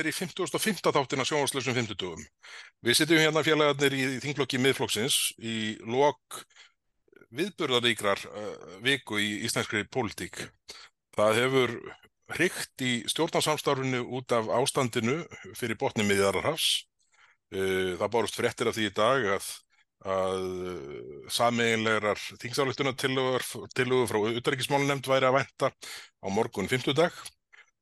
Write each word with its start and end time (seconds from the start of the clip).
Velkomnir 0.00 0.16
í 0.16 0.16
55. 0.16 0.80
þáttina 0.96 1.24
sjónvarslösum 1.28 1.74
50. 1.76 2.22
Við 2.80 2.96
sitjum 2.96 3.18
hérna 3.20 3.42
félagarnir 3.44 3.92
í 3.92 4.04
þinglokki 4.22 4.56
miðflokksins 4.56 5.16
í 5.36 5.76
lok 5.84 6.38
viðburðaríkrar 7.36 8.22
uh, 8.30 8.78
viku 8.80 9.18
í 9.20 9.42
íslenskri 9.44 9.82
pólitík. 9.92 10.46
Það 11.12 11.40
hefur 11.42 11.74
hrygt 12.32 12.84
í 12.86 12.92
stjórnarsamstarfinu 13.12 14.00
út 14.16 14.32
af 14.32 14.48
ástandinu 14.62 15.18
fyrir 15.58 15.76
botni 15.76 16.06
miðjararhafs. 16.08 16.86
Uh, 17.52 17.98
það 18.00 18.12
bárust 18.14 18.38
fréttir 18.40 18.70
af 18.70 18.78
því 18.78 18.86
í 18.88 18.94
dag 18.96 19.26
að, 19.34 19.50
að 20.16 20.46
sameiginlegar 21.36 22.24
þingsáleiktunar 22.40 22.96
tilögur 22.96 24.08
frá 24.08 24.22
utarrikismálunemnd 24.32 25.12
væri 25.12 25.28
að 25.28 25.42
venda 25.42 25.70
á 26.24 26.28
morgun 26.32 26.72
50 26.72 26.96
dag 26.96 27.20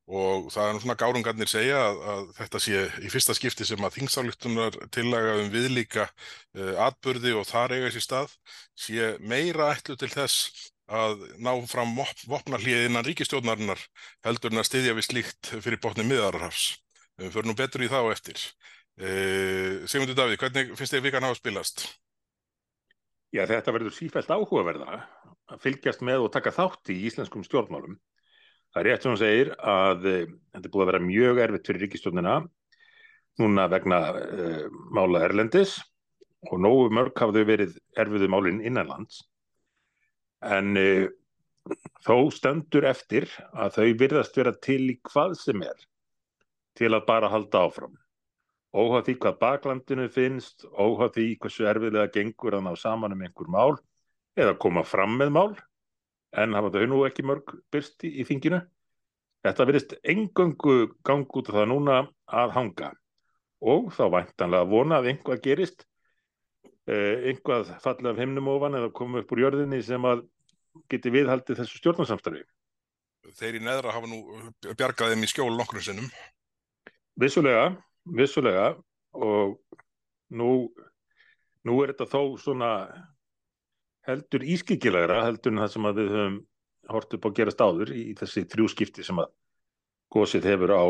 og 0.08 0.48
það 0.52 0.64
er 0.64 0.74
nú 0.74 0.80
svona 0.82 0.96
gárungarnir 0.96 1.50
segja 1.50 1.80
að, 1.84 1.98
að 2.12 2.22
þetta 2.38 2.60
sé 2.64 2.80
í 3.04 3.10
fyrsta 3.12 3.34
skipti 3.36 3.66
sem 3.68 3.84
að 3.84 3.98
þingsályftunar 3.98 4.78
tillaga 4.94 5.34
um 5.42 5.50
viðlíka 5.52 6.06
uh, 6.08 6.74
atbyrði 6.86 7.34
og 7.36 7.44
þar 7.48 7.76
eiga 7.76 7.92
sér 7.92 8.06
stað 8.06 8.34
sé 8.78 9.12
meira 9.20 9.68
ætlu 9.74 9.98
til 10.00 10.10
þess 10.14 10.70
að 10.88 11.26
ná 11.44 11.52
fram 11.68 11.92
vopnarlíð 12.30 12.87
innan 12.88 13.04
ríkistjóðnarinnar 13.04 13.84
heldur 14.24 14.54
en 14.54 14.62
að 14.62 14.70
styðja 14.70 14.96
við 14.96 15.09
slíkt 15.10 15.52
fyrir 15.60 15.80
botni 15.84 16.06
miðararhafs. 16.09 16.78
Við 17.20 17.34
fyrir 17.34 17.50
nú 17.50 17.59
betur 17.59 17.84
í 17.84 17.93
þá 17.93 18.00
eftir. 18.09 18.40
Uh, 18.96 19.84
Sigmundur 19.84 20.16
Davíð, 20.16 20.40
hvernig 20.40 20.72
finnst 20.78 20.96
þið 20.96 21.04
vikan 21.04 21.28
á 21.28 21.30
að 21.30 21.40
spilast? 21.43 21.84
Já, 23.37 23.45
þetta 23.45 23.74
verður 23.76 23.93
sífælt 23.93 24.30
áhugaverða 24.32 25.02
að 25.52 25.60
fylgjast 25.60 26.00
með 26.00 26.24
og 26.24 26.32
taka 26.32 26.54
þátt 26.56 26.95
í 26.95 27.02
íslenskum 27.10 27.45
stjórnmálum 27.45 27.98
Það 28.79 28.84
er 28.84 28.93
rétt 28.93 29.02
sem 29.02 29.10
hún 29.10 29.18
segir 29.18 29.48
að 29.59 30.04
uh, 30.07 30.18
þetta 30.54 30.68
er 30.68 30.71
búið 30.71 30.82
að 30.84 30.88
vera 30.93 30.98
mjög 31.02 31.38
erfitt 31.43 31.65
fyrir 31.66 31.82
ríkistjónina 31.82 32.34
núna 33.43 33.65
vegna 33.73 33.98
uh, 34.15 34.76
mála 34.95 35.23
Erlendis 35.26 35.73
og 36.46 36.60
nógu 36.62 36.84
mörg 36.95 37.18
hafðu 37.18 37.43
verið 37.49 37.73
erfiðu 37.99 38.29
málinn 38.30 38.60
innanlands 38.62 39.24
en 40.46 40.79
uh, 40.79 41.09
þó 42.06 42.30
stendur 42.37 42.87
eftir 42.87 43.26
að 43.51 43.80
þau 43.80 43.88
virðast 44.04 44.38
vera 44.38 44.54
til 44.54 44.84
í 44.95 44.99
hvað 45.10 45.34
sem 45.40 45.66
er 45.66 45.82
til 46.79 46.95
að 46.95 47.09
bara 47.10 47.34
halda 47.34 47.65
áfram. 47.66 47.99
Óhað 48.71 49.09
því 49.09 49.16
hvað 49.24 49.40
baklandinu 49.43 50.06
finnst, 50.06 50.68
óhað 50.71 51.16
því 51.16 51.26
hversu 51.43 51.66
erfiðlega 51.66 52.15
gengur 52.15 52.54
að 52.60 52.68
ná 52.68 52.76
saman 52.79 53.18
um 53.18 53.26
einhver 53.26 53.51
mál 53.51 53.74
eða 54.38 54.54
koma 54.62 54.87
fram 54.87 55.18
með 55.18 55.34
mál 55.34 55.51
en 56.32 56.57
hafa 56.57 56.73
þau 56.74 56.87
nú 56.88 57.02
ekki 57.09 57.24
mörg 57.26 57.54
byrst 57.73 58.04
í, 58.04 58.12
í 58.21 58.26
þinginu. 58.29 58.60
Þetta 59.46 59.66
verist 59.68 59.95
engöngu 60.02 60.79
gang 61.07 61.29
út 61.29 61.51
af 61.51 61.60
það 61.60 61.71
núna 61.71 62.01
að 62.26 62.54
hanga 62.57 62.90
og 63.59 63.93
þá 63.95 64.04
væntanlega 64.15 64.69
vona 64.71 64.99
að 64.99 65.12
einhvað 65.12 65.43
gerist, 65.43 65.84
eh, 66.87 67.31
einhvað 67.31 67.72
fallið 67.82 68.12
af 68.12 68.21
heimnum 68.22 68.50
ofan 68.53 68.78
eða 68.78 68.93
koma 68.94 69.22
upp 69.22 69.32
úr 69.34 69.44
jörðinni 69.47 69.81
sem 69.82 70.04
að 70.04 70.26
geti 70.91 71.10
viðhaldið 71.10 71.62
þessu 71.62 71.81
stjórnarsamstarfi. 71.81 72.44
Þeir 73.38 73.59
í 73.59 73.62
neðra 73.65 73.93
hafa 73.93 74.09
nú 74.09 74.22
bjargað 74.78 75.12
þeim 75.12 75.25
í 75.26 75.31
skjól 75.31 75.50
nokkrum 75.56 75.84
sinnum. 75.84 76.06
Vissulega, 77.19 77.72
vissulega 78.06 78.71
og 79.12 79.59
nú, 80.31 80.69
nú 81.66 81.78
er 81.83 81.93
þetta 81.93 82.06
þó 82.15 82.39
svona 82.41 82.71
heldur 84.09 84.45
ískikilegra 84.55 85.25
heldur 85.27 85.55
en 85.55 85.63
það 85.63 85.75
sem 85.75 85.89
við 85.89 86.15
höfum 86.15 86.39
hort 86.89 87.15
upp 87.15 87.27
á 87.27 87.29
að 87.29 87.37
gerast 87.39 87.65
áður 87.65 87.93
í 87.93 88.05
þessi 88.19 88.45
þrjúskipti 88.49 89.05
sem 89.05 89.21
að 89.21 89.33
gósið 90.15 90.49
hefur 90.49 90.73
á 90.73 90.85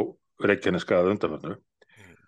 Reykjaneskaða 0.49 1.15
undanfannu 1.15 1.56
mm. 1.56 2.19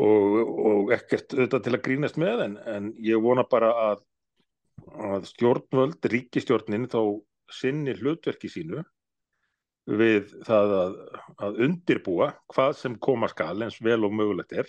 og, 0.00 0.38
og 0.70 0.94
ekkert 0.96 1.36
auðvitað 1.36 1.66
til 1.66 1.76
að 1.76 1.84
grínast 1.84 2.18
með 2.18 2.46
en, 2.48 2.56
en 2.66 2.88
ég 3.04 3.22
vona 3.22 3.44
bara 3.46 3.70
að, 3.92 4.02
að 5.12 5.28
stjórnvöld, 5.30 6.10
ríkistjórnin 6.14 6.90
þá 6.90 7.00
sinni 7.52 7.94
hlutverki 8.00 8.50
sínu 8.50 8.82
við 9.86 10.30
það 10.46 10.76
að, 10.78 10.98
að 11.42 11.64
undirbúa 11.66 12.32
hvað 12.50 12.76
sem 12.78 12.98
koma 13.02 13.30
skal 13.30 13.56
eins 13.62 13.80
vel 13.82 14.00
og 14.06 14.14
mögulegt 14.14 14.54
er 14.62 14.68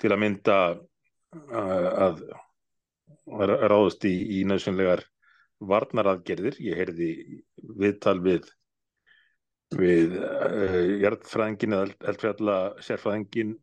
til 0.00 0.12
að 0.12 0.22
mynda 0.24 0.56
að, 1.52 1.86
að 2.06 2.22
ráðast 3.26 4.04
í, 4.08 4.14
í 4.40 4.42
næsumlegar 4.48 5.04
varnaraðgerðir. 5.62 6.58
Ég 6.62 6.78
heyrði 6.80 7.10
viðtal 7.78 8.18
við, 8.24 8.48
við 9.78 10.16
uh, 10.18 10.78
jarðfræðingin 11.04 11.76
eða 11.78 12.10
eldfjalla 12.12 12.58
sérfræðingin, 12.82 13.56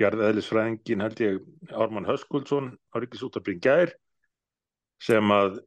jarðeðlisfræðingin 0.00 1.04
held 1.04 1.22
ég 1.22 1.42
Ármann 1.74 2.08
Höskuldsson 2.08 2.72
á 2.94 2.94
Ríkisútarbyrgin 3.02 3.62
gær 3.62 3.94
sem 5.02 5.34
að 5.34 5.60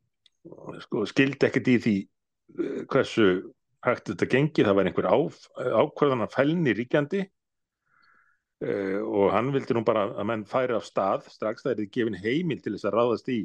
sko, 0.84 1.06
skildi 1.08 1.48
ekkert 1.48 1.72
í 1.72 1.78
því 1.84 1.96
uh, 2.04 2.84
hversu 2.92 3.30
hægt 3.86 4.12
þetta 4.12 4.32
gengi. 4.32 4.64
Það 4.64 4.80
var 4.80 4.90
einhver 4.90 5.12
ákvarðan 5.12 6.28
að 6.28 6.36
fælni 6.36 6.76
ríkjandi 6.76 7.28
Uh, 8.58 9.04
og 9.06 9.32
hann 9.36 9.52
vildi 9.54 9.76
nú 9.78 9.84
bara 9.86 10.08
að 10.18 10.26
menn 10.32 10.48
færi 10.50 10.74
af 10.74 10.86
stað. 10.88 11.28
Strax 11.30 11.66
það 11.66 11.84
er 11.84 11.94
gefin 11.94 12.18
heimil 12.18 12.62
til 12.64 12.74
þess 12.74 12.90
að 12.90 12.98
ráðast 12.98 13.30
í 13.34 13.42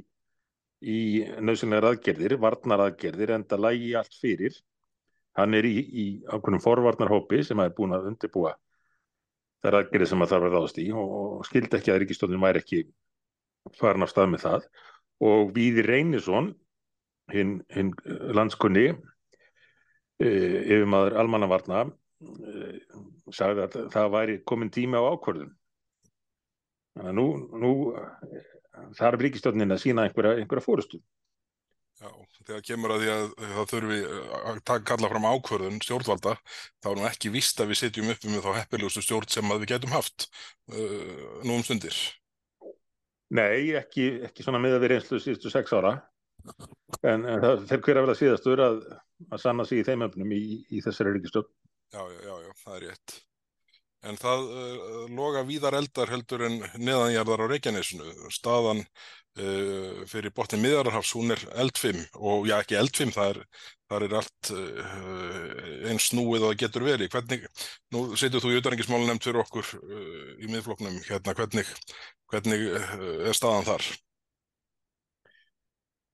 í 0.82 1.22
nöðsynlega 1.38 1.92
aðgerðir, 1.92 2.36
varnar 2.42 2.86
aðgerðir 2.88 3.36
en 3.36 3.46
það 3.46 3.64
lægi 3.66 3.92
allt 3.98 4.16
fyrir. 4.18 4.56
Hann 5.38 5.54
er 5.56 5.64
í, 5.64 5.76
í 5.78 6.06
ákveðnum 6.26 6.62
forvarnarhópi 6.62 7.40
sem 7.46 7.60
er 7.62 7.72
búin 7.76 7.94
að 7.96 8.10
undirbúa 8.10 8.56
þær 9.62 9.78
aðgerðir 9.78 10.10
sem 10.10 10.24
að 10.24 10.32
þarf 10.34 10.48
að 10.48 10.56
ráðast 10.56 10.80
í 10.82 10.88
og, 10.90 11.14
og 11.38 11.46
skildi 11.46 11.78
ekki 11.78 11.92
að 11.94 12.02
Ríkistóðin 12.02 12.42
væri 12.42 12.62
ekki 12.64 12.82
farin 13.78 14.04
af 14.04 14.10
stað 14.12 14.32
með 14.32 14.44
það. 14.44 14.68
Og 15.22 15.54
Víði 15.54 15.86
Reynisson 15.86 16.50
hinn 17.32 17.60
hin 17.72 17.94
landskunni 18.34 18.88
uh, 18.90 18.98
yfir 20.26 20.88
maður 20.90 21.20
almannavarna 21.22 21.84
uh, 21.86 21.94
sagði 23.32 23.66
að 23.66 23.78
það 23.92 24.12
væri 24.16 24.38
komin 24.48 24.72
tíma 24.74 25.02
á 25.02 25.10
ákvörðun. 25.14 25.52
Þannig 26.92 27.10
að 27.10 27.18
nú, 27.18 27.26
nú 27.62 27.72
þarf 28.98 29.22
ríkistjónin 29.22 29.74
að 29.74 29.82
sína 29.84 30.06
einhverja, 30.06 30.38
einhverja 30.40 30.64
fórustu. 30.64 31.00
Já, 32.02 32.08
þegar 32.48 32.64
kemur 32.66 32.94
að 32.94 33.02
því 33.02 33.10
að 33.12 33.26
það 33.40 33.68
þurfi 33.72 33.98
að 34.50 34.86
kalla 34.88 35.10
fram 35.12 35.28
ákvörðun 35.28 35.82
stjórnvalda, 35.84 36.32
þá 36.82 36.88
er 36.90 36.98
nú 36.98 37.04
ekki 37.06 37.30
vist 37.34 37.60
að 37.62 37.70
við 37.70 37.80
setjum 37.82 38.10
upp 38.14 38.26
með 38.26 38.46
þá 38.46 38.56
heppilegustu 38.58 39.04
stjórn 39.06 39.30
sem 39.30 39.52
við 39.52 39.68
getum 39.70 39.94
haft 39.94 40.26
uh, 40.72 41.38
nú 41.46 41.58
um 41.58 41.62
stundir. 41.66 42.00
Nei, 43.32 43.72
ekki, 43.78 44.08
ekki 44.26 44.44
svona 44.44 44.60
með 44.60 44.76
að 44.76 44.82
við 44.84 44.92
reynslu 44.92 45.20
síðustu 45.22 45.52
sex 45.52 45.72
ára, 45.72 45.94
en, 47.06 47.22
en 47.22 47.38
það 47.44 47.62
fer 47.70 47.84
hver 47.86 48.00
að 48.00 48.08
vera 48.08 48.18
síðastur 48.18 48.64
að, 48.66 48.82
að 49.30 49.44
sanna 49.44 49.68
sig 49.68 49.80
í 49.80 49.86
þeim 49.86 50.04
öfnum 50.08 50.34
í, 50.36 50.42
í 50.68 50.82
þessari 50.84 51.14
ríkistjórn. 51.16 51.48
Já, 51.92 52.00
já, 52.24 52.34
já, 52.40 52.52
það 52.64 52.76
er 52.76 52.84
rétt. 52.88 53.14
En 54.02 54.16
það 54.18 54.46
uh, 54.50 55.02
loga 55.14 55.42
víðar 55.46 55.76
eldar 55.78 56.10
heldur 56.10 56.42
en 56.48 56.56
neðanjarðar 56.80 57.44
á 57.44 57.50
Reykjanesinu. 57.52 58.08
Staðan 58.34 58.80
uh, 58.82 60.00
fyrir 60.10 60.32
botni 60.34 60.58
miðararhafs, 60.62 61.12
hún 61.14 61.34
er 61.36 61.44
eldfim 61.62 62.00
og 62.18 62.48
já, 62.50 62.56
ekki 62.64 62.78
eldfim, 62.80 63.12
það 63.14 63.34
er, 63.34 63.42
það 63.92 64.06
er 64.08 64.16
allt 64.22 64.52
uh, 64.56 64.88
eins 65.92 66.08
snúið 66.10 66.48
og 66.48 66.48
það 66.48 66.58
getur 66.64 66.88
verið. 66.88 67.12
Hvernig, 67.14 67.46
nú 67.94 68.04
setur 68.18 68.42
þú 68.42 68.54
í 68.54 68.58
auðvarengismálun 68.58 69.12
nefnd 69.12 69.28
fyrir 69.28 69.44
okkur 69.44 69.74
í 70.40 70.50
miðfloknum, 70.50 70.98
hérna, 71.06 71.36
hvernig, 71.38 71.76
hvernig 72.32 72.66
er 72.72 73.38
staðan 73.38 73.68
þar? 73.68 73.92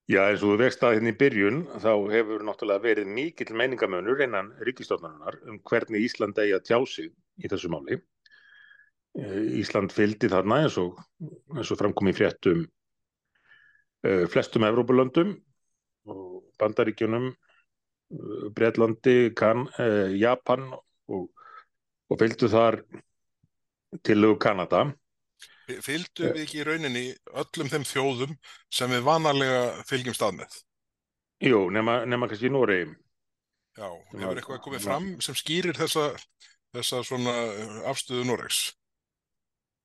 Já, 0.08 0.22
eins 0.24 0.40
og 0.40 0.54
þú 0.54 0.58
vekst 0.62 0.84
að 0.86 0.94
hérna 0.96 1.10
í 1.12 1.16
byrjun 1.20 1.58
þá 1.84 1.90
hefur 2.14 2.44
náttúrulega 2.48 2.80
verið 2.80 3.08
mikill 3.12 3.50
meiningamönur 3.60 4.22
innan 4.24 4.54
ríkistofnarinnar 4.64 5.36
um 5.52 5.58
hvernig 5.68 6.06
Ísland 6.06 6.38
eigi 6.40 6.54
að 6.56 6.62
tjá 6.64 6.78
sig 6.88 7.10
í 7.44 7.50
þessu 7.52 7.68
máli. 7.68 7.98
Eh, 9.20 9.42
Ísland 9.60 9.92
fylgdi 9.92 10.30
þarna 10.32 10.62
eins 10.62 10.78
og, 10.80 10.96
eins 11.52 11.72
og 11.74 11.80
framkom 11.82 12.08
í 12.08 12.14
fréttum 12.16 12.62
uh, 12.64 14.24
flestum 14.32 14.64
Evrópulöndum 14.64 15.34
Bandaríkjunum, 16.58 17.28
uh, 17.28 18.48
Breitlandi, 18.56 19.34
kan, 19.36 19.68
Japan 20.16 20.70
og, 20.72 21.28
og 22.08 22.22
fylgdu 22.24 22.48
þar 22.48 22.80
til 24.08 24.32
Kanada 24.40 24.86
Fylgdu 25.68 26.30
við 26.32 26.42
ekki 26.46 26.62
í 26.62 26.64
rauninni 26.64 27.04
öllum 27.36 27.68
þeim 27.68 27.84
þjóðum 27.84 28.32
sem 28.72 28.92
við 28.94 29.04
vanalega 29.04 29.60
fylgjum 29.88 30.16
stað 30.16 30.38
með? 30.38 30.56
Jú, 31.44 31.60
nema, 31.74 32.00
nema 32.08 32.28
kannski 32.30 32.48
í 32.48 32.52
Nóri. 32.54 32.80
Já, 33.78 33.88
hefur 34.16 34.40
eitthvað 34.40 34.62
komið 34.64 34.86
fram 34.88 35.08
sem 35.22 35.36
skýrir 35.38 35.76
þessa, 35.78 36.08
þessa 36.74 37.02
svona 37.06 37.34
uh, 37.52 37.76
afstöðu 37.92 38.24
Nóregs? 38.26 38.62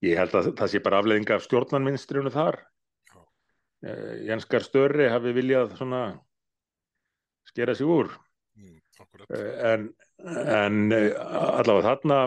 Ég 0.04 0.18
held 0.18 0.34
að 0.34 0.50
það 0.58 0.72
sé 0.72 0.80
bara 0.84 1.02
afleðinga 1.02 1.36
af 1.36 1.44
stjórnarminstrinu 1.44 2.32
þar. 2.34 2.58
Uh, 3.84 4.24
Janskar 4.24 4.64
Störri 4.64 5.06
hafi 5.12 5.36
viljað 5.36 5.76
svona 5.78 6.02
skera 7.52 7.76
sig 7.76 7.86
úr. 7.86 8.10
Mm, 8.56 8.80
uh, 9.04 9.46
en, 9.70 9.88
en 10.24 10.82
allavega 10.96 11.92
þarna 11.92 12.20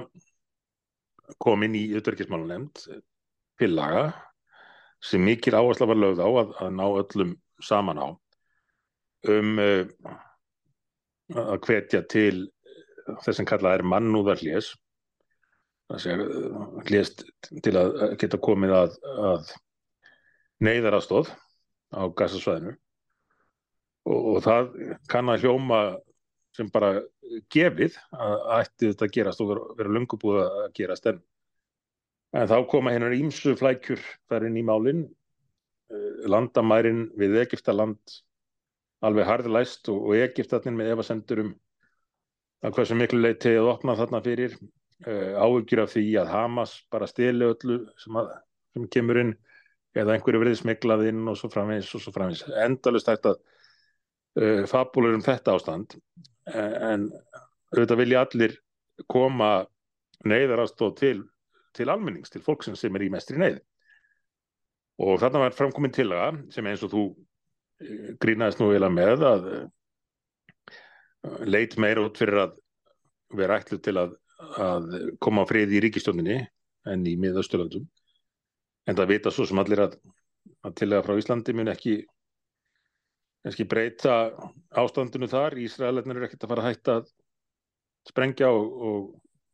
kom 1.42 1.66
inn 1.68 1.76
í 1.76 1.88
auðverkismálanemnd 1.98 2.86
pillaga 3.60 4.08
sem 5.04 5.22
mikil 5.24 5.58
áhersla 5.58 5.90
var 5.90 6.00
lögð 6.02 6.24
á 6.24 6.30
að, 6.30 6.56
að 6.64 6.72
ná 6.78 6.86
öllum 6.88 7.36
saman 7.64 8.02
á 8.02 8.08
um 9.34 9.62
uh, 9.62 9.86
að 11.34 11.60
hvetja 11.68 12.04
til 12.10 12.48
þess 13.24 13.40
sem 13.40 13.48
kallað 13.48 13.80
er 13.80 13.88
mannúðar 13.88 14.42
hlés 14.42 14.72
það 15.88 16.02
sé 16.04 16.16
hlés 16.90 17.14
til 17.64 17.76
að 17.80 18.18
geta 18.20 18.40
komið 18.44 18.76
að, 18.76 18.98
að 19.32 19.54
neyðarastóð 20.64 21.32
á 21.96 22.04
gasasvæðinu 22.20 22.74
og, 24.08 24.20
og 24.34 24.42
það 24.44 24.74
kann 25.12 25.32
að 25.32 25.46
hljóma 25.46 25.82
sem 26.58 26.70
bara 26.74 26.98
gefið 27.54 27.98
að 28.18 28.38
ætti 28.58 28.92
þetta 28.92 29.08
að 29.08 29.16
gerast 29.18 29.44
og 29.44 29.54
vera 29.78 29.94
lungubúið 29.94 30.44
að 30.46 30.70
gerast 30.80 31.10
en, 31.12 31.22
en 32.36 32.50
þá 32.50 32.58
koma 32.70 32.92
hennar 32.92 33.16
ímsu 33.16 33.56
flækjur 33.60 34.02
þar 34.28 34.50
inn 34.50 34.60
í 34.60 34.66
málinn 34.68 35.06
landamærin 36.28 37.08
við 37.18 37.38
Egiptaland 37.44 38.18
alveg 39.06 39.28
harðlæst 39.30 39.90
og, 39.94 40.10
og 40.10 40.20
Egiptatnin 40.20 40.78
með 40.78 40.96
efasendurum 40.96 41.54
að 42.66 42.74
hversu 42.76 42.98
miklu 42.98 43.22
leiti 43.22 43.54
að 43.56 43.70
opna 43.72 43.96
þarna 43.98 44.24
fyrir. 44.26 44.58
Uh, 45.06 45.38
áhugjur 45.38 45.84
af 45.84 45.92
því 45.94 46.08
að 46.18 46.32
Hamas 46.34 46.72
bara 46.90 47.06
stili 47.06 47.46
öllu 47.46 47.84
sem, 48.02 48.16
að, 48.18 48.32
sem 48.74 48.88
kemur 48.96 49.20
inn 49.22 49.36
eða 49.98 50.16
einhverju 50.16 50.42
verið 50.42 50.58
smiklað 50.64 51.04
inn 51.12 51.22
og 51.30 51.38
svo 51.38 51.52
framvegis 51.54 51.92
og 51.94 52.02
svo 52.02 52.14
framvegis. 52.16 52.48
Endalust 52.64 53.12
hægt 53.12 53.30
að 53.30 53.38
uh, 54.42 54.64
fabulur 54.70 55.14
um 55.14 55.26
þetta 55.26 55.54
ástand. 55.54 55.94
En 56.48 57.12
auðvitað 57.76 58.02
vilja 58.02 58.24
allir 58.26 58.58
koma 59.12 59.52
neyðarastóð 60.26 60.94
til, 60.98 61.18
til 61.78 61.92
almennings, 61.94 62.32
til 62.34 62.44
fólksins 62.44 62.82
sem 62.84 62.96
er 62.98 63.08
í 63.08 63.12
mestri 63.14 63.40
neyð. 63.40 63.60
Og 65.06 65.20
þarna 65.22 65.44
var 65.46 65.56
framkomin 65.58 65.94
tilaga 65.94 66.32
sem 66.54 66.68
eins 66.68 66.84
og 66.86 66.94
þú 66.94 67.04
grínaðist 68.22 68.62
nú 68.62 68.72
eiginlega 68.72 68.96
með 68.96 69.26
að 69.30 69.50
leit 71.46 71.76
meira 71.78 72.06
út 72.08 72.18
fyrir 72.18 72.42
að 72.48 72.56
vera 73.38 73.60
ætlu 73.62 73.78
til 73.84 73.98
að, 74.02 74.16
að 74.58 74.84
koma 75.22 75.44
á 75.46 75.50
frið 75.50 75.76
í 75.78 75.82
ríkistjóninni 75.86 76.38
en 76.88 77.06
í 77.06 77.14
miðausturlandum 77.20 77.86
en 78.88 78.98
það 78.98 79.12
vita 79.12 79.34
svo 79.34 79.46
sem 79.46 79.60
allir 79.62 79.84
að, 79.84 79.98
að 80.66 80.78
tilega 80.80 81.06
frá 81.06 81.18
Íslandi 81.20 81.56
mun 81.58 81.74
ekki 81.74 81.98
ekki 83.48 83.68
breyta 83.70 84.16
ástandinu 84.76 85.30
þar. 85.32 85.56
Ísraelarnir 85.62 86.20
eru 86.20 86.28
ekkert 86.28 86.46
að 86.46 86.52
fara 86.54 86.64
að 86.64 86.70
hætta 86.72 86.96
að 87.02 87.12
sprengja 88.08 88.50
og, 88.56 88.66
og, 88.90 89.06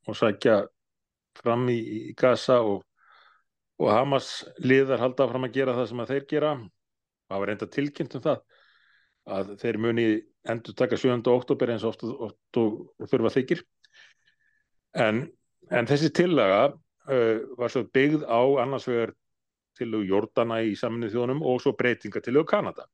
og 0.10 0.18
sækja 0.18 0.62
fram 1.40 1.68
í, 1.72 1.78
í 2.12 2.16
Gaza 2.18 2.60
og, 2.62 2.84
og 3.82 3.92
Hamas 3.94 4.44
liðar 4.64 5.02
halda 5.04 5.28
fram 5.30 5.48
að 5.48 5.56
gera 5.58 5.78
það 5.78 5.90
sem 5.92 6.04
að 6.04 6.14
þeir 6.14 6.28
gera 6.34 6.54
það 7.30 7.44
var 7.44 7.52
reynda 7.52 7.70
tilkynnt 7.74 8.18
um 8.18 8.26
það 8.28 8.44
að 9.34 9.54
þeir 9.62 9.80
muni 9.80 10.08
endur 10.52 10.76
taka 10.76 11.00
7. 11.00 11.22
oktober 11.32 11.72
eins 11.72 11.86
og 11.88 12.02
og 12.04 13.08
þurfa 13.08 13.32
þykir 13.38 13.64
en, 15.00 15.24
en 15.72 15.90
þessi 15.90 16.12
tillaga 16.14 16.74
uh, 16.74 17.38
var 17.58 17.72
svo 17.72 17.86
byggð 17.96 18.26
á 18.28 18.42
annars 18.64 18.88
vegar 18.90 19.14
tillögu 19.80 20.10
Jordana 20.10 20.60
í 20.62 20.76
saminu 20.78 21.10
þjónum 21.10 21.42
og 21.48 21.62
svo 21.64 21.74
breytinga 21.78 22.22
tillögu 22.22 22.52
Kanada 22.52 22.86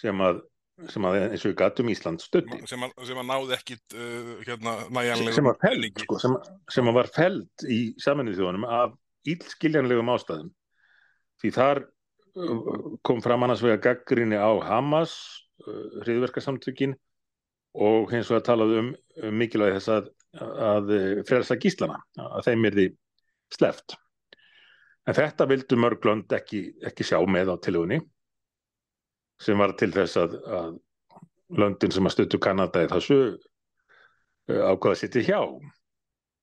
sem 0.00 0.20
að, 0.24 0.42
sem 0.88 1.06
að 1.06 1.16
eins 1.20 1.44
og 1.44 1.50
við 1.50 1.56
gatum 1.60 1.90
Ísland 1.92 2.22
stöndi 2.24 2.60
sem 2.70 2.82
að, 2.86 2.94
sem 3.08 3.18
að 3.20 3.28
náði 3.28 3.56
ekkit 3.56 3.96
uh, 3.96 4.30
hérna, 4.46 4.74
næjanlega 4.96 5.36
sem, 5.36 5.48
að 5.50 5.58
feld, 5.64 6.02
sko, 6.04 6.18
sem, 6.22 6.36
sem 6.72 6.90
að 6.90 6.96
var 6.96 7.10
feld 7.14 7.64
í 7.68 7.80
saminu 8.00 8.34
þjónum 8.36 8.66
af 8.68 8.94
ílskiljanlegum 9.28 10.12
ástæðum. 10.14 10.52
Því 11.40 11.52
þar 11.56 11.82
kom 13.04 13.20
fram 13.24 13.44
annars 13.44 13.62
vega 13.64 13.80
gaggrinni 13.90 14.38
á 14.40 14.50
Hamas 14.64 15.14
uh, 15.66 16.00
hriðverkarsamtökin 16.06 16.94
og 17.80 18.14
hins 18.14 18.30
vegar 18.32 18.46
talað 18.48 18.76
um, 18.80 18.92
um 19.20 19.36
mikilvægi 19.38 19.76
þess 19.76 19.92
að, 19.94 20.08
að 20.40 20.94
frelsa 21.28 21.58
gíslana, 21.60 22.00
að 22.18 22.48
þeim 22.48 22.66
er 22.66 22.78
því 22.78 22.86
sleft. 23.54 23.98
En 25.08 25.16
þetta 25.16 25.46
vildu 25.50 25.78
mörglönd 25.80 26.32
ekki, 26.34 26.64
ekki 26.86 27.06
sjá 27.06 27.18
með 27.26 27.52
á 27.52 27.56
tilugunni 27.62 28.00
sem 29.40 29.58
var 29.58 29.74
til 29.80 29.90
þess 29.94 30.18
að, 30.20 30.36
að 30.46 30.74
löndin 31.60 31.94
sem 31.94 32.06
að 32.06 32.16
stötu 32.16 32.40
Kanada 32.42 32.84
í 32.84 32.90
þessu 32.90 33.20
ákvaða 34.50 34.98
sitt 34.98 35.16
í 35.20 35.24
hjá. 35.28 35.40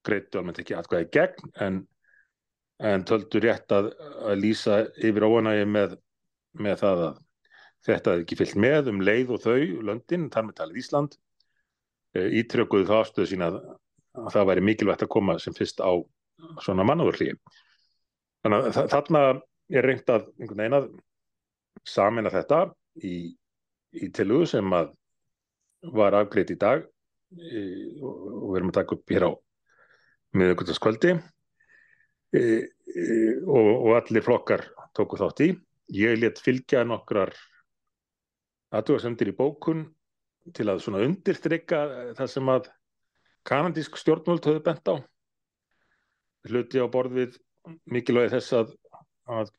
Greitu 0.07 0.39
almennt 0.39 0.61
ekki 0.61 0.75
atkvæði 0.77 1.09
gegn 1.13 1.53
en 1.63 1.85
en 2.77 3.05
töldu 3.07 3.41
rétt 3.41 3.73
að, 3.73 3.89
að 4.21 4.41
lýsa 4.43 4.81
yfir 5.01 5.25
óanægi 5.25 5.65
með, 5.69 5.95
með 6.61 6.81
það 6.83 7.03
að 7.07 7.21
þetta 7.87 8.13
hefði 8.13 8.25
ekki 8.25 8.37
fyllt 8.41 8.59
með 8.61 8.91
um 8.91 9.01
leið 9.05 9.33
og 9.33 9.43
þau, 9.45 9.57
löndin, 9.89 10.27
þar 10.33 10.47
með 10.47 10.57
talið 10.59 10.81
Ísland, 10.83 11.17
ítrökuðu 12.17 12.87
það 12.89 13.01
afstöðu 13.03 13.31
sína 13.31 13.49
að, 13.51 13.57
að 14.21 14.29
það 14.35 14.49
væri 14.51 14.65
mikilvægt 14.69 15.05
að 15.05 15.13
koma 15.13 15.37
sem 15.41 15.55
fyrst 15.57 15.81
á 15.81 15.91
svona 16.65 16.85
mannúðurlíi. 16.87 17.37
Þannig 18.45 18.69
að 18.69 18.91
þarna 18.93 19.21
er 19.73 19.87
reynd 19.89 20.13
að 20.13 20.27
einhvern 20.37 20.61
veginn 20.61 20.77
að 20.77 20.89
samina 21.87 22.33
þetta 22.33 22.61
í, 23.03 23.15
í 23.93 24.09
tilugu 24.15 24.47
sem 24.49 24.73
að 24.73 24.93
var 25.93 26.17
afgreitt 26.17 26.53
í 26.53 26.59
dag 26.59 26.85
í, 27.35 27.99
og, 28.01 28.13
og 28.13 28.47
við 28.51 28.59
erum 28.59 28.71
að 28.71 28.79
taka 28.79 28.97
upp 28.97 29.13
hér 29.13 29.27
á 29.27 29.31
miðugöldaskvöldi 30.37 31.13
e, 31.13 32.39
e, 32.39 33.03
og, 33.45 33.69
og 33.73 33.91
allir 33.99 34.25
flokkar 34.25 34.65
tóku 34.97 35.19
þátt 35.19 35.43
í. 35.45 35.51
Ég 35.95 36.17
let 36.19 36.41
fylgja 36.43 36.83
nokkrar 36.87 37.31
aðtúarsendir 38.75 39.31
í 39.31 39.37
bókun 39.37 39.85
til 40.55 40.67
að 40.71 40.81
svona 40.83 41.03
undirstrykka 41.05 41.79
það 42.17 42.31
sem 42.31 42.51
að 42.51 42.67
kanadísk 43.47 43.95
stjórnvöld 43.99 44.47
höfðu 44.47 44.63
bent 44.65 44.91
á. 44.91 44.95
Hluti 46.47 46.83
á 46.83 46.87
borð 46.91 47.15
við 47.21 47.37
mikilvægi 47.87 48.33
þess 48.35 48.55
að, 48.55 48.73
að 49.27 49.51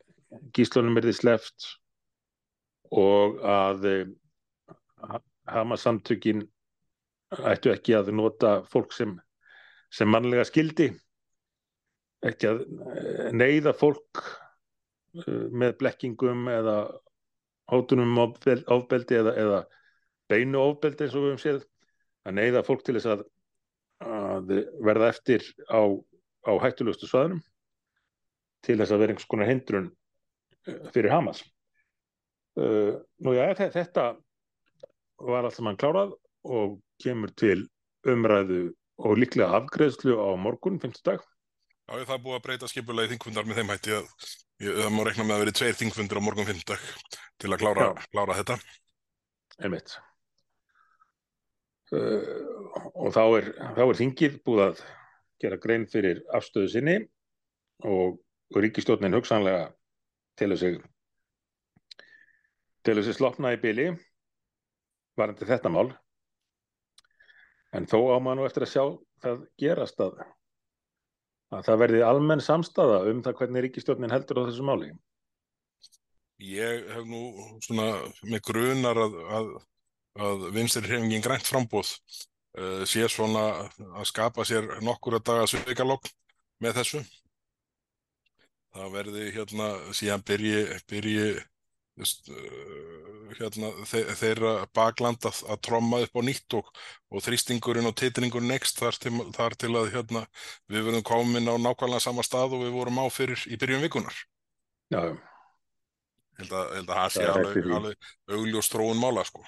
gíslunum 0.57 1.01
er 1.01 1.09
því 1.09 1.17
sleft 1.17 1.69
og 2.95 3.41
að 3.45 3.87
Hamas 5.49 5.85
samtökin 5.85 6.43
ættu 7.49 7.73
ekki 7.73 7.97
að 7.97 8.11
nota 8.17 8.59
fólk 8.69 8.93
sem, 8.97 9.15
sem 9.93 10.09
mannlega 10.09 10.45
skildi 10.49 10.91
ekki 12.29 12.51
að 12.51 12.63
neyða 13.37 13.75
fólk 13.79 14.23
með 15.19 15.77
blekkingum 15.81 16.49
eða 16.53 16.77
hótunum 17.73 18.19
ofbeldi 18.19 19.19
eða, 19.19 19.35
eða 19.37 19.61
beinu 20.29 20.61
ofbeldi 20.63 21.07
eins 21.07 21.17
og 21.17 21.25
við 21.25 21.33
höfum 21.33 21.43
séð 21.45 21.61
að 22.29 22.39
neyða 22.41 22.65
fólk 22.67 22.85
til 22.85 22.97
þess 22.99 23.13
að, 23.15 23.23
að 24.05 24.53
verða 24.85 25.13
eftir 25.13 25.47
á, 25.69 25.81
á 26.45 26.53
hættulegustu 26.65 27.09
svaðunum 27.09 27.41
til 28.67 28.79
þess 28.81 28.93
að 28.93 29.05
vera 29.05 29.15
einhvers 29.15 29.31
konar 29.31 29.51
hindrun 29.51 29.91
fyrir 30.93 31.13
Hamas 31.15 31.45
Nú 32.59 33.35
já, 33.37 33.45
þetta 33.55 34.05
var 35.23 35.47
allt 35.47 35.55
saman 35.59 35.79
klárað 35.79 36.15
og 36.49 36.79
kemur 37.03 37.31
til 37.39 37.69
umræðu 38.09 38.73
og 38.99 39.19
líklega 39.21 39.61
afgreðslu 39.61 40.17
á 40.19 40.35
morgun, 40.41 40.79
5. 40.83 41.03
dag 41.07 41.23
Já, 41.89 41.95
það 42.05 42.15
er 42.19 42.23
búið 42.25 42.37
að 42.37 42.45
breyta 42.45 42.69
skipulagi 42.69 43.11
þingfundar 43.15 43.47
með 43.49 43.59
þeim 43.61 43.71
hætti 43.73 43.95
að 43.97 44.09
ég, 44.61 44.75
það 44.77 44.91
má 44.93 44.99
rekna 45.07 45.25
með 45.25 45.35
að 45.35 45.43
vera 45.43 45.55
tveir 45.57 45.79
þingfundur 45.79 46.21
á 46.21 46.27
morgun 46.27 46.49
5. 46.51 46.59
dag 46.69 46.83
til 47.41 47.53
að 47.55 47.63
klára, 47.63 47.87
klára 48.13 48.37
þetta. 48.37 48.57
Einmitt. 49.65 49.95
Uh, 51.89 52.27
og 52.93 53.15
þá 53.17 53.23
er, 53.39 53.49
þá 53.79 53.83
er 53.87 53.99
þingið 54.03 54.37
búið 54.45 54.65
að 54.67 54.83
gera 55.41 55.61
grein 55.63 55.87
fyrir 55.89 56.21
afstöðu 56.37 56.69
sinni 56.75 56.99
og, 57.89 58.19
og 58.53 58.61
ríkistjórnin 58.61 59.17
hugsanlega 59.17 59.71
telur 60.37 60.61
sig 60.61 60.77
telur 62.89 63.05
sig 63.05 63.19
slopna 63.19 63.53
í 63.53 63.61
byli 63.61 63.91
varandi 65.21 65.45
þetta 65.45 65.73
mál 65.75 65.93
en 67.77 67.85
þó 67.85 67.99
á 68.09 68.17
maður 68.17 68.41
nú 68.41 68.49
eftir 68.49 68.65
að 68.65 68.73
sjá 68.73 68.85
það 69.21 69.47
gerast 69.61 70.01
að 70.01 70.21
að 71.55 71.65
það 71.69 71.83
verði 71.83 72.01
almenn 72.05 72.45
samstaða 72.45 73.03
um 73.11 73.21
það 73.25 73.37
hvernig 73.41 73.65
ríkistjórnin 73.67 74.13
heldur 74.13 74.43
á 74.45 74.47
þessu 74.49 74.67
máli? 74.69 74.91
Ég 76.45 76.89
hef 76.93 77.07
nú 77.09 77.23
svona 77.65 77.89
með 78.23 78.43
grunar 78.51 79.01
að, 79.05 79.17
að, 79.39 79.53
að 80.29 80.49
vinstir 80.55 80.87
hrefingin 80.87 81.25
grænt 81.25 81.49
frambóð 81.49 81.95
uh, 81.97 82.85
sé 82.87 83.09
svona 83.11 83.47
að 83.89 84.11
skapa 84.13 84.47
sér 84.47 84.69
nokkur 84.85 85.19
að 85.19 85.27
daga 85.31 85.49
sveikalokk 85.51 86.11
með 86.63 86.83
þessu. 86.83 87.03
Það 88.77 88.93
verði 88.95 89.31
hérna 89.35 89.69
síðan 89.97 90.25
byrji, 90.29 90.61
byrji 90.91 91.29
Þess, 91.99 92.13
uh, 92.31 93.33
hérna, 93.39 93.69
þe 93.91 94.01
þeirra 94.21 94.53
bakland 94.77 95.25
að, 95.27 95.41
að 95.51 95.61
tromma 95.67 95.99
upp 96.05 96.15
á 96.15 96.23
nýtt 96.23 96.55
og, 96.61 96.69
og 97.11 97.25
þrýstingurinn 97.27 97.89
og 97.91 97.97
titringurinn 97.99 98.55
ekst 98.55 98.79
þar, 98.79 98.99
til- 99.03 99.27
þar 99.35 99.57
til 99.59 99.73
að 99.81 99.91
hérna, 99.97 100.23
við 100.71 100.87
verðum 100.89 101.07
komin 101.11 101.51
á 101.51 101.55
nákvæmlega 101.59 102.05
sama 102.07 102.23
stað 102.27 102.55
og 102.55 102.63
við 102.65 102.77
vorum 102.79 103.03
á 103.03 103.07
fyrir 103.11 103.43
í 103.51 103.59
byrjun 103.59 103.83
vikunar. 103.85 104.15
já, 104.95 105.01
Ég 106.39 106.45
held 106.47 106.53
að, 106.55 106.67
ég 106.71 106.77
held 106.79 106.91
að 106.95 106.99
það 107.03 107.09
sé 107.17 107.25
alveg, 107.35 107.71
alveg 107.81 108.11
augljós 108.39 108.69
þróun 108.71 109.01
mála 109.03 109.25
sko. 109.27 109.43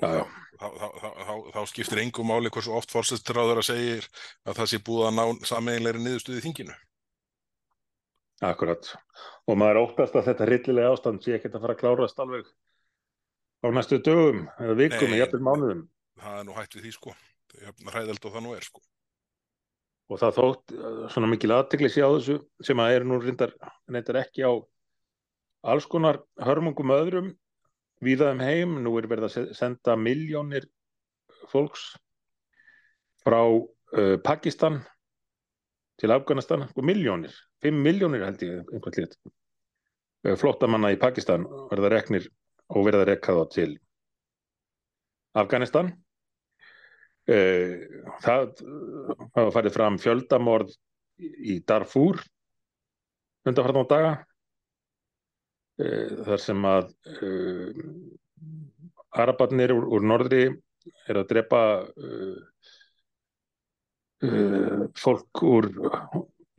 Já, 0.00 0.08
já. 0.16 0.22
Þá, 0.60 0.66
þá, 0.80 0.86
þá, 1.00 1.08
þá, 1.28 1.34
þá 1.54 1.60
skiptir 1.68 2.00
engum 2.00 2.28
máli 2.32 2.48
hversu 2.52 2.72
oft 2.76 2.92
fórsættur 2.92 3.36
á 3.40 3.44
þeirra 3.48 3.64
segir 3.64 4.06
að 4.48 4.56
það 4.58 4.70
sé 4.72 4.80
búið 4.86 5.06
að 5.10 5.14
ná 5.18 5.24
sameiginleiri 5.50 6.00
niðurstöðu 6.04 6.40
í 6.40 6.44
þinginu. 6.46 6.76
Akkurat. 8.40 8.88
Og 9.48 9.58
maður 9.60 9.82
óttast 9.84 10.16
að 10.16 10.30
þetta 10.30 10.46
hryllilega 10.48 10.92
ástand 10.94 11.24
sé 11.24 11.36
ekkert 11.36 11.56
að 11.58 11.64
fara 11.66 11.76
að 11.76 11.80
klárast 11.82 12.22
alveg 12.22 12.46
á 13.60 13.66
næstu 13.76 13.98
dögum 14.00 14.46
eða 14.58 14.76
vikum 14.78 15.10
eða 15.12 15.18
jafnvel 15.24 15.42
mánuðum. 15.48 15.82
Það 16.20 16.38
er 16.38 16.46
nú 16.48 16.56
hægt 16.56 16.76
við 16.76 16.86
því 16.86 16.92
sko. 16.96 17.12
Hræðeld 17.90 18.24
og 18.24 18.34
það 18.34 18.44
nú 18.46 18.54
er 18.56 18.64
sko. 18.64 18.82
Og 20.10 20.18
það 20.18 20.36
þótt 20.40 20.72
uh, 20.74 21.02
svona 21.12 21.28
mikil 21.30 21.52
aðtekli 21.54 21.90
sé 21.92 22.02
á 22.02 22.10
þessu 22.10 22.38
sem 22.66 22.80
að 22.82 22.94
er 22.96 23.04
nú 23.06 23.20
reyndar, 23.22 23.52
reyndar 23.90 24.20
ekki 24.24 24.42
á 24.48 24.52
alls 25.70 25.86
konar 25.90 26.22
hörmungum 26.40 26.94
öðrum 26.96 27.28
víða 28.02 28.32
um 28.34 28.40
heim. 28.42 28.78
Nú 28.82 28.94
er 28.98 29.06
verið 29.10 29.28
að 29.28 29.34
se- 29.36 29.58
senda 29.58 29.94
miljónir 30.00 30.66
fólks 31.52 31.90
frá 33.20 33.42
uh, 33.44 34.16
Pakistan 34.24 34.80
til 36.00 36.10
Afganistan 36.14 36.64
og 36.72 36.84
miljónir, 36.88 37.34
5 37.64 37.82
miljónir 37.84 38.24
held 38.24 38.42
ég 38.46 38.72
einhvern 38.72 38.98
lit 39.00 39.16
flottamanna 40.40 40.92
í 40.92 41.00
Pakistan 41.00 41.46
verða 41.70 41.90
reknir 41.94 42.28
og 42.70 42.86
verða 42.86 43.06
rekka 43.08 43.34
þá 43.36 43.44
til 43.54 43.70
Afganistan. 45.40 45.92
Eh, 47.30 47.86
það 48.24 48.48
eh, 48.64 49.10
hafa 49.36 49.50
farið 49.54 49.74
fram 49.76 49.98
fjöldamorð 50.02 50.74
í 51.20 51.60
Darfur 51.66 52.18
undanfartan 53.46 53.86
á 53.86 53.92
daga. 53.92 54.12
Eh, 55.80 56.16
þar 56.26 56.42
sem 56.42 56.66
að 56.68 56.90
uh, 57.24 57.84
arabarnir 59.16 59.72
úr, 59.72 59.86
úr 59.96 60.04
norðri 60.04 60.42
er 61.08 61.20
að 61.20 61.30
drepa 61.30 61.62
uh, 61.88 62.66
uh, 64.26 64.82
fólk 65.00 65.42
úr 65.48 65.70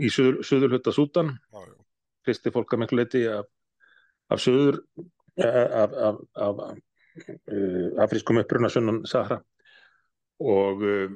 í 0.02 0.10
suður, 0.14 0.42
suðurhutta 0.48 0.94
Sútan 0.96 1.36
Já, 1.52 1.60
já. 1.68 1.76
kristi 2.26 2.54
fólk 2.54 2.74
að 2.74 2.84
miklu 2.84 3.02
leiti 3.02 3.22
af, 3.30 3.46
af 4.32 4.42
suður 4.42 4.82
eh, 5.38 5.68
af, 5.84 5.94
af, 6.10 6.22
af 6.48 6.62
uh, 6.66 8.04
afrískum 8.04 8.42
uppruna 8.42 8.70
sunnan 8.72 9.02
Sahara. 9.06 9.42
Og 10.42 10.82
uh, 10.82 11.16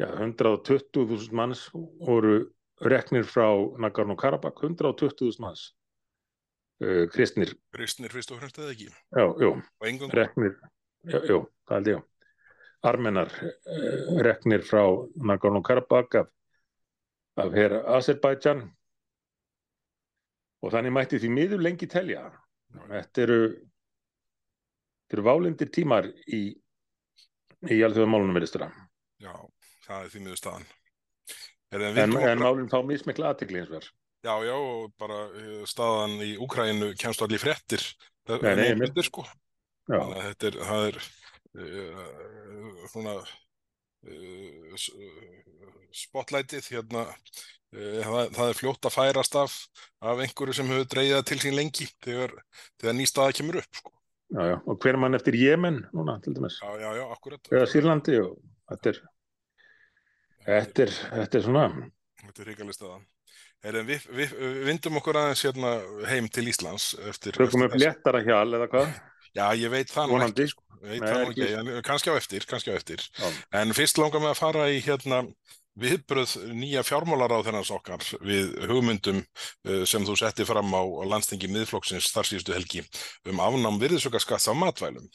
ja, 0.00 0.12
120.000 0.18 1.34
manns 1.36 1.68
voru 1.74 2.40
reknir 2.84 3.26
frá 3.26 3.48
Nagorno-Karabakh 3.82 4.62
120.000 4.66 5.42
manns 5.42 5.72
uh, 6.84 7.06
kristnir, 7.12 7.54
Kristnir 7.74 8.14
fyrst 8.14 8.32
og 8.34 8.42
fremst 8.42 8.58
eða 8.62 8.74
ekki. 8.74 8.90
já, 8.90 9.26
Og 9.50 9.88
engum 9.90 10.14
reknir 10.14 10.54
já, 11.06 11.20
jú, 11.26 11.42
það 11.68 11.78
held 11.80 11.92
ég. 11.94 12.06
Armenar 12.86 13.32
reknir 14.22 14.62
frá 14.62 14.84
Nagorno-Karabakh 15.26 16.20
af, 16.22 16.28
af 17.38 17.54
hér 17.54 17.74
Azerbaijan 17.96 18.64
og 20.62 20.74
þannig 20.74 20.94
mætti 20.96 21.20
því 21.22 21.30
miður 21.34 21.62
lengi 21.62 21.88
telja 21.90 22.24
þetta 22.88 23.24
eru 23.26 23.40
þetta 23.52 25.16
eru 25.18 25.26
válindir 25.28 25.70
tímar 25.74 26.10
í 26.26 26.42
í 27.68 27.78
alþjóðamálunum 27.86 28.36
verðistura 28.38 28.68
Já, 29.18 29.32
það 29.86 30.04
er 30.04 30.10
því 30.12 30.20
miður 30.22 30.38
staðan. 30.38 30.66
Er 31.74 31.82
en, 31.88 31.96
en, 31.98 32.12
en, 32.14 32.28
en 32.30 32.42
málun 32.42 32.68
fá 32.70 32.78
mismikla 32.86 33.32
aðtikli 33.32 33.58
eins 33.60 33.72
og 33.72 33.78
verð 33.80 33.88
Já, 34.26 34.34
já, 34.42 34.54
og 34.54 34.92
bara 34.98 35.18
eh, 35.38 35.64
staðan 35.68 36.16
í 36.26 36.32
Úkrænu 36.42 36.90
kemst 36.98 37.22
allir 37.22 37.38
fréttir. 37.38 37.84
Það 38.26 38.42
Nei, 38.42 38.48
nei, 38.48 38.64
er 38.64 38.72
einmitt. 38.72 38.90
myndir, 38.90 39.06
sko. 39.06 39.22
að 39.94 40.14
þetta 40.16 40.48
er, 40.48 40.56
það 40.68 40.86
er 40.88 40.98
uh, 41.62 42.80
svona 42.90 43.14
spotlightið 45.98 46.68
hérna, 46.74 47.04
uh, 47.08 48.00
það, 48.04 48.32
það 48.36 48.50
er 48.52 48.58
fljótt 48.58 48.88
að 48.88 48.94
færast 48.96 49.38
af, 49.40 49.56
af 50.04 50.22
einhverju 50.24 50.56
sem 50.58 50.70
hefur 50.72 50.88
dreigið 50.94 51.16
það 51.18 51.26
til 51.32 51.38
sín 51.44 51.56
lengi 51.58 51.88
þegar, 52.04 52.34
þegar 52.80 52.98
ný 52.98 53.08
staða 53.10 53.36
kemur 53.40 53.60
upp, 53.62 53.80
sko. 53.80 53.92
já, 54.36 54.42
já, 54.52 54.56
og 54.68 54.80
hver 54.84 54.98
mann 55.00 55.18
eftir 55.18 55.38
Jemen 55.40 55.82
núna 55.96 56.18
til 56.24 56.34
dæmis, 56.36 56.58
Já, 56.62 56.70
já, 56.84 56.90
já, 57.00 57.04
akkurat. 57.14 57.52
eða 57.52 57.68
Sýrlandi 57.72 58.18
og 58.22 58.34
þetta 58.72 58.92
er, 58.94 58.98
þetta 60.48 60.84
er, 60.86 60.96
þetta 61.14 61.38
er 61.42 61.46
svona 61.48 61.68
Þetta 62.18 62.42
er 62.44 62.72
staða. 62.74 62.98
Heyrðu, 63.64 63.80
Við, 63.88 64.04
við, 64.14 64.32
við 64.38 64.56
vindum 64.68 64.96
okkur 65.00 65.16
aðeins 65.18 65.40
hérna 65.46 65.70
heim 66.10 66.26
til 66.30 66.44
Íslands 66.50 66.90
tökum 66.94 67.10
eftir 67.10 67.38
upp 67.40 67.72
þessa- 67.74 67.80
léttara 67.82 68.20
hjal 68.26 68.48
eða 68.58 68.68
hvað 68.70 68.92
Já, 69.38 69.44
ég 69.58 69.70
veit 69.70 69.90
það 69.92 70.12
Vonandi. 70.12 70.46
sko. 70.50 70.62
Veit 70.82 71.02
Nei, 71.02 71.08
það 71.08 71.22
nú 71.22 71.30
ekki. 71.32 71.46
en 71.58 71.82
kannski 71.86 72.12
á 72.12 72.14
eftir, 72.18 72.46
kannski 72.48 72.72
á 72.72 72.78
eftir. 72.78 73.02
Já. 73.18 73.28
En 73.60 73.74
fyrst 73.76 73.98
langar 74.00 74.22
mig 74.22 74.30
að 74.32 74.40
fara 74.40 74.66
í 74.70 74.80
hérna 74.84 75.22
viðbröð 75.78 76.32
nýja 76.58 76.82
fjármálaráð 76.82 77.46
okkar 77.70 78.02
við 78.26 78.54
hugmyndum 78.66 79.20
uh, 79.22 79.84
sem 79.86 80.02
þú 80.06 80.16
setti 80.18 80.46
fram 80.48 80.72
á, 80.74 80.82
á 80.82 81.04
landstingi 81.06 81.50
miðflokksins 81.54 82.10
þar 82.14 82.26
síðustu 82.30 82.56
helgi 82.56 82.82
um 83.30 83.42
afnám 83.44 83.78
virðisaukaskatts 83.82 84.48
af 84.50 84.58
matvælum. 84.58 85.06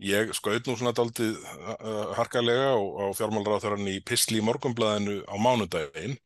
Ég 0.00 0.30
skaut 0.32 0.64
nú 0.64 0.78
svona 0.80 0.94
daldið 0.96 1.34
uh, 1.36 2.14
harkalega 2.16 2.70
á, 2.72 2.80
á 2.80 3.04
fjármálaráð 3.18 3.66
í 3.92 3.98
Pistli 4.00 4.40
í 4.40 4.46
morgunblæðinu 4.46 5.18
á 5.28 5.36
mánudaginn. 5.36 6.16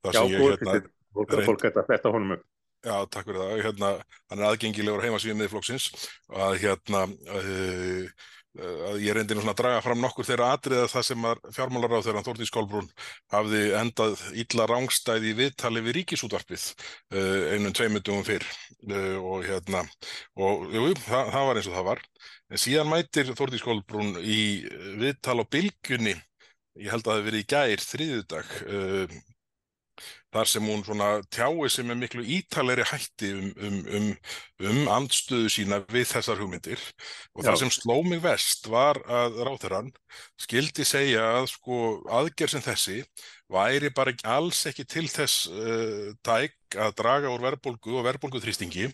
þar 0.00 0.16
já, 0.16 0.22
góð 0.24 0.54
hérna, 0.54 0.78
fólk, 1.12 1.34
reynd- 1.34 1.48
fólk 1.50 1.66
geta 1.66 1.84
þetta 1.90 2.14
honum 2.14 2.38
upp 2.38 2.46
Já, 2.86 2.94
takk 3.10 3.26
fyrir 3.26 3.40
það. 3.42 3.60
Hérna, 3.66 3.92
hann 4.30 4.40
er 4.42 4.48
aðgengilegur 4.52 5.02
heimasvíðum 5.02 5.40
miðflokksins 5.42 5.88
og 6.30 6.42
að 6.46 6.58
hérna 6.62 7.06
uh, 7.08 8.26
að 8.58 9.02
ég 9.04 9.14
reyndi 9.14 9.36
nú 9.36 9.42
svona 9.42 9.52
að 9.54 9.60
draga 9.60 9.82
fram 9.84 10.00
nokkur 10.02 10.26
þeirra 10.26 10.48
atriða 10.56 10.88
það 10.90 11.04
sem 11.06 11.26
fjármálaráð 11.54 12.06
þegar 12.08 12.24
Þórdís 12.26 12.52
Kolbrún 12.54 12.88
hafði 13.34 13.60
endað 13.78 14.22
illa 14.42 14.66
rángstæði 14.70 15.34
viðtali 15.38 15.82
við 15.84 15.98
ríkisútvarpið 16.00 16.64
uh, 17.14 17.54
einum 17.54 17.74
tveimundum 17.76 18.24
fyrr 18.26 18.46
og 19.20 19.46
hérna 19.46 19.84
og 20.38 20.66
jú, 20.74 20.88
það, 21.04 21.32
það 21.34 21.48
var 21.50 21.60
eins 21.60 21.70
og 21.70 21.76
það 21.78 21.88
var 21.90 22.04
en 22.48 22.62
síðan 22.64 22.92
mætir 22.92 23.34
Þórdís 23.38 23.64
Kolbrún 23.64 24.14
í 24.22 24.40
eh, 24.64 24.92
viðtal 25.02 25.38
á 25.42 25.50
bylgjunni 25.50 26.14
ég 26.78 26.92
held 26.92 27.02
að 27.04 27.10
það 27.10 27.18
hafi 27.18 27.28
verið 27.28 27.44
í 27.44 27.48
gær 27.52 27.84
þriðjudag 27.92 28.54
uh, 28.64 29.18
þar 30.34 30.50
sem 30.50 30.68
hún 30.68 30.84
svona 30.84 31.08
tjái 31.32 31.70
sem 31.72 31.90
er 31.92 31.98
miklu 31.98 32.24
ítalegri 32.36 32.84
hætti 32.90 33.30
um, 33.36 33.48
um, 33.56 33.78
um, 33.96 34.08
um 34.70 34.90
andstöðu 34.98 35.52
sína 35.52 35.80
við 35.88 36.08
þessar 36.12 36.42
hugmyndir 36.42 36.82
og 37.34 37.42
Já. 37.42 37.50
það 37.50 37.58
sem 37.62 37.72
sló 37.78 37.96
mig 38.06 38.22
vest 38.24 38.68
var 38.70 39.00
að 39.06 39.40
ráþurann 39.48 39.90
skildi 40.40 40.86
segja 40.88 41.24
að 41.38 41.50
sko 41.54 41.80
aðgerð 42.20 42.56
sem 42.56 42.66
þessi 42.68 42.98
væri 43.48 43.90
bara 43.94 44.12
alls 44.28 44.60
ekki 44.68 44.84
til 44.88 45.06
þess 45.08 45.48
uh, 45.48 46.10
tæk 46.24 46.76
að 46.76 46.96
draga 46.98 47.30
úr 47.32 47.40
verðbólgu 47.46 47.94
og 47.96 48.04
verðbólguþrýstingi 48.04 48.90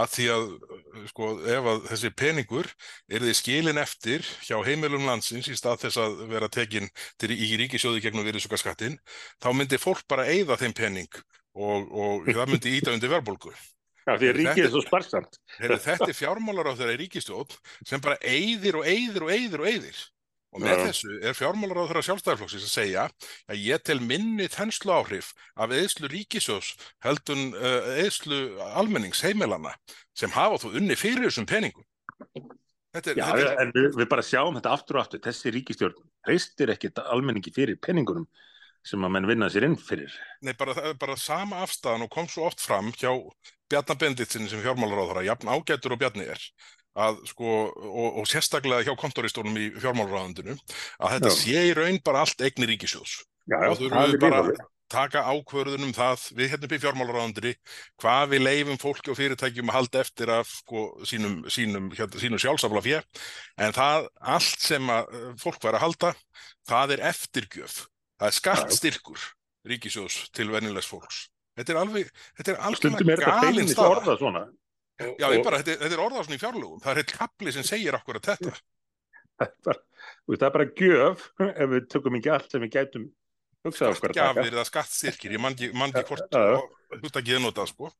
að 0.00 0.14
því 0.14 0.28
að 0.32 0.46
uh, 0.48 1.02
sko 1.10 1.28
ef 1.44 1.68
að 1.74 1.82
þessi 1.90 2.12
peningur 2.16 2.70
er 3.12 3.26
þið 3.26 3.36
skilin 3.36 3.82
eftir 3.82 4.24
hjá 4.46 4.56
heimilum 4.64 5.04
landsins 5.08 5.50
í 5.52 5.58
stað 5.58 5.84
þess 5.84 6.00
að 6.00 6.24
vera 6.32 6.48
tekin 6.52 6.88
til, 7.20 7.34
í 7.36 7.52
ríkisjóði 7.60 8.00
gegnum 8.06 8.26
virðisugaskattin 8.28 8.96
þá 9.42 9.50
myndi 9.52 9.80
fólk 9.82 10.06
bara 10.08 10.26
eyða 10.32 10.56
þeim 10.62 10.76
pening 10.78 11.20
og, 11.52 11.92
og 11.92 12.26
það 12.36 12.56
myndi 12.56 12.74
íta 12.78 12.96
undir 12.96 13.12
verðbólgu. 13.12 13.52
já, 14.08 14.16
því 14.16 14.32
að 14.32 14.36
ríkið 14.40 14.64
er 14.64 14.72
svo 14.72 14.84
sparsamt 14.86 15.38
Þetta 15.60 16.08
er 16.08 16.16
fjármálar 16.16 16.72
á 16.72 16.78
þeirra 16.80 16.96
ríkistjóð 17.04 17.60
sem 17.84 18.00
bara 18.00 18.16
eyðir 18.24 18.80
og 18.80 18.88
eyðir 18.88 19.28
og 19.28 19.36
eyðir 19.36 19.66
og 19.66 19.68
eyðir. 19.68 20.02
Og 20.52 20.60
með 20.60 20.74
Já. 20.74 20.82
þessu 20.84 21.14
er 21.24 21.36
fjármálar 21.36 21.78
á 21.80 21.84
þeirra 21.88 22.04
sjálfstæðarflokksins 22.08 22.66
að 22.66 22.74
segja 22.74 23.04
að 23.48 23.62
ég 23.64 23.84
tel 23.88 23.98
minni 24.04 24.48
þenslu 24.52 24.92
áhrif 24.92 25.30
af 25.56 25.72
eðslu 25.72 26.10
ríkisjóðs 26.12 26.74
heldun 27.06 27.54
eðslu 28.02 28.42
almennings 28.76 29.24
heimilana 29.24 29.72
sem 30.12 30.34
hafa 30.34 30.60
þú 30.60 30.74
unni 30.82 30.98
fyrir 31.00 31.24
þessum 31.30 31.48
peningum. 31.48 31.86
Þetta 32.92 33.14
er, 33.14 33.16
já, 33.16 33.24
þetta 33.32 33.64
er, 33.64 33.72
við, 33.72 33.88
við 34.02 34.08
bara 34.12 34.24
sjáum 34.28 34.56
þetta 34.58 34.74
aftur 34.76 34.98
og 34.98 35.06
aftur 35.06 35.24
þessi 35.24 35.54
ríkistjórn 35.54 36.08
reistir 36.28 36.72
ekkit 36.74 37.00
almenningi 37.00 37.52
fyrir 37.54 37.80
penningunum 37.80 38.28
sem 38.86 39.04
að 39.06 39.14
menn 39.14 39.28
vinna 39.30 39.48
sér 39.52 39.66
inn 39.68 39.78
fyrir 39.78 40.12
nei, 40.42 40.52
bara, 40.58 40.92
bara 41.00 41.16
sama 41.16 41.62
afstæðan 41.64 42.04
og 42.06 42.12
kom 42.12 42.28
svo 42.28 42.48
oft 42.48 42.60
fram 42.60 42.90
hjá 42.98 43.14
Bjarnar 43.70 43.96
Benditsin 43.96 44.48
sem 44.50 44.60
fjármálar 44.60 45.00
á 45.00 45.04
þeirra, 45.08 45.26
jafn 45.30 45.52
ágætur 45.54 45.94
og 45.94 46.02
Bjarni 46.02 46.26
er 46.34 46.42
að 46.92 47.22
sko, 47.30 47.54
og, 47.72 48.20
og 48.20 48.28
sérstaklega 48.28 48.84
hjá 48.86 48.96
kontoristónum 49.00 49.56
í 49.56 49.70
fjármálaráðundinu 49.80 50.58
að 50.98 51.16
þetta 51.16 51.32
Já. 51.32 51.38
sé 51.38 51.64
í 51.70 51.72
raun 51.78 52.02
bara 52.04 52.26
allt 52.26 52.44
eigni 52.44 52.68
ríkisjóðs 52.68 53.16
já, 53.48 53.58
og 53.70 53.78
þurfum 53.80 54.12
við 54.12 54.20
bara 54.22 54.44
taka 54.92 55.22
ákvörðunum 55.24 55.94
það 55.96 56.24
við 56.36 56.50
hérna 56.52 56.68
upp 56.68 56.74
í 56.76 56.80
fjármálaráðandri 56.82 57.52
hvað 58.02 58.24
við 58.34 58.44
leifum 58.44 58.80
fólki 58.80 59.12
og 59.12 59.16
fyrirtækjum 59.16 59.72
að 59.72 59.78
halda 59.78 60.02
eftir 60.04 60.32
af 60.34 60.50
sko, 60.52 60.82
sínum, 61.08 61.38
sínum, 61.48 61.88
hérna, 61.96 62.20
sínum 62.20 62.42
sjálfsafla 62.42 62.84
fjö 62.84 63.00
en 63.64 63.76
það 63.76 64.10
allt 64.36 64.66
sem 64.66 64.92
að 64.92 65.14
uh, 65.16 65.28
fólk 65.40 65.62
var 65.64 65.78
að 65.78 65.86
halda 65.86 66.12
það 66.68 66.96
er 66.96 67.04
eftirgjöf, 67.12 67.78
það 68.20 68.28
er 68.28 68.38
skattstyrkur 68.38 69.28
ríkisjós 69.68 70.26
til 70.34 70.50
vernilegs 70.52 70.90
fólks. 70.90 71.28
Þetta 71.58 71.74
er 71.74 71.78
alveg, 71.82 72.10
þetta 72.38 72.52
er 72.54 72.60
alveg 72.66 73.22
galinn 73.22 73.70
staða 73.70 74.46
Já, 75.02 75.26
og, 75.28 75.38
bara, 75.46 75.62
þetta, 75.62 75.78
þetta 75.84 75.96
er 75.96 76.04
orðað 76.04 76.28
svona 76.28 76.38
í 76.38 76.42
fjárlugum, 76.42 76.82
það 76.82 76.92
er 76.92 77.02
heilt 77.02 77.16
kapli 77.18 77.54
sem 77.54 77.66
segir 77.66 77.98
okkur 77.98 78.20
að 78.20 78.30
þetta. 78.30 78.54
Það 80.22 80.44
er 80.46 80.52
bara 80.54 80.64
gjöf 80.78 81.22
ef 81.42 81.70
við 81.72 81.86
tökum 81.90 82.16
ekki 82.18 82.30
allt 82.30 82.52
sem 82.52 82.62
við 82.62 82.76
gætum 82.76 83.06
hugsað 83.66 83.94
okkur 83.96 84.12
að 84.12 84.16
taka. 84.16 84.26
Skattgjafir 84.28 84.54
eða 84.54 84.64
skattstyrkir, 84.68 85.34
ég 85.34 85.42
man 85.42 85.56
ekki 85.56 86.04
hvort 86.06 86.36
þetta 87.00 87.22
ekki 87.22 87.40
nota 87.40 87.66
sko. 87.68 87.90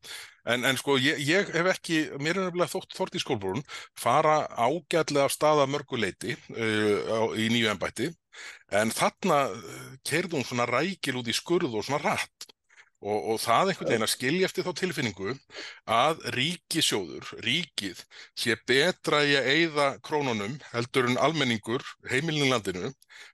en, 0.45 0.65
en 0.69 0.79
sko 0.81 0.97
ég, 1.01 1.21
ég 1.25 1.53
hef 1.55 1.69
ekki 1.75 2.01
mér 2.21 2.39
er 2.39 2.49
nefnilega 2.49 2.73
þótt 2.73 2.97
þort 2.97 3.17
í 3.17 3.23
skólbrún 3.23 3.63
fara 3.99 4.43
ágætlega 4.53 5.29
af 5.29 5.35
staða 5.35 5.69
mörguleiti 5.71 6.37
uh, 6.37 7.33
í 7.39 7.49
nýju 7.53 7.71
ennbætti 7.73 8.11
en 8.73 8.93
þarna 8.95 9.45
uh, 9.53 9.87
keirðum 10.09 10.45
svona 10.47 10.69
rækil 10.69 11.19
út 11.21 11.31
í 11.31 11.37
skurð 11.37 11.79
og 11.79 11.87
svona 11.87 12.03
rætt 12.03 12.51
Og, 13.03 13.19
og 13.33 13.39
það 13.43 13.73
einhvern 13.73 13.91
veginn 13.91 14.07
að 14.07 14.13
skilja 14.13 14.47
eftir 14.47 14.67
þá 14.67 14.73
tilfinningu 14.79 15.33
að 15.91 16.21
ríkisjóður, 16.37 17.33
ríkið, 17.43 18.03
sé 18.39 18.55
betra 18.69 19.25
í 19.27 19.35
að 19.41 19.49
eigða 19.57 19.87
krónunum 20.07 20.55
heldur 20.71 21.11
en 21.11 21.19
almenningur, 21.19 21.83
heimilin 22.13 22.53
landinu, 22.53 22.93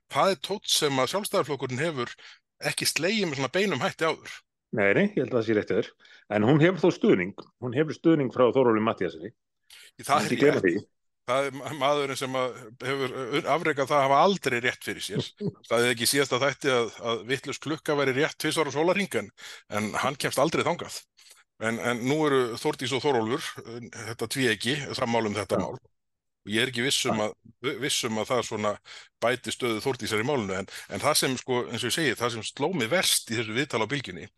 það 0.09 0.33
er 0.33 0.43
tótt 0.49 0.69
sem 0.73 1.01
að 1.01 1.11
sjálfstæðarflokkurinn 1.13 1.83
hefur 1.85 2.15
ekki 2.65 2.89
slegið 2.89 3.29
með 3.29 3.41
svona 3.41 3.53
beinum 3.59 3.83
hætti 3.85 4.09
áður. 4.09 4.39
Nei, 4.73 4.89
nei, 4.93 5.05
ég 5.15 5.23
held 5.23 5.31
að 5.33 5.37
það 5.37 5.45
sé 5.47 5.57
rétt 5.57 5.75
öður. 5.75 5.91
En 6.29 6.45
hún 6.45 6.61
hefur 6.61 6.83
þó 6.83 6.97
stuðning, 6.97 7.45
hún 7.63 7.77
hefur 7.77 7.97
stuðning 7.97 8.33
frá 8.33 8.49
Þóróli 8.53 8.83
Mattíasinni. 8.85 9.31
Það 10.05 10.33
er 10.37 10.59
rétt. 10.59 10.89
Það 11.29 11.47
er 11.49 11.75
maðurinn 11.77 12.17
sem 12.17 12.37
hefur 12.81 13.13
afreikað 13.53 13.91
það 13.91 13.99
að 13.99 14.05
hafa 14.07 14.21
aldrei 14.25 14.57
rétt 14.63 14.87
fyrir 14.87 15.05
sér. 15.05 15.27
Það 15.67 15.83
er 15.85 15.93
ekki 15.93 16.09
síðast 16.09 16.33
að 16.33 16.45
þætti 16.47 16.73
að, 16.73 16.89
að 17.11 17.21
vittlust 17.29 17.63
klukka 17.65 17.97
væri 17.99 18.15
rétt 18.17 18.39
tviðsvara 18.41 18.73
sólaringan 18.73 19.29
en 19.77 19.91
hann 20.01 20.17
kemst 20.17 20.41
aldrei 20.41 20.65
þangað. 20.65 20.97
En, 21.59 21.77
en 21.83 22.01
nú 22.07 22.21
eru 22.25 22.57
Þórtís 22.59 22.95
og 22.95 23.03
Þórólfur, 23.03 23.45
þetta 23.93 24.27
tví 24.31 24.47
ekki, 24.49 24.75
sammálum 24.95 25.35
þetta 25.35 25.59
ja. 25.59 25.67
mál. 25.67 25.79
Og 26.47 26.53
ég 26.55 26.63
er 26.63 26.71
ekki 26.71 26.85
vissum 26.85 27.19
að, 27.19 27.33
vissum 27.81 28.19
að 28.21 28.29
það 28.29 28.43
svona 28.47 28.69
bæti 29.21 29.51
stöðu 29.51 29.81
Þórtísar 29.83 30.23
í 30.23 30.27
málunu 30.27 30.55
en, 30.55 30.69
en 30.87 31.03
það 31.03 31.17
sem, 31.19 31.35
sko, 31.41 31.57
eins 31.67 31.83
og 31.83 31.91
ég 31.91 31.95
segi, 31.97 32.13
það 32.17 32.35
sem 32.37 32.45
sló 32.47 32.69
mig 32.71 32.87
verst 32.89 33.29
í 33.29 33.35
þessu 33.37 33.57
viðtala 33.57 33.85
á 33.85 33.91
bylginni 33.91 34.29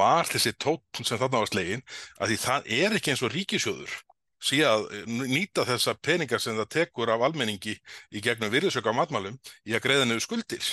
var 0.00 0.30
þessi 0.30 0.54
tótt 0.56 1.02
sem 1.02 1.20
þarna 1.20 1.42
var 1.44 1.52
slegin 1.52 1.84
að 2.16 2.32
því 2.32 2.38
það 2.46 2.70
er 2.80 2.96
ekki 2.96 3.12
eins 3.12 3.24
og 3.26 3.34
ríkisjóður 3.36 3.98
sé 4.40 4.62
að 4.66 4.86
eh, 4.96 5.08
nýta 5.08 5.66
þessa 5.68 5.96
peningar 6.00 6.42
sem 6.42 6.58
það 6.58 6.70
tekur 6.76 7.12
af 7.14 7.24
almenningi 7.28 7.76
í 8.10 8.22
gegnum 8.24 8.52
virðsöka 8.52 8.92
á 8.92 8.98
matmálum 9.00 9.36
í 9.68 9.76
að 9.76 9.84
greiða 9.86 10.06
nefnir 10.06 10.24
skuldir. 10.24 10.70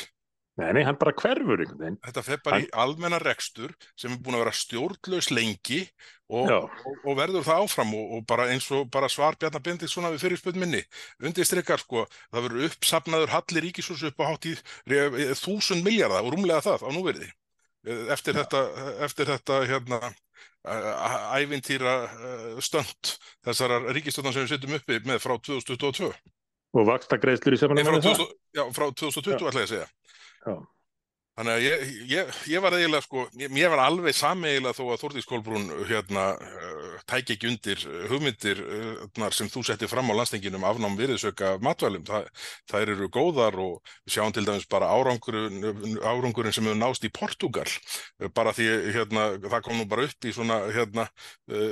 Nei, 0.57 0.71
nei, 0.73 0.81
hann 0.87 0.97
bara 0.97 1.13
hverfur 1.13 1.61
einhvern 1.61 1.81
veginn. 1.83 1.97
Þetta 2.01 2.21
fer 2.25 2.39
bara 2.41 2.57
hann... 2.57 2.63
í 2.65 2.71
almenna 2.81 3.19
rekstur 3.21 3.75
sem 3.93 4.15
er 4.15 4.21
búin 4.25 4.39
að 4.39 4.41
vera 4.41 4.53
stjórnlaus 4.57 5.27
lengi 5.29 5.83
og, 6.33 6.49
og, 6.49 6.95
og 7.03 7.17
verður 7.19 7.45
það 7.45 7.65
áfram 7.67 7.91
og, 7.93 8.15
og 8.17 8.23
bara 8.31 8.47
eins 8.49 8.65
og 8.73 8.87
bara 8.93 9.09
svar 9.11 9.37
Bjarnar 9.37 9.61
Bendix 9.67 9.93
svona 9.93 10.09
við 10.15 10.23
fyrirspöld 10.25 10.57
minni. 10.57 10.81
Undir 11.21 11.45
streykar 11.45 11.83
sko, 11.83 12.07
það 12.33 12.47
verður 12.47 12.71
uppsapnaður 12.71 13.35
hallir 13.35 13.67
ríkisús 13.67 14.01
upp 14.09 14.25
á 14.25 14.29
hátt 14.31 14.49
í 14.49 14.55
þúsund 15.37 15.85
miljardar 15.85 16.25
og 16.25 16.33
rúmlega 16.33 16.65
það 16.65 16.87
á 16.87 16.91
núverði. 16.95 17.29
Eftir 18.17 18.41
þetta, 18.41 18.63
eftir 19.05 19.29
þetta 19.29 19.61
hérna 19.69 20.01
ævintýra 21.37 21.97
stönd 22.63 23.13
þessar 23.47 23.77
ríkistöndar 23.95 24.35
sem 24.35 24.45
við 24.45 24.55
setjum 24.55 24.79
uppi 24.79 24.99
með 25.07 25.21
frá 25.23 25.37
2022 25.39 26.11
og 26.77 26.87
vaksta 26.87 27.19
greiðslur 27.21 27.55
í 27.55 27.59
saman? 27.61 27.79
Já, 28.55 28.65
frá 28.75 28.89
2020 28.91 29.47
ætla 29.47 29.63
ég 29.63 29.69
að 29.69 29.71
segja. 29.71 29.87
Já. 30.45 30.57
Þannig 31.37 31.53
að 31.53 31.63
ég, 31.67 31.89
ég, 32.09 32.29
ég 32.49 32.63
var 32.63 32.73
eiginlega 32.73 33.05
sko, 33.05 33.23
ég, 33.37 33.51
ég 33.61 33.69
var 33.69 33.83
alveg 33.83 34.15
sameiginlega 34.17 34.73
þó 34.73 34.87
að 34.89 35.01
Þórtís 35.03 35.27
Kolbrún 35.29 35.67
hérna 35.85 36.31
tæk 37.07 37.33
ekki 37.35 37.49
undir 37.51 37.83
hugmyndir 38.11 38.61
uh, 38.63 39.29
sem 39.35 39.49
þú 39.51 39.63
setti 39.65 39.89
fram 39.89 40.11
á 40.11 40.17
landstinginum 40.17 40.65
afnám 40.67 40.97
viðsöka 40.99 41.55
matvælum. 41.63 42.05
Þa, 42.07 42.21
það 42.71 42.85
eru 42.95 43.09
góðar 43.13 43.57
og 43.63 43.93
við 44.05 44.17
sjáum 44.17 44.35
til 44.35 44.45
dæmis 44.47 44.67
bara 44.71 44.91
árangurinn, 44.93 45.97
árangurinn 46.01 46.55
sem 46.55 46.67
hefur 46.67 46.79
nást 46.81 47.07
í 47.07 47.13
Portugal. 47.13 47.67
Bara 48.35 48.53
því 48.55 48.69
hérna, 48.97 49.27
það 49.47 49.65
kom 49.65 49.81
nú 49.81 49.87
bara 49.89 50.07
upp 50.09 50.27
í 50.27 50.35
svona 50.35 50.59
hérna, 50.75 51.07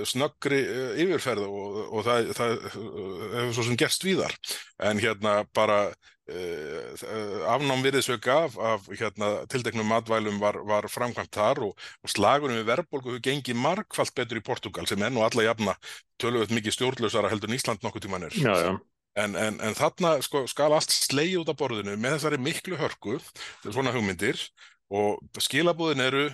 snöggri 0.07 0.61
yfirferð 1.05 1.47
og, 1.47 1.79
og 1.91 2.07
það, 2.07 2.33
það 2.39 2.57
hefur 2.73 3.55
svo 3.57 3.69
sem 3.69 3.79
gerst 3.79 4.07
víðar. 4.07 4.35
En 4.83 4.99
hérna 5.01 5.41
bara 5.55 5.79
afnám 6.25 7.83
virðisauka 7.85 8.35
af, 8.47 8.55
af 8.57 8.87
hérna, 8.89 9.27
tildeknum 9.51 9.85
matvælum 9.85 10.39
var, 10.41 10.57
var 10.65 10.87
framkvæmt 10.89 11.29
þar 11.35 11.61
og, 11.67 11.75
og 12.01 12.09
slagunum 12.09 12.57
við 12.57 12.69
verðbólgu 12.71 13.11
hefur 13.11 13.25
gengið 13.27 13.59
markvallt 13.61 14.15
betur 14.17 14.39
í 14.41 14.45
Portugal 14.45 14.89
sem 14.89 15.03
enn 15.05 15.19
og 15.19 15.27
alla 15.27 15.45
jafna 15.45 15.75
tölvöld 16.21 16.53
mikið 16.55 16.77
stjórnlausara 16.77 17.29
heldur 17.29 17.51
en 17.51 17.59
Ísland 17.59 17.85
nokkuð 17.85 18.07
tíman 18.07 18.25
er 18.25 18.39
já, 18.41 18.55
já. 18.57 18.71
En, 19.15 19.37
en, 19.39 19.61
en 19.63 19.77
þarna 19.77 20.17
sko, 20.25 20.43
skal 20.49 20.73
allt 20.75 20.91
sleið 20.91 21.43
út 21.43 21.53
af 21.53 21.59
borðinu 21.61 21.93
með 21.95 22.17
þessari 22.17 22.41
miklu 22.41 22.79
hörku 22.79 23.19
svona 23.67 23.93
hugmyndir 23.93 24.41
og 24.89 25.21
skilabúðin 25.39 26.03
eru 26.07 26.25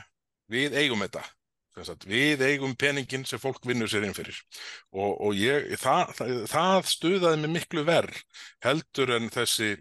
við 0.51 0.79
eigum 0.79 1.03
þetta 1.03 1.25
við 2.05 2.41
eigum 2.45 2.75
peningin 2.75 3.23
sem 3.25 3.39
fólk 3.39 3.63
vinnur 3.67 3.89
sér 3.89 4.03
inn 4.07 4.15
fyrir. 4.15 4.37
Og, 4.91 5.15
og 5.27 5.37
ég, 5.37 5.71
það, 5.79 6.11
það, 6.17 6.33
það 6.51 6.89
stuðaði 6.91 7.41
mig 7.41 7.55
miklu 7.59 7.85
verð 7.87 8.19
heldur 8.65 9.15
en 9.17 9.31
þessi 9.31 9.77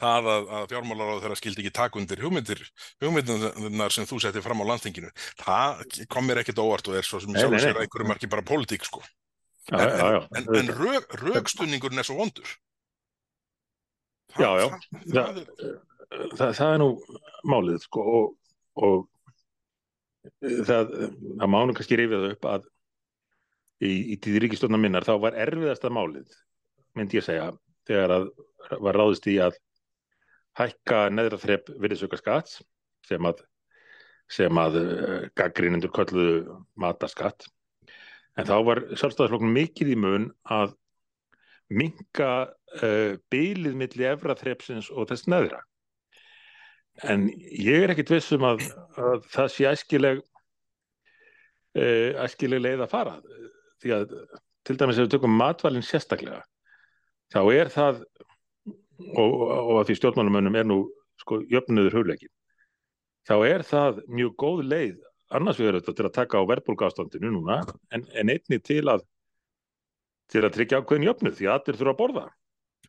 það 0.00 0.30
að, 0.32 0.46
að 0.56 0.66
fjármálaráð 0.72 1.22
þeirra 1.24 1.36
skildi 1.36 1.62
ekki 1.62 1.74
takundir 1.76 2.22
hugmyndir, 2.24 2.62
hugmyndunar 3.04 3.92
sem 3.92 4.08
þú 4.08 4.20
setti 4.24 4.40
fram 4.40 4.62
á 4.64 4.70
landtinginu 4.70 5.10
það 5.42 5.82
kom 6.08 6.24
mér 6.24 6.40
ekkit 6.40 6.62
óvart 6.62 6.88
og 6.88 6.96
er 6.96 7.04
svo 7.04 7.20
sem 7.20 7.36
ég 7.36 7.44
sjálf 7.44 7.60
sér 7.60 7.76
að 7.76 7.84
einhverjum 7.84 8.14
er 8.14 8.20
ekki 8.20 8.30
bara 8.32 8.46
pólitík 8.48 8.86
sko. 8.88 9.02
Já, 9.68 9.76
en, 9.76 9.92
já, 9.92 10.06
já. 10.16 10.20
en, 10.38 10.48
en 10.56 10.72
rög, 10.78 11.14
rögstuningurinn 11.20 12.00
er 12.00 12.08
svo 12.08 12.16
vondur. 12.16 12.56
Það, 14.32 14.40
Já, 14.40 14.50
já 15.12 15.76
það 16.38 16.62
er 16.66 16.80
nú 16.82 16.90
málið 17.46 17.82
sko 17.84 18.04
og, 18.18 18.30
og 18.80 19.06
það, 20.66 20.92
það 21.40 21.50
mánu 21.54 21.74
kannski 21.76 21.98
reyfið 22.00 22.28
upp 22.32 22.48
að 22.50 22.68
í, 23.80 23.90
í 24.14 24.16
tíði 24.20 24.44
ríkistofna 24.44 24.80
minnar 24.80 25.06
þá 25.06 25.14
var 25.22 25.38
erfiðasta 25.46 25.92
málið 25.92 26.32
myndi 26.98 27.20
ég 27.20 27.26
segja 27.26 27.50
þegar 27.88 28.16
að 28.18 28.30
var 28.84 28.98
ráðist 28.98 29.28
í 29.30 29.38
að 29.42 29.56
hækka 30.58 31.06
neðra 31.14 31.38
þrepp 31.40 31.70
virðisauka 31.80 32.18
skatt 32.20 32.52
sem 33.08 33.26
að, 33.26 33.40
að 34.36 34.76
uh, 34.80 35.16
gaggrínendur 35.38 35.92
kölluðu 35.94 36.58
mataskatt 36.80 37.48
en 38.38 38.46
þá 38.46 38.56
var 38.66 38.84
sjálfstæðarflokkun 38.92 39.54
mikið 39.54 39.94
í 39.94 39.98
mun 39.98 40.28
að 40.44 40.76
minga 41.70 42.32
uh, 42.82 43.16
bylið 43.32 43.78
millir 43.78 44.14
efra 44.14 44.36
þreppsins 44.38 44.90
og 44.90 45.08
þess 45.10 45.30
neðra 45.30 45.62
en 47.08 47.26
ég 47.50 47.84
er 47.84 47.94
ekkit 47.94 48.12
vissum 48.16 48.44
að, 48.48 48.64
að 49.00 49.26
það 49.32 49.50
sé 49.54 49.68
æskileg 49.70 50.22
uh, 51.78 52.10
æskileg 52.26 52.64
leið 52.64 52.84
að 52.84 52.92
fara. 52.92 53.18
Því 53.80 53.94
að 53.96 54.16
til 54.66 54.76
dæmis 54.76 54.98
ef 54.98 55.06
við 55.06 55.14
tökum 55.16 55.36
matvælinn 55.40 55.86
sérstaklega 55.86 56.42
þá 57.32 57.40
er 57.54 57.70
það 57.72 58.02
og, 59.16 59.30
og 59.40 59.76
að 59.80 59.86
því 59.88 59.96
stjórnmálumönnum 60.00 60.58
er 60.60 60.66
nú 60.68 60.82
sko 61.22 61.40
jöfnuður 61.48 62.00
hugleikin 62.00 62.32
þá 63.28 63.36
er 63.46 63.64
það 63.66 64.02
mjög 64.08 64.36
góð 64.40 64.60
leið. 64.66 64.98
Annars 65.30 65.60
við 65.60 65.70
erum 65.70 65.82
þetta 65.82 65.96
til 65.96 66.06
að 66.08 66.16
taka 66.16 66.40
á 66.42 66.50
verbulgástandinu 66.50 67.30
núna 67.30 67.60
en, 67.94 68.02
en 68.02 68.32
einni 68.34 68.58
til 68.58 68.82
að 68.90 69.04
til 70.30 70.42
að 70.46 70.54
tryggja 70.56 70.80
ákveðin 70.80 71.08
jöfnu 71.08 71.32
því 71.34 71.48
að 71.48 71.56
allir 71.56 71.78
þurfa 71.78 71.94
að 71.94 72.00
borða 72.00 72.24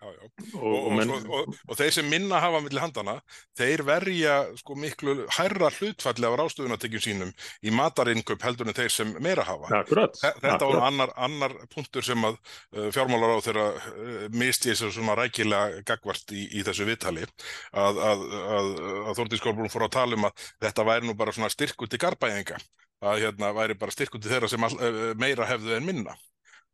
Já, 0.02 0.10
já. 0.18 0.30
Og, 0.58 0.76
og, 0.88 0.94
menn... 0.98 1.12
og, 1.14 1.50
og 1.70 1.78
þeir 1.78 1.92
sem 1.94 2.08
minna 2.10 2.40
hafa 2.42 2.58
millir 2.66 2.82
handana, 2.82 3.14
þeir 3.60 3.84
verja 3.86 4.38
sko 4.58 4.74
miklu 4.80 5.14
hærra 5.36 5.70
hlutfalli 5.76 6.26
af 6.26 6.38
rástuðunatekjum 6.40 7.04
sínum 7.06 7.34
í 7.62 7.74
matarinköp 7.78 8.42
heldur 8.48 8.72
en 8.72 8.78
þeir 8.80 8.90
sem 8.96 9.12
meira 9.22 9.46
hafa. 9.46 9.70
Akkurat. 9.84 10.18
Þetta 10.18 10.72
var 10.72 10.88
annar, 10.88 11.14
annar 11.22 11.54
punktur 11.76 12.06
sem 12.06 12.26
að 12.26 12.40
uh, 12.40 12.90
fjármálar 12.96 13.38
á 13.38 13.46
þeirra 13.46 13.68
uh, 13.78 14.26
misti 14.34 14.72
þessu 14.72 14.90
svona 14.98 15.20
rækilega 15.22 15.86
gagvart 15.86 16.34
í, 16.34 16.48
í 16.50 16.66
þessu 16.66 16.90
viðtali 16.90 17.28
að, 17.28 18.02
að, 18.02 18.26
að, 18.42 18.74
að 19.06 19.22
Þórtís 19.22 19.46
Kolbrún 19.46 19.74
fór 19.74 19.86
að 19.86 19.96
tala 20.00 20.18
um 20.18 20.30
að 20.32 20.50
þetta 20.66 20.88
væri 20.90 21.12
nú 21.12 21.18
bara 21.20 21.38
svona 21.38 21.54
styrkut 21.54 21.94
í 21.94 22.02
garbæðinga, 22.02 22.58
að 23.06 23.22
hérna 23.28 23.54
væri 23.54 23.78
bara 23.78 23.94
styrkut 23.94 24.26
í 24.26 24.34
þeirra 24.34 24.50
sem 24.50 24.66
all, 24.66 24.74
uh, 24.82 25.08
meira 25.22 25.46
hefðu 25.54 25.78
en 25.78 25.90
minna 25.94 26.18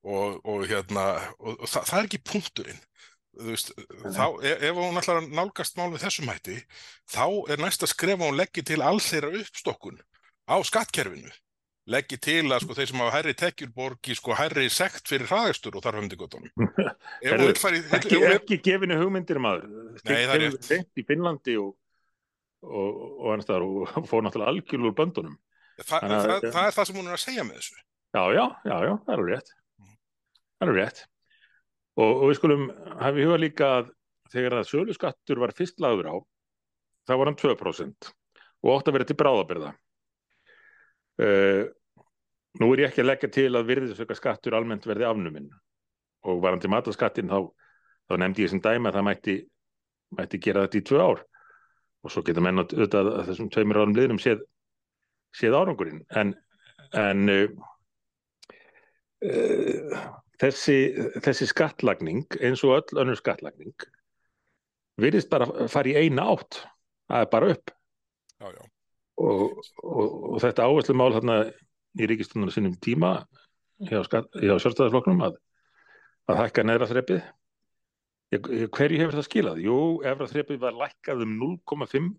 og 0.08 0.64
hérna 0.70 1.04
og 1.42 1.66
það, 1.68 1.90
er 1.98 2.06
ekki 2.08 2.20
punkturinn 2.24 2.78
veist, 3.46 3.74
þá, 4.04 4.26
ef, 4.42 4.64
ef 4.70 4.78
hún 4.80 5.00
ætlar 5.02 5.22
að 5.22 5.34
nálgast 5.38 5.78
mál 5.80 5.90
með 5.94 6.06
þessum 6.06 6.32
hætti, 6.32 6.56
þá 7.14 7.26
er 7.54 7.64
skref 7.92 8.22
að 8.22 8.30
hún 8.30 8.40
leggji 8.40 8.64
til 8.68 8.80
alls 8.86 9.10
þeirra 9.12 9.34
uppstokkun 9.42 10.00
á 10.48 10.56
skattkerfinu. 10.68 11.34
Leggji 11.88 12.18
til 12.20 12.44
að 12.52 12.66
sko 12.66 12.76
þeir 12.76 12.90
sem 12.90 13.00
hafa 13.00 13.16
hærri 13.16 13.34
tekjur 13.40 13.70
borgi 13.76 14.16
sko 14.18 14.36
hærri 14.36 14.68
sekt 14.74 15.08
fyrir 15.08 15.30
hraðakstur 15.30 15.78
og 15.80 15.86
þar 15.86 16.02
Heyrðu, 17.24 17.46
vill 17.48 17.60
fara 17.62 17.80
í... 17.80 17.84
ekki, 17.96 18.20
ekki 18.28 18.58
gefinu 18.66 18.98
hugmyndir 19.00 19.40
maður. 19.40 19.70
Nei, 20.04 20.26
það 20.28 20.34
er 20.36 20.44
rétt. 20.50 20.90
Í 21.00 21.06
Finnlandi 21.08 21.56
og, 21.62 21.70
og, 22.68 23.04
og 23.24 23.30
annars 23.32 23.48
staðar 23.48 23.68
og 23.70 23.94
fór 24.12 24.26
náttúrulega 24.28 24.52
algjörl 24.52 24.90
úr 24.90 24.98
böndunum. 25.00 25.38
Það, 25.78 25.94
Þannig 25.94 26.18
að- 26.18 26.28
það, 26.28 26.50
það 26.58 26.66
er 26.68 26.76
það 26.76 26.90
sem 26.90 27.00
hún 27.00 27.08
er 27.08 27.16
að 27.16 27.24
segja 27.24 27.48
með 27.48 27.62
þessu. 27.62 27.80
já, 28.18 28.24
já, 28.34 28.46
já, 28.66 28.76
já, 28.88 28.94
það 29.06 29.14
er 29.14 29.22
alveg 29.22 29.34
rétt 29.36 29.50
það 30.58 30.66
er 30.66 30.72
alveg 30.72 30.84
rétt 30.84 31.02
og, 31.98 32.12
og 32.12 32.26
við 32.30 32.40
skulum 32.40 32.70
hafa 33.00 33.18
í 33.18 33.26
huga 33.28 33.42
líka 33.42 33.72
að 33.80 33.92
þegar 34.34 34.60
að 34.60 34.70
sölu 34.70 34.96
skattur 34.96 35.42
var 35.42 35.56
fyrst 35.58 35.82
lagður 35.84 36.12
á 36.12 36.16
þá 37.08 37.14
var 37.16 37.32
hann 37.32 37.42
2% 37.42 38.14
og 38.66 38.72
átt 38.74 38.90
að 38.90 38.98
vera 38.98 39.08
til 39.08 39.20
bráðabyrða 39.20 39.74
uh, 41.24 41.64
nú 42.62 42.74
er 42.74 42.84
ég 42.84 42.92
ekki 42.92 43.04
að 43.04 43.10
leggja 43.12 43.30
til 43.34 43.50
að 43.56 43.70
virðisauka 43.70 44.18
skattur 44.18 44.58
almennt 44.58 44.88
verði 44.88 45.08
afnuminn. 45.08 45.50
Og 46.28 46.42
varandi 46.44 46.70
mataskattin 46.72 47.30
þá, 47.32 47.40
þá 48.10 48.14
nefndi 48.24 48.46
ég 48.46 48.52
sem 48.52 48.62
dæmi 48.64 48.90
að 48.90 49.00
það 49.00 49.08
mætti, 49.08 49.38
mætti 50.18 50.42
gera 50.44 50.66
þetta 50.66 50.80
í 50.80 50.86
tvö 50.90 51.02
ár. 51.04 51.24
Og 52.06 52.14
svo 52.14 52.24
geta 52.26 52.44
menn 52.44 52.64
auðvitað 52.64 53.12
að 53.14 53.32
þessum 53.32 53.50
tveimur 53.54 53.82
árum 53.82 53.96
liðnum 53.98 54.22
séð, 54.22 54.44
séð 55.36 55.58
árangurinn. 55.60 56.04
En, 56.18 56.34
en 56.98 57.34
uh, 57.34 57.68
uh, 59.28 60.08
þessi, 60.42 60.78
þessi 61.26 61.48
skattlagning 61.50 62.26
eins 62.42 62.64
og 62.68 62.76
öll 62.80 63.02
önnur 63.04 63.20
skattlagning 63.20 63.74
virðist 65.02 65.30
bara 65.32 65.48
fara 65.70 65.92
í 65.94 65.96
eina 66.08 66.28
átt 66.34 66.62
það 67.10 67.24
er 67.24 67.32
bara 67.34 67.52
upp 67.56 67.74
Já, 68.38 68.48
já. 68.54 68.64
og, 69.18 69.64
og, 69.82 70.18
og 70.36 70.38
þetta 70.44 70.68
áherslumál 70.70 71.14
þarna 71.16 71.38
í 71.98 72.10
ríkistunum 72.10 72.52
sinnum 72.54 72.76
tíma 72.86 73.16
hjá, 73.82 74.02
hjá 74.06 74.54
sjálfstæðarflokknum 74.62 75.24
að, 75.26 75.38
að 76.30 76.42
hækka 76.44 76.66
neðra 76.68 76.90
ég- 78.36 78.70
hverju 78.76 79.02
hefur 79.02 79.18
það 79.18 79.28
skilað? 79.30 79.62
Jú, 79.66 79.78
efra 80.06 80.28
þrepið 80.30 80.62
var 80.62 80.78
lækkað 80.78 81.24
um 81.26 81.34
0,5 81.42 82.12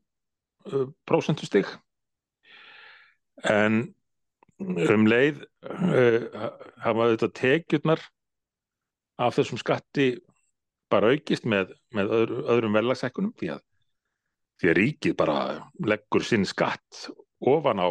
uh, 0.72 0.88
prósentustig 1.06 1.70
en 3.46 3.82
um 4.58 5.06
leið 5.06 5.42
uh, 5.68 6.24
hafa 6.82 7.10
þetta 7.12 7.30
tekjurnar 7.38 8.02
af 9.18 9.36
þessum 9.38 9.60
skatti 9.60 10.12
bara 10.90 11.12
aukist 11.12 11.46
með, 11.48 11.74
með 11.94 12.12
öðru, 12.18 12.44
öðrum 12.54 12.78
verðlagsækkunum 12.78 13.34
því 13.38 13.52
að, 13.56 13.64
því 14.60 14.70
að 14.70 14.78
ríkið 14.80 15.16
bara 15.18 15.38
leggur 15.84 16.24
sinn 16.26 16.46
skatt 16.48 17.08
ofan 17.44 17.82
á 17.82 17.88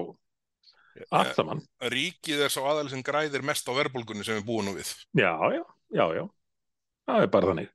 allt 1.13 1.35
saman. 1.37 1.61
Ríkið 1.93 2.45
er 2.47 2.53
sá 2.53 2.61
aðal 2.63 2.87
sem 2.91 3.03
græðir 3.05 3.45
mest 3.45 3.67
á 3.69 3.71
verðbólgunni 3.77 4.25
sem 4.25 4.39
við 4.39 4.47
búum 4.47 4.65
nú 4.65 4.73
við. 4.77 4.89
Já, 5.17 5.33
já, 5.53 5.63
já, 5.93 6.05
já. 6.17 6.23
Það 7.07 7.23
er 7.23 7.33
bara 7.35 7.51
þannig. 7.51 7.73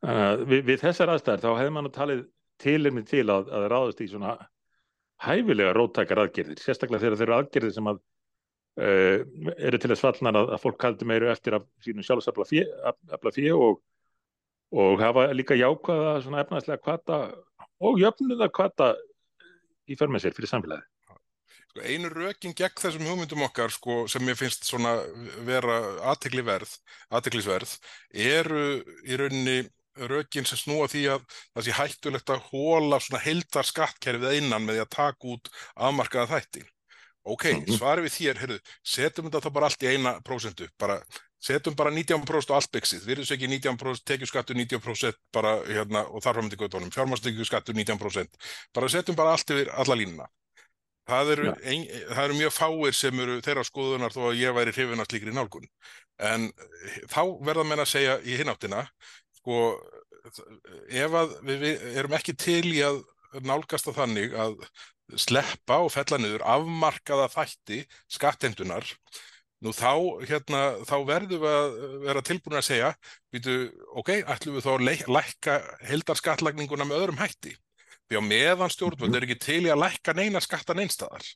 Þannig 0.00 0.28
að 0.30 0.44
við, 0.48 0.62
við 0.70 0.80
þessar 0.80 1.12
aðstæður 1.12 1.44
þá 1.44 1.50
hefði 1.60 1.74
mann 1.76 1.90
talið 1.92 2.22
tilirni 2.60 3.04
til 3.08 3.26
að, 3.28 3.50
að 3.52 3.66
ráðast 3.72 4.00
í 4.00 4.08
svona 4.08 4.32
hæfilega 5.20 5.74
róttækar 5.76 6.24
aðgerðir, 6.24 6.60
sérstaklega 6.62 7.04
þegar 7.04 7.18
þeir 7.18 7.28
eru 7.28 7.36
aðgerðir 7.36 7.74
sem 7.76 7.90
að 7.90 8.00
uh, 8.00 9.18
eru 9.58 9.80
til 9.80 9.92
þess 9.92 10.04
fallnar 10.06 10.40
að, 10.40 10.54
að 10.56 10.64
fólk 10.64 10.80
kaldi 10.80 11.08
meiru 11.08 11.30
eftir 11.32 11.58
að 11.58 11.66
sínum 11.84 12.06
sjálfsafla 12.06 13.34
fjö 13.36 13.58
og, 13.58 13.82
og 14.72 15.02
hafa 15.02 15.28
líka 15.34 15.58
jákvæða 15.58 16.16
svona 16.24 16.44
efnaðslega 16.44 16.84
kvata 16.84 17.20
og 17.80 18.00
jöfnuða 18.00 18.50
kvata 18.52 18.94
í 19.90 19.98
för 19.98 20.12
með 20.12 20.26
sér 20.26 20.36
fyrir 20.36 20.52
samfélagi. 20.52 20.86
Sko, 21.70 21.82
einu 21.86 22.08
rökin 22.10 22.54
gegn 22.56 22.80
þessum 22.82 23.06
hugmyndum 23.06 23.44
okkar 23.46 23.70
sko, 23.70 24.04
sem 24.10 24.26
ég 24.26 24.38
finnst 24.38 24.66
svona 24.66 24.96
vera 25.46 25.76
aðteklisverð 26.10 27.76
eru 28.10 28.64
í 29.06 29.18
rauninni 29.20 29.58
rökin 29.96 30.46
sem 30.46 30.58
snúa 30.58 30.88
því 30.88 31.06
að 31.14 31.24
það 31.54 31.64
sé 31.66 31.76
hættulegt 31.78 32.30
að 32.30 32.44
hóla 32.50 33.00
svona 33.00 33.22
heildar 33.24 33.66
skattkerfið 33.66 34.38
innan 34.42 34.66
með 34.66 34.78
því 34.78 34.84
að 34.84 34.92
taka 34.96 35.32
út 35.34 35.50
afmarkaða 35.76 36.30
þætti. 36.36 36.62
Ok, 37.24 37.44
Mhm. 37.52 37.76
svarið 37.76 38.06
við 38.06 38.14
þér, 38.16 38.38
heyrðu, 38.40 38.58
setjum 38.82 39.26
þetta 39.28 39.40
þá 39.44 39.52
bara 39.52 39.66
allt 39.66 39.82
í 39.82 39.88
eina 39.92 40.20
prósentu, 40.24 40.68
bara 40.78 41.02
setjum 41.40 41.76
bara 41.76 41.90
19% 41.90 42.50
á 42.50 42.56
allt 42.56 42.72
byggsið, 42.72 43.24
svo 43.24 43.34
ekki 43.36 43.48
19% 43.48 44.04
tekjuskattur 44.04 44.56
19% 44.56 45.14
bara 45.32 45.60
hérna 45.64 46.06
og 46.08 46.22
þar 46.22 46.34
framöndi 46.40 46.56
gautónum, 46.56 46.90
fjármastekjuskattur 46.90 47.74
19%, 47.74 48.28
bara 48.72 48.88
setjum 48.88 49.16
bara 49.16 49.32
allt 49.32 49.50
yfir 49.50 49.68
alla 49.68 49.94
línuna. 49.94 50.26
Það 51.10 51.30
eru, 51.32 51.54
ein, 51.64 51.86
það 52.12 52.24
eru 52.24 52.34
mjög 52.38 52.52
fáir 52.54 52.94
sem 52.94 53.20
eru 53.20 53.40
þeirra 53.42 53.64
skoðunar 53.66 54.12
þó 54.14 54.30
að 54.30 54.36
ég 54.40 54.54
væri 54.54 54.72
hrifin 54.72 55.00
af 55.00 55.08
slíkri 55.08 55.32
nálgun. 55.34 55.66
En 56.20 56.44
eh, 56.46 57.00
þá 57.08 57.22
verða 57.42 57.64
menn 57.66 57.82
að 57.82 57.88
segja 57.90 58.18
í 58.22 58.36
hináttina, 58.38 58.84
sko, 59.40 59.58
ef 60.88 61.16
að 61.22 61.34
við, 61.48 61.64
við 61.64 61.98
erum 62.02 62.16
ekki 62.18 62.36
til 62.38 62.64
í 62.70 62.80
að 62.86 63.02
nálgast 63.46 63.88
það 63.88 64.00
þannig 64.02 64.36
að 64.38 64.56
sleppa 65.18 65.80
og 65.84 65.90
fella 65.94 66.20
niður 66.20 66.44
afmarkaða 66.46 67.26
þætti 67.32 67.80
skattendunar, 68.10 68.86
nú 69.60 69.72
þá, 69.76 69.92
hérna, 70.28 70.60
þá 70.88 70.96
verðum 71.08 71.42
við 71.42 71.56
að 71.56 71.74
vera 72.06 72.22
tilbúin 72.24 72.60
að 72.60 72.68
segja, 72.68 72.92
býtu, 73.32 73.56
ok, 74.00 74.14
ætlum 74.22 74.56
við 74.56 74.66
þá 74.66 74.70
að 74.76 75.12
lækka 75.16 75.58
heildarskattlagninguna 75.90 76.86
með 76.88 77.04
öðrum 77.04 77.20
hætti. 77.20 77.56
Því 78.10 78.18
á 78.18 78.22
meðan 78.26 78.72
stjórnvöld 78.72 79.14
er 79.14 79.26
ekki 79.26 79.38
til 79.38 79.60
í 79.66 79.70
að 79.70 79.84
lækka 79.84 80.14
neina 80.18 80.40
skatta 80.42 80.74
neinstæðar. 80.74 81.26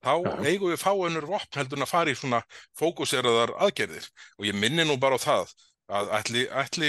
Þá 0.00 0.12
eigum 0.48 0.72
við 0.72 0.80
fá 0.80 0.90
önnur 0.92 1.26
vopn 1.28 1.58
heldur 1.60 1.78
en 1.78 1.84
að 1.84 1.92
fara 1.92 2.12
í 2.12 2.16
svona 2.16 2.40
fókuseraðar 2.80 3.52
aðgerðir. 3.66 4.06
Og 4.40 4.48
ég 4.48 4.56
minni 4.56 4.84
nú 4.88 4.96
bara 5.00 5.20
á 5.20 5.20
það 5.20 5.54
að 5.90 6.10
ætli, 6.20 6.42
ætli 6.62 6.88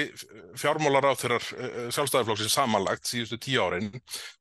fjármálar 0.61 1.07
á 1.09 1.13
þeirrar 1.17 1.45
sjálfstæðarflokksins 1.95 2.53
samanlagt 2.55 3.09
síðustu 3.09 3.39
tíu 3.41 3.63
árin 3.65 3.89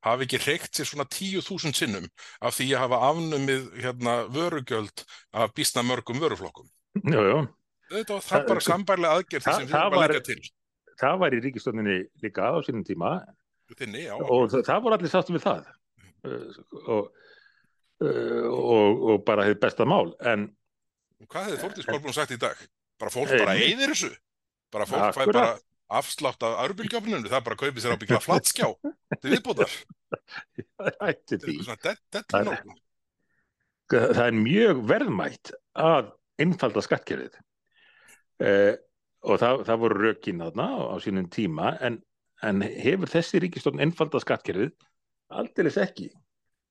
hafi 0.05 0.27
ekki 0.27 0.41
reykt 0.45 0.77
sér 0.77 0.89
svona 0.91 1.07
tíu 1.09 1.41
þúsund 1.47 1.79
sinnum 1.79 2.07
af 2.45 2.59
því 2.59 2.67
að 2.77 2.83
hafa 2.85 2.99
afnumið 3.09 3.67
hérna, 3.81 4.15
vörugjöld 4.35 5.05
af 5.33 5.55
býstna 5.57 5.85
mörgum 5.87 6.21
vöruflokkum. 6.21 6.69
Jú, 7.05 7.25
jú. 7.31 7.41
Þetta 7.91 8.17
var 8.19 8.27
það 8.29 8.47
bara 8.53 8.65
sambærlega 8.69 9.19
aðgerð 9.21 9.47
það- 9.49 9.57
sem 9.61 9.67
við 9.67 9.75
það 9.75 9.81
erum 9.87 9.93
að 9.93 10.01
var- 10.05 10.15
leggja 10.15 10.27
til. 10.31 10.51
Það 11.01 11.19
var 11.25 11.31
í 11.33 11.41
ríkistöndinni 11.47 11.99
líka 12.23 12.41
á 12.45 12.55
sínum 12.67 12.85
tíma 12.85 13.13
Þinni, 13.79 14.01
já, 14.05 14.15
og 14.19 14.51
það, 14.51 14.65
það 14.67 14.81
voru 14.85 14.95
allir 14.97 15.11
sáttum 15.13 15.37
við 15.39 15.45
það 15.47 15.67
uh, 16.27 16.57
og, 16.91 17.11
og, 18.01 19.05
og 19.15 19.23
bara 19.27 19.45
hefði 19.47 19.61
besta 19.63 19.87
mál 19.89 20.11
en 20.27 20.49
Hvað 21.31 21.47
hefði 21.51 21.61
Þórdís 21.63 21.87
Kolbrún 21.89 22.17
sagt 22.17 22.33
í 22.35 22.39
dag? 22.41 22.57
Bara 23.01 23.13
fólk 23.13 23.31
bara 23.37 23.55
eyðir 23.61 23.93
þessu? 23.93 24.11
Bara 24.71 24.87
fólk 24.87 25.15
fær 25.15 25.25
Akkurat. 25.25 25.35
bara 25.35 26.01
afslátt 26.01 26.43
af 26.47 26.61
örbylgjöfninu, 26.69 27.27
það 27.27 27.45
bara 27.49 27.59
kaupir 27.59 27.83
sér 27.83 27.97
á 27.97 27.99
byggla 27.99 28.21
flatskjá 28.23 28.69
til 29.21 29.33
dead, 31.83 31.99
dead 32.15 32.25
Það- 33.91 34.21
er 34.27 34.37
mjög 34.39 34.85
verðmætt 34.87 35.51
að 35.75 36.13
einfalda 36.39 36.83
skattkerfið. 36.87 37.35
Uh, 38.41 38.77
og 39.27 39.41
það, 39.43 39.65
það 39.67 39.81
voru 39.83 39.99
rökin 40.05 40.39
þarna 40.41 40.67
á 40.79 40.95
sínum 41.03 41.27
tíma 41.29 41.73
en, 41.85 41.99
en 42.47 42.63
hefur 42.63 43.11
þessi 43.11 43.43
ríkistofn 43.43 43.83
einfalda 43.83 44.23
skattkerfið? 44.23 44.71
Aldeilis 45.35 45.77
ekki. 45.83 46.07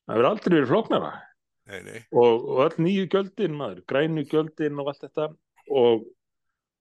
Það 0.07 0.15
hefur 0.15 0.29
aldrei 0.31 0.55
verið 0.55 0.71
flóknara. 0.71 1.11
Nei, 1.69 1.81
nei, 1.85 1.99
og, 2.17 2.47
og 2.49 2.63
öll 2.65 2.79
nýju 2.81 3.03
gjöldin 3.13 3.53
maður, 3.59 3.83
grænu 3.85 4.23
gjöldin 4.25 4.79
og 4.81 4.87
allt 4.89 5.03
þetta 5.05 5.27
og, 5.69 6.07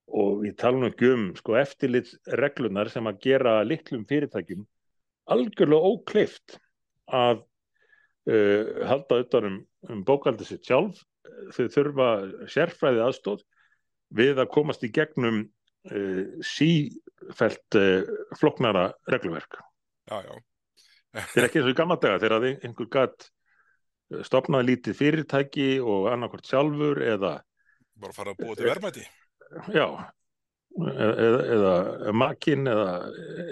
og 0.08 0.44
ég 0.48 0.56
tala 0.58 0.80
nú 0.80 0.88
ekki 0.88 1.12
um 1.12 1.28
sko, 1.36 1.56
eftirlit 1.60 2.14
reglunar 2.40 2.88
sem 2.92 3.06
að 3.08 3.20
gera 3.26 3.58
litlum 3.66 4.06
fyrirtækjum 4.08 4.64
algjörlega 5.32 5.92
ókleift 5.92 6.56
að 7.12 7.42
uh, 8.30 8.82
halda 8.88 9.20
utan 9.24 9.48
um, 9.48 9.60
um 9.92 10.02
bókaldi 10.06 10.46
sitt 10.48 10.66
sjálf. 10.68 11.00
Þau 11.54 11.66
þurfa 11.72 12.08
sérfræði 12.50 13.04
aðstóð 13.04 13.44
við 14.18 14.40
að 14.40 14.52
komast 14.54 14.84
í 14.86 14.92
gegnum 14.94 15.42
uh, 15.44 16.22
sífelt 16.44 17.78
uh, 17.78 18.08
floknara 18.40 18.90
regluverk. 19.12 19.60
Þetta 21.18 21.40
er 21.40 21.48
ekki 21.48 21.60
eins 21.60 21.68
og 21.68 21.74
í 21.74 21.78
gamla 21.78 21.98
daga 22.00 22.22
þegar 22.22 22.48
einhver 22.48 22.88
gatt 22.92 23.28
stopnaði 24.24 24.70
lítið 24.72 24.96
fyrirtæki 24.96 25.70
og 25.84 26.08
annarkvort 26.12 26.48
sjálfur 26.48 27.00
eða, 27.04 27.38
Bara 27.98 28.14
fara 28.14 28.32
að 28.32 28.44
búa 28.44 28.54
til 28.56 28.68
verðmæti. 28.68 29.02
Já, 29.74 29.86
eða, 30.78 31.40
eða 31.56 32.12
makinn 32.16 32.68
eða 32.70 32.90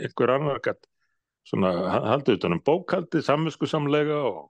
einhver 0.03 0.35
annar 0.37 0.61
svona 1.47 1.73
haldið 2.11 2.41
utan 2.41 2.57
um 2.57 2.63
bókaldið 2.67 3.25
samvisku 3.27 3.69
samlega 3.71 4.19
og, 4.29 4.47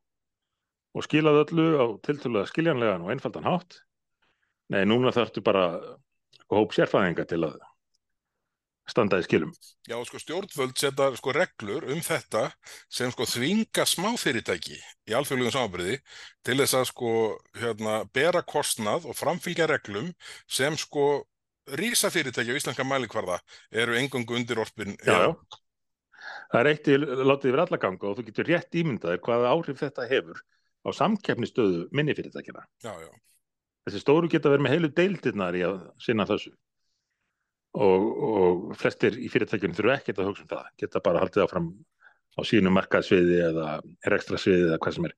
og 0.96 1.04
skilaði 1.04 1.44
öllu 1.44 1.66
á 1.76 1.84
tiltölulega 2.06 2.50
skiljanlegan 2.50 3.04
og 3.04 3.12
einfaldan 3.12 3.48
hátt. 3.48 3.80
Nei, 4.72 4.82
núna 4.88 5.12
þarftu 5.14 5.44
bara 5.44 5.66
hóp 6.50 6.72
sérfæðinga 6.74 7.26
til 7.28 7.42
að 7.46 7.58
standa 8.90 9.18
í 9.18 9.24
skilum. 9.26 9.52
Já, 9.88 9.96
sko 10.06 10.20
stjórnvöld 10.22 10.76
setja 10.78 11.10
sko 11.18 11.34
reglur 11.34 11.86
um 11.90 12.00
þetta 12.02 12.48
sem 12.92 13.10
sko 13.12 13.26
þvinga 13.28 13.86
smáfyrirtæki 13.86 14.78
í 14.78 15.16
alþjóðlegum 15.18 15.54
samanbyrði 15.54 15.96
til 16.46 16.58
þess 16.62 16.78
að 16.80 16.88
sko 16.92 17.12
hérna 17.58 17.96
bera 18.14 18.44
kostnað 18.46 19.08
og 19.10 19.18
framfylgja 19.18 19.68
reglum 19.70 20.12
sem 20.46 20.78
sko 20.78 21.26
rísafyrirtæki 21.80 22.54
á 22.54 22.58
íslenska 22.58 22.86
mælikvarða 22.86 23.38
eru 23.72 23.96
engungu 23.98 24.36
undir 24.38 24.60
orpin. 24.62 24.96
Já, 25.06 25.26
já. 25.26 25.30
Það 26.50 26.60
er 26.60 26.70
eitt 26.70 26.90
í 26.90 26.98
látið 26.98 27.50
yfir 27.50 27.62
alla 27.64 27.80
ganga 27.82 28.10
og 28.10 28.18
þú 28.18 28.26
getur 28.28 28.50
rétt 28.50 28.78
ímyndaðir 28.78 29.22
hvaða 29.24 29.52
áhrif 29.54 29.80
þetta 29.82 30.06
hefur 30.10 30.42
á 30.86 30.88
samkeppnistöðu 30.94 31.88
minnifyrirtækina. 31.96 32.62
Já, 32.84 32.92
já. 33.02 33.10
Þessi 33.86 34.02
stóru 34.02 34.30
geta 34.30 34.50
verið 34.50 34.66
með 34.66 34.74
heilu 34.76 34.92
deildirnar 34.94 35.58
í 35.58 35.62
að 35.66 35.82
sinna 36.02 36.26
þessu 36.26 36.52
og, 37.76 38.06
og 38.28 38.76
flestir 38.80 39.18
í 39.20 39.28
fyrirtækjunum 39.30 39.76
þurfu 39.76 39.94
ekkert 39.94 40.22
að 40.22 40.30
hugsa 40.30 40.46
um 40.46 40.50
það, 40.54 40.70
geta 40.82 41.02
bara 41.04 41.22
haldið 41.22 41.44
áfram 41.44 41.68
á 42.36 42.40
sínu 42.46 42.72
markaðsviði 42.74 43.40
eða 43.50 43.66
ekstra 44.10 44.40
sviði 44.40 44.70
eða 44.70 44.80
hvað 44.84 44.96
sem 44.96 45.08
er. 45.08 45.16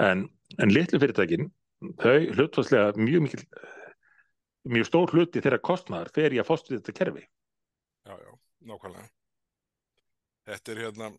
En, 0.00 0.24
en 0.60 0.72
litlu 0.74 1.00
fyrirtækin, 1.02 1.50
þau 2.00 2.16
hlutvarslega 2.36 2.96
mjög 3.00 3.26
mikil, 3.26 3.44
mjög 4.68 4.88
stór 4.88 5.14
hluti 5.14 5.42
þeirra 5.42 5.60
kostnæðar 5.64 6.10
fer 6.14 6.34
í 6.34 6.40
að 6.40 6.48
fóstu 6.50 6.76
þetta 6.76 6.96
kerfi. 6.96 7.22
Já, 8.08 8.14
já, 8.16 8.32
nákvæmlega. 8.68 9.06
Þetta 10.50 10.72
er 10.72 10.80
hérna, 10.84 11.10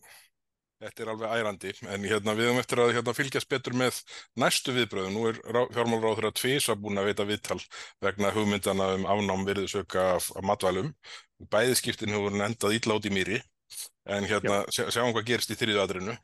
þetta 0.82 1.04
er 1.04 1.12
alveg 1.13 1.36
ærandi, 1.38 1.73
en 1.88 2.08
hérna 2.10 2.36
við 2.38 2.49
höfum 2.49 2.62
eftir 2.62 2.82
að 2.84 2.93
hérna, 2.97 3.15
fylgjast 3.17 3.49
betur 3.51 3.77
með 3.77 4.01
næstu 4.41 4.75
viðbröðu. 4.75 5.13
Nú 5.13 5.27
er 5.30 5.39
fjármálráður 5.75 6.30
að 6.32 6.38
tvisa 6.41 6.75
búin 6.80 7.01
að 7.01 7.12
veita 7.12 7.27
viðtal 7.30 7.60
vegna 8.04 8.34
hugmyndana 8.36 8.89
um 8.97 9.08
afnám 9.15 9.45
virðisöka 9.47 10.08
af, 10.17 10.32
af 10.36 10.47
matvælum. 10.49 10.91
Bæðiskiptin 11.54 12.13
hefur 12.13 12.36
endað 12.38 12.77
ítla 12.77 12.97
át 12.97 13.08
í 13.08 13.13
mýri, 13.13 13.39
en 14.10 14.27
hérna 14.30 14.62
sjá, 14.73 14.89
sjáum 14.89 15.15
hvað 15.15 15.30
gerist 15.32 15.54
í 15.54 15.58
þriðu 15.58 15.86
aðrinu. 15.86 16.17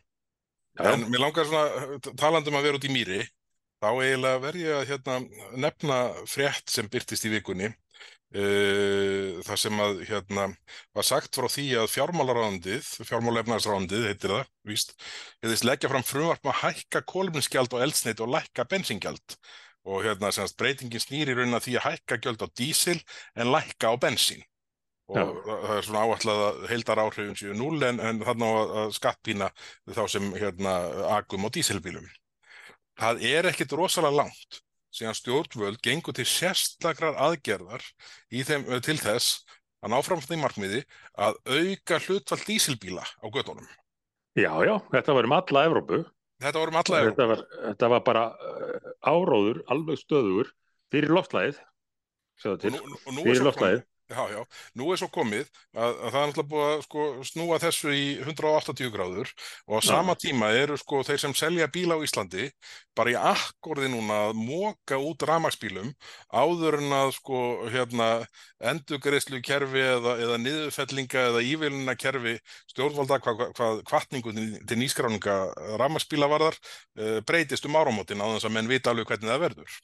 En 0.77 1.07
mér 1.09 1.23
langar 1.23 1.47
svona, 1.49 1.97
talandum 2.19 2.57
að 2.57 2.67
vera 2.67 2.77
út 2.77 2.85
í 2.85 2.93
mýri, 2.93 3.23
þá 3.81 3.89
eiginlega 3.93 4.43
verð 4.43 4.63
ég 4.63 4.77
að 4.77 4.87
hérna, 4.91 5.17
nefna 5.67 5.99
frétt 6.29 6.71
sem 6.73 6.89
byrtist 6.91 7.27
í 7.27 7.33
vikunni 7.37 7.73
Uh, 8.35 9.39
það 9.47 9.59
sem 9.61 9.77
að 9.79 10.01
hérna 10.09 10.43
var 10.97 11.05
sagt 11.07 11.37
frá 11.39 11.45
því 11.47 11.63
að 11.79 11.93
fjármálaráðandið, 11.93 12.89
fjármálaefnarsráðandið 13.07 14.03
heitir 14.09 14.33
það, 14.33 14.49
víst, 14.67 14.91
hefðist 15.45 15.63
leggja 15.63 15.91
fram 15.93 16.03
frumvarp 16.03 16.49
að 16.51 16.57
hækka 16.59 17.05
kólumnsgjald 17.07 17.77
og 17.77 17.85
eldsneit 17.85 18.19
og 18.25 18.33
lækka 18.33 18.67
bensingjald 18.67 19.37
og 19.87 20.03
hérna 20.03 20.33
semast 20.35 20.59
breytingin 20.59 20.99
snýri 20.99 21.37
raun 21.37 21.55
að 21.55 21.69
því 21.69 21.77
að 21.79 21.87
hækka 21.87 22.19
gjald 22.25 22.43
á 22.43 22.47
dísil 22.51 22.99
en 23.39 23.53
lækka 23.55 23.95
á 23.95 23.95
bensín 23.95 24.43
og 25.07 25.15
Já. 25.15 25.23
það 25.47 25.75
er 25.77 25.87
svona 25.87 26.03
áallega 26.03 26.47
að 26.49 26.63
heildar 26.73 27.03
áhrifin 27.05 27.39
séu 27.39 27.55
núl 27.55 27.79
en, 27.87 28.01
en 28.03 28.19
þannig 28.27 28.57
að 28.83 28.95
skattpína 28.97 29.53
þá 29.87 30.03
sem 30.11 30.33
hérna 30.35 30.73
agum 31.15 31.47
á 31.47 31.49
dísilbílum. 31.55 32.11
Það 32.97 33.27
er 33.29 33.51
ekkit 33.51 33.75
rosalega 33.77 34.23
langt 34.23 34.61
síðan 34.97 35.17
stjórnvöld 35.17 35.79
gengur 35.83 36.15
til 36.17 36.25
sérstakrar 36.27 37.17
aðgerðar 37.27 37.83
þeim, 38.31 38.65
eh, 38.65 38.81
til 38.81 38.97
þess 38.97 39.43
að 39.83 39.93
ná 39.93 39.97
fram 40.05 40.21
því 40.23 40.39
markmiði 40.41 40.83
að 41.13 41.37
auka 41.45 41.99
hlutfall 42.05 42.43
dísilbíla 42.47 43.03
á 43.05 43.25
gödunum. 43.29 43.67
Já, 44.37 44.53
já, 44.65 44.75
þetta 44.93 45.17
var 45.17 45.27
um 45.27 45.35
alla 45.37 45.65
Evrópu. 45.69 45.99
Þetta 46.41 46.61
var 46.61 46.71
um 46.71 46.79
alla 46.81 47.01
Evrópu. 47.01 47.17
Þetta 47.17 47.27
var, 47.31 47.43
þetta 47.67 47.89
var 47.93 48.01
bara 48.05 48.23
uh, 48.33 48.89
áróður, 49.05 49.61
alveg 49.73 50.01
stöður 50.01 50.51
fyrir 50.93 51.13
loftlæðið, 51.13 51.61
fyrir 52.41 53.45
loftlæðið. 53.45 53.85
Já, 54.07 54.23
já, 54.31 54.39
nú 54.79 54.85
er 54.93 54.99
svo 55.01 55.09
komið 55.11 55.49
að, 55.75 55.89
að 55.91 56.13
það 56.13 56.21
er 56.21 56.29
náttúrulega 56.29 56.51
búið 56.51 56.67
að 56.67 56.83
sko, 56.85 57.05
snúa 57.27 57.57
þessu 57.59 57.89
í 57.91 58.03
180 58.23 58.91
gráður 58.93 59.31
og 59.67 59.73
á 59.75 59.79
sama 59.83 60.15
já. 60.15 60.21
tíma 60.21 60.51
eru 60.55 60.77
sko 60.79 61.01
þeir 61.03 61.19
sem 61.19 61.33
selja 61.35 61.67
bíla 61.67 61.97
á 61.99 62.05
Íslandi 62.07 62.45
bara 62.95 63.11
í 63.11 63.17
akkorði 63.19 63.89
núna 63.91 64.21
að 64.29 64.39
móka 64.39 64.95
út 65.03 65.25
ramagsbílum 65.27 65.91
áður 66.31 66.79
en 66.79 66.95
að 67.01 67.11
sko 67.17 67.41
hérna 67.73 68.07
endugreislu 68.71 69.41
kerfi 69.43 69.83
eða, 69.83 70.15
eða 70.23 70.39
niðurfellinga 70.45 71.27
eða 71.33 71.43
ívilina 71.51 71.97
kerfi 71.99 72.37
stjórnvalda 72.71 73.19
hvað 73.27 73.43
hva, 73.59 73.69
kvartningu 73.91 74.37
til 74.39 74.79
nýskráninga 74.79 75.35
ramagsbíla 75.83 76.31
varðar 76.31 76.55
uh, 76.55 77.19
breytist 77.27 77.67
um 77.67 77.75
áramótin 77.75 78.23
á 78.23 78.27
þess 78.37 78.47
að 78.47 78.55
menn 78.55 78.71
vita 78.71 78.95
alveg 78.95 79.11
hvernig 79.11 79.35
það 79.35 79.45
verður. 79.49 79.79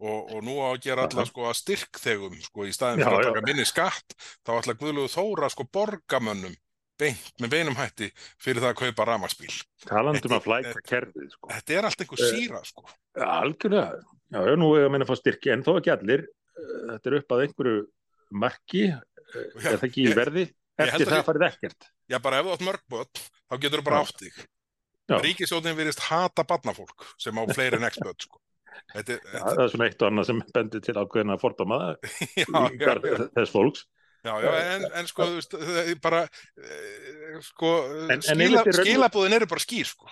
Og, 0.00 0.30
og 0.32 0.40
nú 0.46 0.54
á 0.64 0.72
að 0.72 0.78
gera 0.86 1.04
alla 1.04 1.26
sko 1.28 1.44
að 1.50 1.58
styrkþegum 1.58 2.38
sko 2.40 2.64
í 2.64 2.70
staðin 2.72 3.02
fyrir 3.02 3.12
já, 3.12 3.20
að 3.20 3.26
taka 3.28 3.40
já. 3.42 3.46
minni 3.50 3.66
skatt 3.68 4.14
þá 4.48 4.52
ætla 4.54 4.74
Guðluðu 4.80 5.10
Þóra 5.12 5.50
sko 5.52 5.66
borgamönnum 5.76 6.54
beint 7.00 7.42
með 7.42 7.54
beinum 7.54 7.76
hætti 7.78 8.08
fyrir 8.40 8.62
það 8.62 8.72
að 8.72 8.78
kaupa 8.80 9.06
ramaspíl 9.08 9.52
talandum 9.88 10.36
að 10.36 10.46
flæka 10.46 10.82
kerfið 10.86 11.28
sko. 11.34 11.50
Þetta 11.52 11.76
er 11.76 11.88
allt 11.88 12.04
einhver 12.04 12.22
síra 12.32 12.62
sko. 12.68 12.86
ja, 13.16 13.28
algjörlega, 13.40 14.00
já, 14.32 14.40
já, 14.48 14.54
nú 14.60 14.70
er 14.76 14.86
að 14.88 14.94
minna 14.94 15.08
að 15.08 15.12
fá 15.12 15.20
styrki 15.20 15.54
en 15.54 15.64
þó 15.66 15.72
ekki 15.76 15.94
allir, 15.94 16.26
þetta 16.56 17.12
er 17.12 17.18
upp 17.20 17.36
að 17.36 17.44
einhverju 17.46 17.80
marki 18.44 18.84
eða 18.90 19.78
ekki 19.88 20.06
í 20.06 20.14
verði, 20.16 20.46
eftir 20.80 21.12
það 21.12 21.26
farið 21.28 21.48
ekkert. 21.50 21.90
Já, 22.10 22.18
bara 22.24 22.40
ef 22.40 22.48
þú 22.48 22.56
átt 22.56 22.68
mörgböld 22.68 23.24
þá 23.24 23.56
getur 23.64 23.82
þú 23.82 23.88
bara 23.90 24.04
átt 24.04 24.24
þig. 24.24 24.44
Ríkisjóðin 25.10 25.76
virist 25.78 26.04
hata 26.06 26.44
barnafólk 26.46 27.08
sem 27.18 27.34
á 27.34 27.42
fleiri 27.50 27.80
en 27.80 27.88
expert 27.88 28.28
sko 28.28 28.38
Þetta, 28.90 29.16
ja, 29.16 29.22
þetta... 29.24 29.46
Það 29.46 29.62
er 29.64 29.72
svona 29.72 29.88
eitt 29.88 30.02
og 30.02 30.10
annað 30.10 30.28
sem 30.28 30.42
bendir 30.54 30.84
til 30.84 30.96
ákveðina 30.98 31.38
fordóma 31.40 31.80
þess 33.36 33.54
fólks. 33.54 33.86
Já, 34.20 34.34
já, 34.44 34.50
en, 34.74 34.82
en 35.00 35.06
sko, 35.08 35.26
bara, 36.04 36.26
eh, 36.60 37.36
sko, 37.40 37.70
en, 38.12 38.20
skila, 38.20 38.64
en 38.66 38.76
skilabúðin 38.76 39.36
eru 39.38 39.48
bara 39.48 39.62
skýr, 39.64 39.88
sko. 39.88 40.10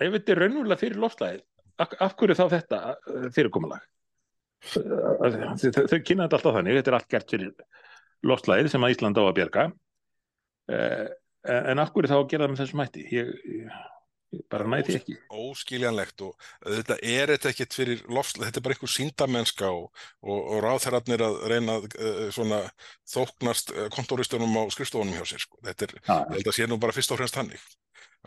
Ef 0.00 0.12
þetta 0.12 0.34
er 0.34 0.40
raunverulega 0.42 0.80
fyrir 0.80 1.00
lofslæðið, 1.00 1.40
af, 1.80 1.94
af 2.04 2.16
hverju 2.20 2.36
þá 2.36 2.42
þetta 2.52 2.80
eh, 2.92 3.28
fyrirkomulag? 3.36 3.86
Þau 4.74 5.96
kynna 6.04 6.26
þetta 6.26 6.36
alltaf 6.36 6.58
þannig, 6.58 6.76
þetta 6.82 6.92
er 6.92 6.98
allt 6.98 7.08
gert 7.14 7.32
fyrir 7.32 7.54
lofslæðið 8.28 8.74
sem 8.74 8.84
að 8.84 8.92
Ísland 8.96 9.20
á 9.20 9.24
að 9.24 9.32
bjerga, 9.40 9.66
eh, 10.76 11.06
en 11.48 11.80
af 11.80 11.94
hverju 11.94 12.12
þá 12.12 12.18
að 12.18 12.28
gera 12.34 12.44
það 12.44 12.52
með 12.52 12.62
þessum 12.66 12.84
hætti? 12.84 13.06
Ég, 13.16 13.32
ég 13.56 13.80
bara 14.50 14.66
næti 14.70 14.94
ekki 14.98 15.16
óskiljanlegt 15.34 16.22
og 16.22 16.34
þetta 16.62 16.96
er 17.02 17.32
þetta 17.34 17.50
ekkert 17.50 17.76
fyrir 17.76 18.02
lofslega, 18.06 18.48
þetta 18.48 18.60
er 18.60 18.66
bara 18.66 18.76
einhver 18.76 18.92
síndamennska 18.94 19.70
og, 19.74 19.88
og, 20.22 20.38
og 20.38 20.62
ráðherrarnir 20.64 21.24
að 21.26 21.38
reyna 21.50 21.78
uh, 21.82 22.20
svona 22.34 22.60
þóknast 23.10 23.74
uh, 23.74 23.88
kontóristunum 23.94 24.54
á 24.54 24.62
skrifstofunum 24.70 25.16
hjá 25.18 25.26
sér 25.32 25.44
sko. 25.46 25.58
þetta 25.66 25.88
er, 25.88 25.96
ja. 26.06 26.20
að 26.44 26.52
sé 26.56 26.68
nú 26.70 26.78
bara 26.82 26.94
fyrst 26.94 27.14
og 27.14 27.20
fremst 27.20 27.40
hannig 27.40 27.64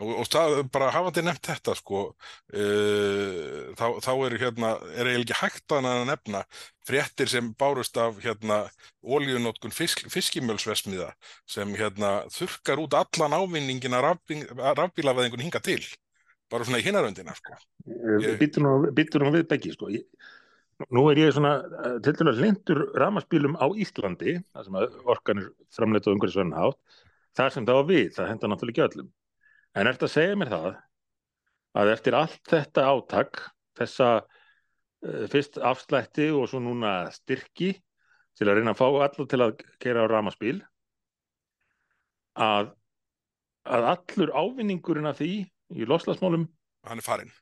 og, 0.02 0.10
og 0.20 0.28
það, 0.30 0.56
bara 0.74 0.90
hafandi 0.94 1.22
nefnt 1.24 1.50
þetta 1.50 1.74
sko 1.78 2.00
uh, 2.10 3.58
þá, 3.78 3.86
þá 4.02 4.12
er 4.26 4.36
hérna 4.42 4.70
er 4.94 5.10
eiginlega 5.10 5.22
ekki 5.22 5.40
hægt 5.40 5.74
að 5.76 5.88
nefna 6.10 6.44
fréttir 6.84 7.30
sem 7.30 7.52
bárust 7.58 7.98
af 8.00 8.18
hérna 8.24 8.64
ólíunótkun 9.04 9.74
fisk, 9.74 10.04
fiskimjölsvesmiða 10.12 11.12
sem 11.48 11.74
hérna 11.78 12.16
þurkar 12.34 12.82
út 12.82 12.96
allan 12.98 13.36
ávinningin 13.38 13.96
að 13.96 14.10
rafbílaveðingun 14.80 15.46
hinga 15.46 15.62
til. 15.64 15.80
Bara 16.52 16.66
svona 16.66 16.82
í 16.82 16.84
hinnaröndina 16.84 17.32
sko. 17.38 17.56
Ég... 18.20 18.36
Býtur 18.42 19.24
nú 19.24 19.32
við 19.32 19.46
beggi 19.48 19.72
sko. 19.72 19.88
Ég, 19.94 20.04
nú 20.92 21.06
er 21.10 21.20
ég 21.22 21.34
svona 21.34 21.56
eh, 21.62 21.98
til 22.04 22.14
dælu 22.18 22.34
að 22.34 22.40
lindur 22.42 22.80
ramaspílum 22.98 23.56
á 23.56 23.66
Íslandi 23.80 24.38
það 24.52 24.66
sem 24.66 24.78
orkanir 25.14 25.50
framleita 25.74 26.10
um 26.10 26.18
einhverju 26.18 26.36
svona 26.36 26.64
hátt 26.64 27.02
þar 27.38 27.54
sem 27.54 27.68
það 27.68 27.78
var 27.78 27.86
við, 27.90 28.08
það 28.16 28.30
henda 28.32 28.50
náttúrulega 28.50 28.74
ekki 28.74 28.98
öllum 28.98 29.12
en 29.74 29.90
eftir 29.90 30.08
að 30.08 30.14
segja 30.14 30.38
mér 30.38 30.52
það 30.54 30.70
að 31.74 31.92
eftir 31.96 32.16
allt 32.18 32.40
þetta 32.50 32.88
átak 32.92 33.42
þessa 33.74 34.08
Eh, 35.04 35.26
fyrst 35.28 35.58
afslætti 35.60 36.30
og 36.32 36.46
svo 36.48 36.62
núna 36.64 37.10
styrki 37.12 37.74
til 38.38 38.48
að 38.48 38.58
reyna 38.58 38.72
að 38.72 38.80
fá 38.80 38.86
allur 38.88 39.28
til 39.28 39.40
að 39.44 39.58
kera 39.82 40.06
á 40.08 40.08
ramaspíl 40.08 40.62
að, 42.40 42.70
að 43.68 43.88
allur 43.92 44.32
ávinningurinn 44.32 45.10
af 45.10 45.20
því 45.20 45.30
í 45.44 45.88
loslasmálum 45.90 46.48
hann 46.88 47.00
er 47.00 47.04
farinn. 47.04 47.34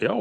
Já. 0.00 0.12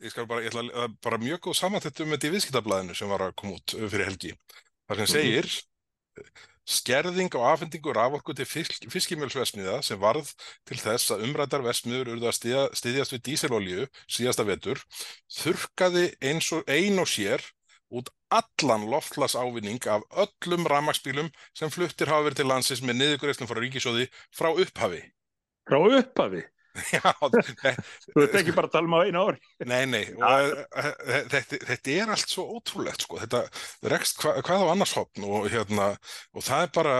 Ég 0.00 0.12
skal 0.12 0.28
bara, 0.28 0.44
ég 0.44 0.52
ætla 0.52 0.86
bara 1.04 1.20
mjög 1.20 1.42
góð 1.48 1.58
samantættu 1.58 2.06
með 2.08 2.22
því 2.22 2.34
viðskiptablaðinu 2.36 2.96
sem 2.96 3.10
var 3.12 3.24
að 3.24 3.34
koma 3.40 3.56
út 3.56 3.76
fyrir 3.80 4.08
helgi. 4.08 4.36
Þar 4.88 5.00
sem 5.00 5.08
mhm. 5.08 5.14
segir 5.16 5.48
mm 5.48 6.24
-hmm 6.24 6.48
skerðing 6.70 7.34
á 7.34 7.40
afhendingu 7.52 7.92
raforku 7.96 8.34
til 8.36 8.46
fisk, 8.48 8.76
fiskimjölsvesmiða 8.92 9.80
sem 9.86 10.00
varð 10.00 10.30
til 10.68 10.78
þess 10.80 11.14
að 11.14 11.24
umrættar 11.28 11.64
vesmiður 11.66 12.14
urðu 12.14 12.30
að 12.30 12.36
stiðja, 12.38 12.66
stiðjast 12.80 13.14
við 13.16 13.24
díselolju 13.28 13.88
síðasta 14.06 14.46
vetur, 14.46 14.82
þurkaði 15.40 16.06
eins 16.30 16.52
og 16.54 16.70
ein 16.70 17.02
og 17.02 17.10
sér 17.10 17.44
út 17.90 18.10
allan 18.30 18.86
loftlasávinning 18.90 19.82
af 19.90 20.04
öllum 20.24 20.68
ramagsbílum 20.70 21.30
sem 21.58 21.72
fluttir 21.74 22.10
hafa 22.12 22.28
verið 22.28 22.42
til 22.42 22.50
landsins 22.52 22.84
með 22.86 23.00
niðugreifslum 23.00 23.50
frá 23.50 23.58
ríkisjóði 23.58 24.06
frá 24.30 24.52
upphafi. 24.54 25.02
Frá 25.66 25.80
upphafi? 25.82 26.44
Já, 26.96 27.02
Þú 27.20 28.22
ert 28.24 28.38
ekki 28.40 28.54
bara 28.56 28.70
að 28.70 28.76
tala 28.76 28.88
um 28.88 28.96
á 28.96 29.00
einu 29.04 29.24
ári. 29.26 29.42
nei, 29.68 29.82
nei, 29.90 30.04
og 30.16 30.24
eh, 30.24 30.88
eh, 31.10 31.26
þetta, 31.34 31.60
þetta 31.72 31.96
er 31.96 32.14
allt 32.14 32.32
svo 32.32 32.46
ótrúlegt, 32.56 33.04
sko, 33.06 33.20
þetta 33.22 33.42
rekst 33.92 34.22
hva, 34.22 34.36
hvað 34.46 34.64
á 34.64 34.72
annars 34.72 34.94
hotn 34.98 35.28
og 35.28 35.46
hérna, 35.52 35.92
og 36.34 36.46
það 36.46 36.66
er 36.66 36.74
bara, 36.76 36.96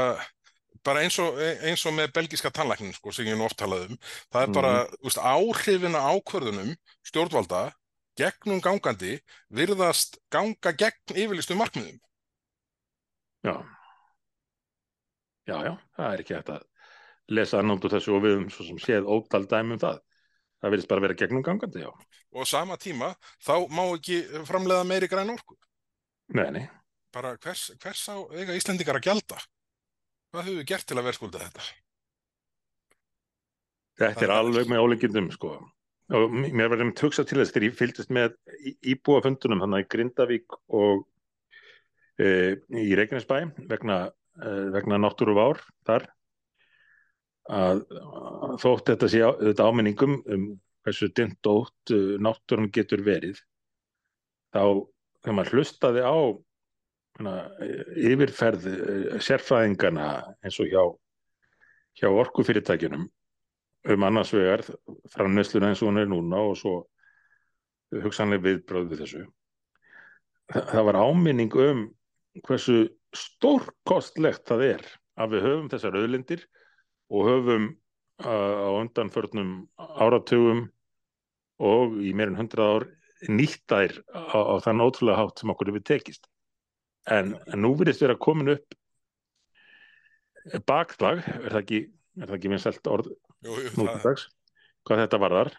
bara 0.86 1.04
eins 1.04 1.18
og, 1.22 1.40
eins 1.40 1.84
og 1.88 1.96
með 1.96 2.14
belgiska 2.20 2.52
tannlæknin, 2.54 2.94
sko, 2.96 3.14
sem 3.14 3.28
ég 3.30 3.38
nú 3.38 3.48
oft 3.48 3.58
talaði 3.60 3.90
um, 3.92 4.00
það 4.32 4.46
er 4.46 4.54
bara, 4.60 4.72
þú 4.98 5.10
veist, 5.10 5.22
áhrifin 5.34 5.98
á 5.98 6.02
ákvörðunum 6.14 6.72
stjórnvalda 7.10 7.66
gegnum 8.20 8.60
gangandi 8.64 9.18
virðast 9.54 10.18
ganga 10.34 10.74
gegn 10.76 11.16
yfirlistum 11.16 11.60
markmiðum. 11.62 12.00
Já. 13.46 13.54
Já, 15.48 15.56
já, 15.64 15.72
það 15.96 16.12
er 16.12 16.22
ekki 16.22 16.36
hægt 16.36 16.69
að 17.30 17.36
lesa 17.38 17.60
annað 17.62 17.86
úr 17.86 17.94
þessu 17.94 18.14
og 18.16 18.24
við 18.24 18.34
höfum 18.36 18.50
svo 18.54 18.66
sem 18.68 18.80
séð 18.82 19.06
ótal 19.14 19.46
dæmi 19.48 19.76
um 19.76 19.82
það. 19.82 20.00
Það 20.60 20.74
virðist 20.74 20.90
bara 20.90 21.04
vera 21.06 21.16
gegnum 21.16 21.44
gangandi, 21.46 21.80
já. 21.86 21.90
Og 22.34 22.42
á 22.42 22.46
sama 22.50 22.76
tíma, 22.76 23.14
þá 23.40 23.54
má 23.72 23.84
ekki 23.94 24.18
framleiða 24.48 24.84
meiri 24.90 25.08
græn 25.08 25.32
orku. 25.32 25.56
Nei, 26.36 26.50
nei. 26.52 26.64
Bara 27.14 27.32
hvers, 27.40 27.70
hvers 27.80 28.02
á 28.12 28.16
eiga 28.36 28.54
Íslendingar 28.58 28.98
að 29.00 29.06
gjalda? 29.08 29.38
Hvað 30.30 30.44
höfum 30.46 30.58
við 30.60 30.68
gert 30.68 30.86
til 30.86 30.98
að 31.00 31.06
verðskulda 31.08 31.40
þetta? 31.46 31.64
Þetta 34.00 34.26
er 34.26 34.32
alveg 34.34 34.68
með 34.70 34.84
ólíkindum, 34.84 35.30
sko. 35.34 35.54
Og 36.10 36.32
mér 36.34 36.70
verður 36.72 36.88
með 36.90 37.02
hugsa 37.06 37.24
til 37.28 37.38
þess 37.40 37.52
þegar 37.54 37.66
ég 37.68 37.74
fylgdist 37.78 38.12
með 38.14 38.36
í- 38.66 38.76
íbúafundunum 38.94 39.60
þannig 39.62 39.84
í 39.84 39.90
Grindavík 39.94 40.56
og 40.74 41.04
e, 42.18 42.30
í 42.82 42.88
Reykjanesbæ 42.98 43.36
vegna, 43.70 43.98
e, 44.40 44.54
vegna 44.74 44.98
náttúruvár 45.04 45.60
þar 45.86 46.08
að 47.50 47.82
þótt 48.62 48.92
þetta 48.92 49.08
sé 49.10 49.22
þetta 49.40 49.66
áminningum 49.66 50.18
um 50.20 50.44
hversu 50.86 51.10
dint 51.16 51.50
og 51.50 51.66
ótt 51.66 51.94
uh, 51.94 52.16
náttúran 52.22 52.70
getur 52.72 53.02
verið 53.04 53.40
þá 54.54 54.62
þegar 55.20 55.36
maður 55.36 55.56
hlustaði 55.58 56.04
á 56.06 56.16
hana, 57.18 57.34
yfirferð 57.98 58.68
uh, 58.70 59.18
sérfræðingana 59.22 60.10
eins 60.44 60.60
og 60.62 60.70
hjá 60.70 60.84
hjá 62.00 62.08
orkufyrirtækjunum 62.08 63.08
um 63.90 64.04
annars 64.06 64.32
vegar 64.34 64.62
framneysluna 65.12 65.70
eins 65.70 65.82
og 65.82 65.90
hún 65.90 66.00
er 66.02 66.08
núna 66.10 66.40
og 66.50 66.56
svo 66.60 66.74
hugsanlega 68.04 68.44
viðbröð 68.44 68.90
við 68.90 69.02
þessu. 69.02 69.22
Þa, 70.52 70.60
það 70.70 70.86
var 70.88 70.98
áminning 71.00 71.56
um 71.64 71.84
hversu 72.46 72.78
stórkostlegt 73.16 74.44
það 74.46 74.66
er 74.68 74.84
að 75.20 75.34
við 75.34 75.46
höfum 75.48 75.70
þessar 75.72 75.98
auðlindir 75.98 76.44
og 77.10 77.28
höfum 77.28 77.68
á 78.20 78.68
undanförnum 78.76 79.54
áratugum 79.78 80.66
og 81.60 81.96
í 82.00 82.12
meirinn 82.16 82.38
hundrað 82.40 82.74
ár 82.74 82.88
nýtt 83.28 83.64
þær 83.68 83.96
á, 84.16 84.38
á 84.38 84.54
þann 84.64 84.84
ótrúlega 84.84 85.20
hátt 85.20 85.40
sem 85.40 85.52
okkur 85.52 85.72
hefur 85.72 85.84
tekist. 85.84 86.28
En, 87.10 87.34
en 87.48 87.64
nú 87.64 87.74
virðist 87.76 88.04
vera 88.04 88.16
komin 88.20 88.54
upp 88.54 88.76
bakslag, 90.68 91.20
er 91.24 91.50
það 91.50 91.62
ekki 91.62 91.80
er 92.20 92.28
það 92.28 92.36
ekki 92.38 92.52
vinsælt 92.52 92.90
orð 92.90 93.10
Jú, 93.40 93.56
jú, 93.56 93.72
nú 93.78 93.86
það, 93.88 94.24
hvað 94.84 95.02
þetta 95.04 95.20
varðar 95.22 95.50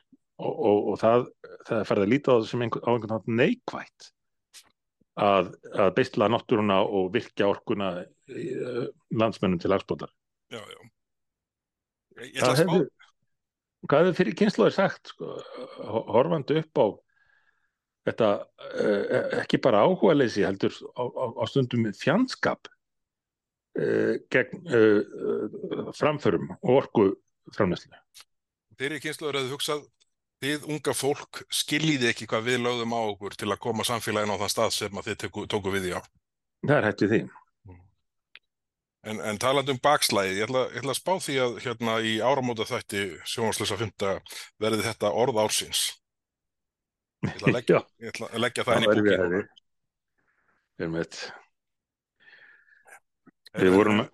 og, 0.41 0.51
og, 0.51 0.79
og 0.91 0.97
það, 1.01 1.27
það 1.67 1.85
farið 1.89 2.05
að 2.05 2.11
líta 2.11 2.33
á 2.33 2.35
það 2.35 2.49
sem 2.51 2.65
einhver, 2.65 2.83
á 2.85 2.89
einhvern 2.91 3.13
nátt 3.15 3.31
neikvætt 3.39 4.09
að, 5.21 5.51
að 5.73 5.93
beisla 5.97 6.29
náttúruna 6.31 6.79
og 6.85 7.09
virkja 7.15 7.49
orkuna 7.49 7.91
uh, 8.03 8.83
landsmennum 9.17 9.61
til 9.61 9.73
hagsbótar 9.73 10.13
já, 10.53 10.61
já. 10.61 10.79
Ég, 12.21 12.35
ætla 12.37 12.51
að 12.53 12.59
spá, 12.61 12.75
hvað 13.89 14.03
hefði 14.03 14.17
fyrir 14.19 14.37
kynnslóði 14.41 14.75
sagt 14.75 15.13
sko, 15.13 15.31
ho- 15.89 16.05
horfandi 16.15 16.59
upp 16.61 16.81
á 16.81 16.85
þetta 18.09 18.27
uh, 18.41 19.39
ekki 19.41 19.59
bara 19.61 19.83
áhuga 19.85 20.15
leysi 20.17 20.45
heldur 20.45 20.73
á, 20.97 21.03
á, 21.05 21.25
á 21.37 21.43
stundum 21.49 21.87
fjandskap 21.97 22.69
uh, 23.77 24.15
gegn 24.33 24.61
uh, 24.69 25.91
framförum 25.97 26.49
og 26.61 26.71
orku 26.79 27.07
framnæslu. 27.57 27.93
þeirri 28.77 29.01
kynsluður 29.03 29.41
hefði 29.41 29.53
hugsað, 29.55 29.83
þið 30.41 30.69
unga 30.73 30.93
fólk 30.97 31.43
skiljiði 31.53 32.09
ekki 32.09 32.29
hvað 32.29 32.47
við 32.49 32.63
lögðum 32.65 32.95
á 32.97 33.01
okkur 33.11 33.37
til 33.37 33.49
að 33.53 33.61
koma 33.65 33.85
samfélagin 33.85 34.33
á 34.33 34.41
þann 34.41 34.53
stað 34.55 34.73
sem 34.77 34.97
að 35.01 35.11
þið 35.11 35.19
tóku, 35.25 35.45
tóku 35.49 35.73
við 35.73 35.91
í 35.91 35.95
á. 35.97 36.01
Það 36.65 36.77
er 36.77 36.87
hættið 36.89 37.13
því. 37.13 37.21
En, 39.01 39.17
en 39.25 39.39
talandi 39.41 39.73
um 39.73 39.79
bakslæðið, 39.81 40.35
ég 40.37 40.45
ætla, 40.45 40.61
ég 40.69 40.83
ætla 40.83 40.93
að 40.93 40.99
spá 40.99 41.13
því 41.25 41.37
að 41.41 41.55
hérna 41.63 41.95
í 42.05 42.11
áramóta 42.21 42.67
þætti 42.69 42.99
sjónvarslösa 43.31 43.77
fymta 43.79 44.11
verði 44.61 44.85
þetta 44.85 45.09
orð 45.17 45.39
ársins. 45.41 45.81
Ég 47.25 47.33
ætla 47.33 47.49
að 47.49 47.55
leggja, 47.57 47.81
Já, 48.03 48.11
ætla 48.13 48.29
að 48.29 48.43
leggja 48.45 48.67
það 48.67 48.77
inn 48.77 48.85
í 48.85 48.89
það 48.89 48.93
er 48.93 49.01
búkinu. 49.01 49.17
hefði. 49.23 49.41
Við 53.61 53.73
vorum, 53.75 54.05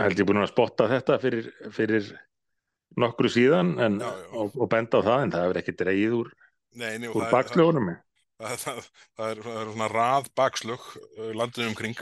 held 0.00 0.22
ég 0.22 0.28
búin 0.28 0.42
að 0.42 0.50
spotta 0.54 0.88
þetta 0.90 1.20
fyrir, 1.22 1.52
fyrir 1.76 2.10
nokkru 2.98 3.30
síðan 3.30 3.76
en, 3.76 4.00
Já, 4.02 4.08
já. 4.08 4.28
Og, 4.40 4.56
og 4.56 4.72
benda 4.72 5.04
á 5.04 5.06
það 5.06 5.24
en 5.26 5.34
það 5.36 5.46
hefur 5.46 5.60
ekki 5.62 5.78
dreigið 5.84 6.16
úr, 6.18 6.36
úr 7.12 7.28
það, 7.28 7.36
er, 7.44 7.98
það, 8.40 8.62
það, 8.64 8.92
það, 9.20 9.28
er, 9.28 9.48
er 9.52 9.72
svona 9.74 9.90
rað 9.92 10.32
bakslög 10.38 10.92
uh, 10.96 11.30
landinu 11.36 11.74
umkring. 11.74 12.00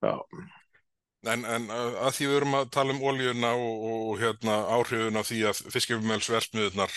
Já, 0.00 0.14
En, 1.28 1.42
en 1.44 1.66
uh, 1.68 1.98
að 2.06 2.14
því 2.16 2.26
við 2.30 2.36
erum 2.38 2.54
að 2.56 2.70
tala 2.72 2.94
um 2.94 3.02
ólíuna 3.04 3.50
og, 3.52 3.82
og 3.90 4.22
hérna, 4.22 4.54
áhrifun 4.72 5.20
af 5.20 5.26
því 5.28 5.40
að 5.50 5.58
fiskifumelsversmiðunar 5.74 6.94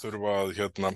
þurfa 0.00 0.32
að 0.40 0.54
hérna, 0.56 0.90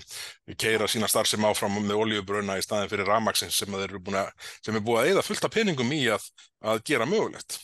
keira 0.58 0.88
sína 0.90 1.06
starfsemi 1.10 1.46
áfram 1.46 1.78
með 1.78 2.00
olíubruna 2.02 2.56
í 2.58 2.64
staðin 2.66 2.90
fyrir 2.90 3.06
rafmaksins 3.12 3.60
sem, 3.62 3.76
að 3.78 3.94
að, 3.94 4.50
sem 4.66 4.74
er 4.74 4.82
búið 4.82 5.00
að 5.04 5.12
eyða 5.12 5.22
fullt 5.28 5.46
af 5.46 5.54
peningum 5.54 5.94
í 5.94 6.00
að, 6.16 6.26
að 6.66 6.82
gera 6.90 7.06
mögulegt. 7.06 7.60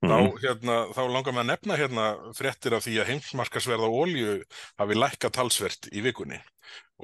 Þá, 0.00 0.16
Mhm. 0.16 0.36
hérna, 0.40 0.76
þá 0.96 1.00
langar 1.12 1.34
maður 1.36 1.42
að 1.44 1.50
nefna 1.52 1.76
hérna 1.76 2.04
fréttir 2.36 2.72
af 2.76 2.84
því 2.86 2.94
að 3.02 3.08
heimsmarkasverð 3.10 3.84
á 3.84 3.90
olíu 3.92 4.36
hafi 4.80 4.96
lækkað 4.96 5.34
talsvert 5.36 5.88
í 5.92 6.00
vikunni 6.04 6.38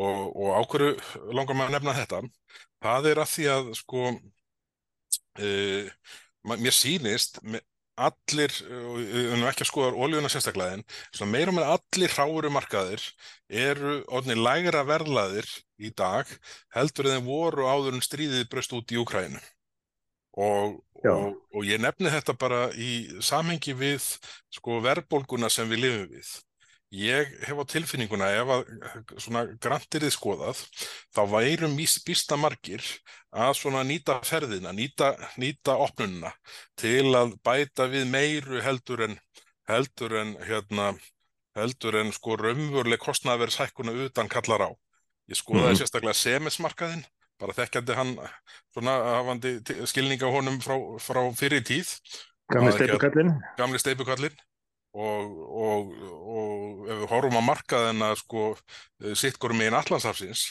og, 0.01 0.33
og 0.33 0.49
á 0.57 0.61
hverju 0.64 0.95
langar 1.37 1.57
maður 1.59 1.69
að 1.73 1.77
nefna 1.77 1.97
þetta? 2.01 2.21
Það 2.85 3.11
er 3.11 3.21
að 3.21 3.33
því 3.35 3.49
að 3.53 3.69
sko 3.81 4.07
uh, 5.40 5.90
mér 6.47 6.75
sýnist 6.77 7.43
me- 7.43 7.63
allir, 7.97 8.53
og 8.69 8.99
við 9.01 9.31
erum 9.33 9.45
ekki 9.49 9.65
að 9.65 9.69
skoða 9.71 10.01
olíuna 10.05 10.29
sérstaklega 10.29 10.77
en 10.77 11.31
meira 11.33 11.49
og 11.49 11.57
meira 11.57 11.77
allir 11.79 12.13
hráuru 12.13 12.51
markaðir 12.53 13.01
eru 13.49 13.95
orðnir 14.13 14.37
lægra 14.37 14.83
verðlaðir 14.85 15.49
í 15.81 15.91
dag 15.97 16.29
heldur 16.77 17.09
en 17.09 17.17
þeir 17.17 17.25
voru 17.25 17.65
áður 17.65 17.97
en 17.97 18.05
stríðið 18.05 18.49
bröst 18.53 18.75
út 18.77 18.93
í 18.93 19.01
Úkrænu 19.01 19.41
og, 20.37 20.77
og, 21.17 21.39
og 21.57 21.65
ég 21.65 21.81
nefni 21.81 22.13
þetta 22.13 22.37
bara 22.37 22.67
í 22.77 23.09
samhengi 23.25 23.73
við 23.81 24.11
sko 24.53 24.83
verðbólguna 24.85 25.49
sem 25.53 25.69
við 25.73 25.87
lifum 25.87 26.13
við 26.13 26.35
ég 26.94 27.33
hef 27.46 27.59
á 27.59 27.64
tilfinninguna 27.66 28.29
ef 28.38 28.51
að 28.55 28.68
svona 29.18 29.42
grantirið 29.59 30.12
skoðað 30.14 30.61
þá 31.14 31.20
værum 31.33 31.75
býsta 31.77 32.38
margir 32.38 32.85
að 33.35 33.53
svona 33.59 33.83
nýta 33.85 34.20
ferðina, 34.25 34.72
nýta, 34.72 35.14
nýta 35.37 35.75
opnunina 35.83 36.33
til 36.79 37.11
að 37.18 37.35
bæta 37.44 37.88
við 37.90 38.07
meiru 38.11 38.62
heldur 38.62 39.03
en 39.09 39.18
heldur 39.68 40.14
en 40.20 40.37
hérna 40.46 40.92
heldur 41.57 41.96
en 42.03 42.12
sko 42.12 42.37
raunveruleg 42.37 43.01
kostnaðverðshækkuna 43.01 43.94
utan 44.07 44.29
kallar 44.29 44.68
á. 44.68 44.70
Ég 45.27 45.40
skoðaði 45.40 45.72
Mhm. 45.72 45.79
sérstaklega 45.81 46.14
semesmarkaðinn, 46.14 47.05
bara 47.40 47.53
þekkjandi 47.53 47.94
hann 47.96 48.16
svona 48.72 48.92
hafandi 49.16 49.61
ti- 49.64 49.87
skilning 49.87 50.20
á 50.22 50.29
honum 50.31 50.61
frá, 50.61 50.77
frá 51.01 51.20
fyrir 51.35 51.64
tíð, 51.64 51.88
gamli 52.53 52.70
að- 52.70 52.77
steipukallin. 52.79 53.33
gamli 53.57 53.79
steipukallinn 53.79 54.37
og, 54.97 55.41
og, 55.63 55.91
og 56.37 56.87
ef 56.90 57.03
við 57.03 57.11
horfum 57.13 57.40
að 57.40 57.49
markaðina 57.51 58.13
sko 58.21 58.47
sitt 59.15 59.37
hvorum 59.40 59.61
megin 59.61 59.77
Allandshafsins 59.77 60.47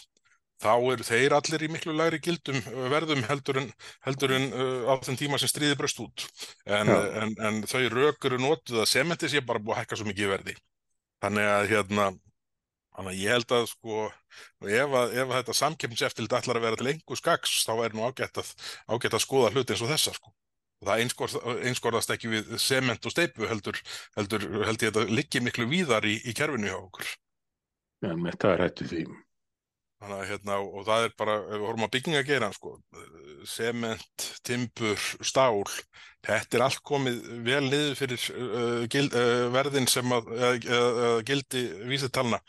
þá 0.62 0.74
eru 0.94 1.06
þeir 1.06 1.36
allir 1.36 1.66
í 1.66 1.70
miklu 1.72 1.96
lægri 1.96 2.20
gildum 2.24 2.60
uh, 2.62 2.86
verðum 2.92 3.24
heldur 3.28 3.60
en, 3.62 3.72
heldur 4.06 4.36
en 4.38 4.46
uh, 4.54 4.92
á 4.92 4.94
þeim 5.04 5.18
tíma 5.20 5.40
sem 5.42 5.52
stríði 5.52 5.78
bröst 5.80 6.00
út. 6.04 6.28
En, 6.66 6.92
en, 6.92 7.34
en 7.48 7.64
þau 7.70 7.82
rök 7.94 8.30
eru 8.30 8.40
notuð 8.42 8.84
að 8.84 8.92
sementi 8.92 9.32
sé 9.32 9.44
bara 9.46 9.62
búið 9.62 9.76
að 9.76 9.82
hækka 9.84 10.00
svo 10.00 10.08
mikið 10.10 10.28
í 10.28 10.32
verði. 10.32 10.56
Þannig 11.24 11.52
að 11.52 11.68
hérna 11.74 12.08
þannig 12.96 13.12
að 13.12 13.20
ég 13.20 13.36
held 13.36 13.54
að 13.58 13.68
sko 13.74 14.06
ef 14.06 14.98
að, 15.02 15.14
ef 15.20 15.28
að 15.28 15.36
þetta 15.36 15.60
samkeppniseftilit 15.60 16.36
ætlar 16.40 16.60
að 16.60 16.68
vera 16.70 16.80
til 16.80 16.92
engu 16.94 17.20
skaks 17.20 17.58
þá 17.68 17.74
er 17.84 17.96
nú 17.96 18.08
ágætt 18.08 18.40
að, 18.40 18.52
ágætt 18.88 19.18
að 19.18 19.26
skoða 19.26 19.52
hluti 19.52 19.76
eins 19.76 19.84
og 19.84 19.92
þessa 19.92 20.16
sko 20.16 20.32
það 20.84 21.04
einskorðast, 21.70 22.12
ekki 22.16 22.34
við 22.34 22.56
sement 22.62 23.06
og 23.06 23.14
steipu 23.14 23.48
heldur, 23.48 23.80
heldur 24.18 24.50
held 24.68 24.84
ég 24.84 24.92
að 24.92 25.06
þetta 25.06 25.20
liggi 25.22 25.44
miklu 25.46 25.70
víðar 25.72 26.08
í, 26.08 26.18
í 26.28 26.36
kerfinu 26.36 26.72
hjá 26.72 26.80
okkur 26.80 27.14
Já, 28.04 28.12
með 28.20 28.40
það 28.42 28.52
er 28.54 28.64
hættið 28.66 28.92
því. 28.92 29.04
Þannig 29.96 30.18
að 30.18 30.30
hérna, 30.30 30.58
og 30.62 30.84
það 30.86 31.06
er 31.06 31.14
bara, 31.18 31.36
ef 31.40 31.54
við 31.54 31.66
horfum 31.66 31.86
að 31.86 31.92
bygginga 31.96 32.24
gera, 32.28 32.50
sko, 32.54 32.74
sement, 33.48 34.26
timbur, 34.46 35.06
stál, 35.26 35.64
þetta 36.28 36.58
er 36.58 36.66
allt 36.66 36.82
komið 36.86 37.22
vel 37.46 37.62
niður 37.64 37.96
fyrir 38.02 38.26
uh, 38.36 38.84
gild, 38.92 39.16
uh, 39.16 39.46
verðin 39.56 39.88
sem 39.90 40.14
að 40.14 40.30
uh, 40.36 41.06
gildi 41.26 41.64
vísitalna 41.88 42.42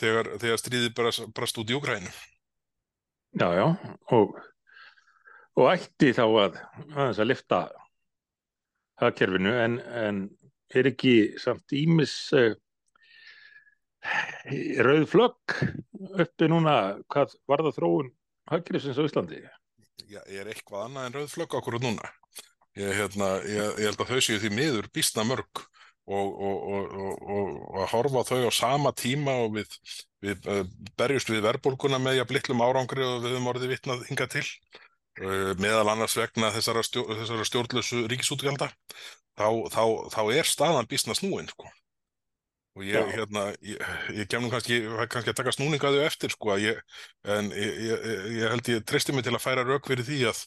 þegar, 0.00 0.32
þegar 0.42 0.62
stríði 0.62 0.94
brast, 0.96 1.60
út 1.60 1.70
í 1.70 1.76
Úgrænu. 1.76 2.10
Já, 3.34 3.48
já, 3.58 3.66
og, 4.16 4.34
og 5.60 5.70
ætti 5.70 6.12
þá 6.16 6.24
að, 6.26 6.58
að, 6.96 7.22
lifta 7.28 7.60
hagkerfinu 9.02 9.54
en, 9.64 9.78
en 9.80 10.20
er 10.74 10.90
ekki 10.90 11.34
samt 11.40 11.74
ímis 11.76 12.14
uh, 12.36 12.54
rauð 14.84 15.06
flögg 15.10 15.58
uppi 16.20 16.48
núna 16.50 16.96
hvað 17.10 17.36
var 17.50 17.64
það 17.66 17.78
þróun 17.78 18.10
hagkerfisins 18.50 18.98
á 19.00 19.06
Íslandi? 19.06 19.40
Já, 20.10 20.20
er 20.26 20.50
eitthvað 20.50 20.88
annað 20.88 21.08
en 21.08 21.16
rauð 21.18 21.30
flögg 21.32 21.58
okkur 21.60 21.78
núna? 21.82 22.10
Ég, 22.74 22.90
hérna, 22.98 23.36
ég, 23.46 23.78
ég 23.78 23.86
held 23.88 24.02
að 24.02 24.10
þau 24.10 24.26
séu 24.26 24.40
því 24.42 24.50
miður 24.54 24.90
býstna 24.94 25.24
mörg 25.26 25.62
og, 26.10 26.40
og, 26.44 26.64
og, 26.68 27.52
og 27.78 27.86
horfa 27.94 28.24
þau 28.28 28.50
á 28.50 28.52
sama 28.52 28.90
tíma 28.98 29.36
og 29.46 29.54
við, 29.54 29.78
við 30.24 30.48
uh, 30.50 30.64
berjust 30.98 31.30
við 31.30 31.46
verðbólguna 31.46 32.02
með 32.02 32.18
jafn 32.18 32.36
litlum 32.36 32.64
árangri 32.66 33.06
og 33.06 33.22
við 33.22 33.36
höfum 33.36 33.52
orðið 33.54 33.72
vitnað 33.76 34.04
hinga 34.10 34.26
til 34.34 34.44
meðal 35.60 35.86
annars 35.92 36.16
vegna 36.18 36.50
þessara, 36.54 36.82
stjó, 36.82 37.04
þessara 37.06 37.46
stjórnlösu 37.46 38.04
ríkisútgjalda 38.10 38.70
þá, 39.38 39.48
þá, 39.70 39.84
þá 40.10 40.20
er 40.34 40.48
staðan 40.48 40.90
býstna 40.90 41.14
snúin 41.14 41.50
sko 41.52 41.68
og 42.74 42.82
ég, 42.82 43.06
hérna, 43.14 43.44
ég, 43.62 43.78
ég 44.18 44.28
kem 44.30 44.42
nú 44.42 44.50
kannski, 44.50 44.80
kannski 45.10 45.30
að 45.30 45.38
taka 45.38 45.52
snúningaðu 45.54 46.00
eftir 46.02 46.32
sko, 46.34 46.56
ég, 46.58 46.80
en 47.30 47.52
ég 47.54 48.48
held 48.50 48.70
ég 48.72 48.82
treysti 48.88 49.14
mig 49.14 49.26
til 49.26 49.34
að 49.36 49.44
færa 49.44 49.62
rauk 49.66 49.86
fyrir 49.86 50.06
því 50.06 50.20
að, 50.32 50.40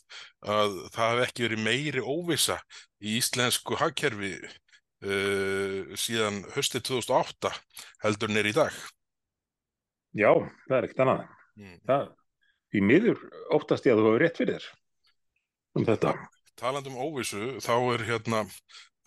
að 0.43 0.76
það 0.95 1.13
hef 1.13 1.24
ekki 1.30 1.45
verið 1.45 1.63
meiri 1.63 2.03
óvisa 2.03 2.59
í 2.99 3.15
íslensku 3.22 3.80
hagkerfi 3.80 4.34
uh, 4.43 5.95
síðan 5.95 6.43
höstið 6.57 6.89
2008 6.91 7.53
heldur 8.03 8.36
neyri 8.36 8.51
í 8.51 8.59
dag. 8.59 8.76
Já, 10.18 10.32
það 10.68 10.78
er 10.78 10.89
ekkert 10.89 11.03
annað. 11.05 11.26
Mm. 11.57 11.80
Það, 11.88 12.07
í 12.76 12.84
miður 12.84 13.22
óttast 13.53 13.88
ég 13.88 13.95
að 13.95 14.03
þú 14.03 14.09
hefur 14.09 14.24
rétt 14.24 14.41
fyrir 14.41 14.57
þér 14.57 14.68
um 15.78 15.88
þetta. 15.88 16.13
Talandum 16.57 16.97
óvisu, 16.97 17.57
þá 17.61 17.76
er 17.93 18.03
hérna 18.07 18.43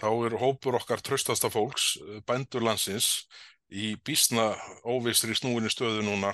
þá 0.00 0.11
er 0.26 0.36
hópur 0.40 0.78
okkar 0.78 1.02
tröstasta 1.04 1.50
fólks, 1.52 1.96
eh, 2.00 2.20
bændur 2.26 2.64
landsins, 2.64 3.26
í 3.70 3.94
bísna 4.06 4.54
óvistri 4.82 5.34
snúinni 5.36 5.70
stöðu 5.70 6.02
núna 6.06 6.32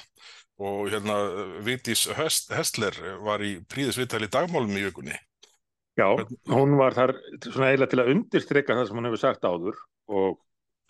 og 0.56 0.88
hérna 0.88 1.16
Vigdís 1.64 2.06
Hestler 2.16 2.96
var 3.20 3.42
í 3.44 3.58
príðisvittæli 3.68 4.30
dagmálum 4.32 4.72
í 4.72 4.86
vikunni. 4.86 5.16
Já, 5.96 6.08
hún 6.48 6.76
var 6.76 6.96
þar 6.96 7.14
svona 7.44 7.70
eiginlega 7.72 7.92
til 7.92 8.00
að 8.00 8.10
undirstryka 8.14 8.76
það 8.76 8.88
sem 8.88 8.98
hún 8.98 9.08
hefur 9.08 9.20
sagt 9.20 9.44
áður 9.44 9.76
og 10.12 10.40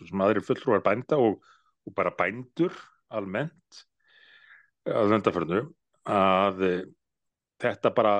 sem 0.07 0.23
aðri 0.23 0.43
fulltrúar 0.43 0.83
bænda 0.83 1.19
og, 1.19 1.43
og 1.87 1.95
bara 1.95 2.15
bændur 2.15 2.75
almennt 3.11 3.83
að 4.87 5.13
vöndaförnu 5.15 5.61
að 6.07 6.63
þetta 7.61 7.91
bara 7.95 8.15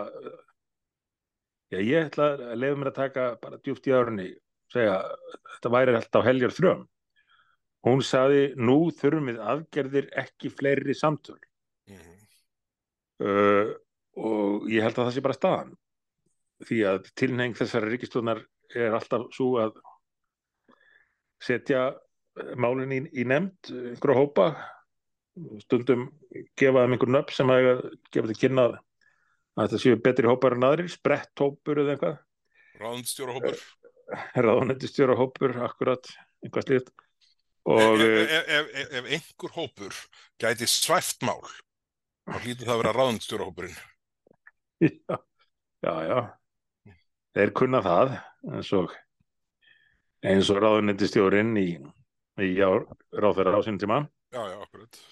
já, 1.71 1.79
ég 1.79 2.07
ætla 2.07 2.33
að 2.35 2.59
lefa 2.61 2.79
mér 2.79 2.91
að 2.91 2.99
taka 2.99 3.25
bara 3.41 3.59
djúft 3.63 3.87
í 3.87 3.95
árunni 3.95 4.27
segja 4.73 4.99
þetta 5.55 5.73
væri 5.73 5.97
alltaf 5.97 6.27
heljar 6.27 6.55
þröm. 6.55 6.85
Hún 7.87 8.01
saði 8.03 8.41
nú 8.59 8.77
þurfum 8.95 9.29
við 9.31 9.43
aðgerðir 9.51 10.07
ekki 10.19 10.51
fleiri 10.51 10.95
samtöl. 10.97 11.37
Mm 11.87 11.99
-hmm. 11.99 12.23
uh, 13.23 13.75
og 14.17 14.67
ég 14.71 14.83
held 14.83 14.97
að 14.97 15.05
það 15.05 15.13
sé 15.15 15.23
bara 15.23 15.37
staðan. 15.39 15.75
Því 16.67 16.79
að 16.89 17.11
tilneng 17.15 17.55
þessari 17.55 17.91
ríkistjónar 17.93 18.41
er 18.75 18.97
alltaf 18.97 19.29
svo 19.31 19.59
að 19.61 19.77
setja 21.39 21.93
málinn 22.57 22.91
í, 22.91 22.99
í 23.21 23.23
nefnd 23.23 23.71
einhverju 23.71 24.17
hópa 24.17 24.47
stundum 25.63 26.07
gefa 26.57 26.83
þeim 26.83 26.95
einhvern 26.95 27.17
nöpp 27.17 27.33
sem 27.35 27.51
að 27.53 27.67
gefa 28.11 28.27
þetta 28.27 28.39
kynna 28.41 28.67
að 28.67 28.77
þetta 29.57 29.81
séu 29.81 29.99
betri 30.05 30.29
hópar 30.29 30.57
en 30.57 30.67
aðri, 30.67 30.87
sprett 30.91 31.41
hópur 31.41 31.81
eða 31.83 31.95
eitthvað. 31.95 32.17
Ráðnstjóra 32.77 33.35
hópur 33.37 33.61
ráðnættistjóra 34.47 35.17
hópur 35.19 35.55
akkurat, 35.65 36.09
einhvað 36.45 36.67
slíkt. 36.67 36.91
Og 37.67 37.99
ef, 37.99 38.31
ef, 38.31 38.69
ef, 38.71 38.91
ef 38.95 39.09
einhver 39.17 39.55
hópur 39.57 39.97
gæti 40.39 40.69
svæft 40.71 41.25
mál 41.27 41.41
þá 42.27 42.37
hlýtur 42.45 42.63
það 42.63 42.73
að 42.73 42.81
vera 42.81 42.93
ráðnættistjóra 42.95 43.47
hópurinn 43.49 43.75
já, 44.79 45.17
já, 45.83 45.93
já. 46.07 46.19
Þeir 47.35 47.53
kunna 47.59 47.83
það 47.83 48.15
eins 48.53 48.71
og 48.77 48.95
eins 50.23 50.53
og 50.53 50.61
ráðnættistjórin 50.63 51.53
í, 51.59 51.67
í 52.39 52.49
ráðferðar 52.55 53.59
ásynum 53.59 53.81
tíma. 53.83 54.01
Já, 54.31 54.41
já, 54.47 54.57
akkurat 54.63 55.03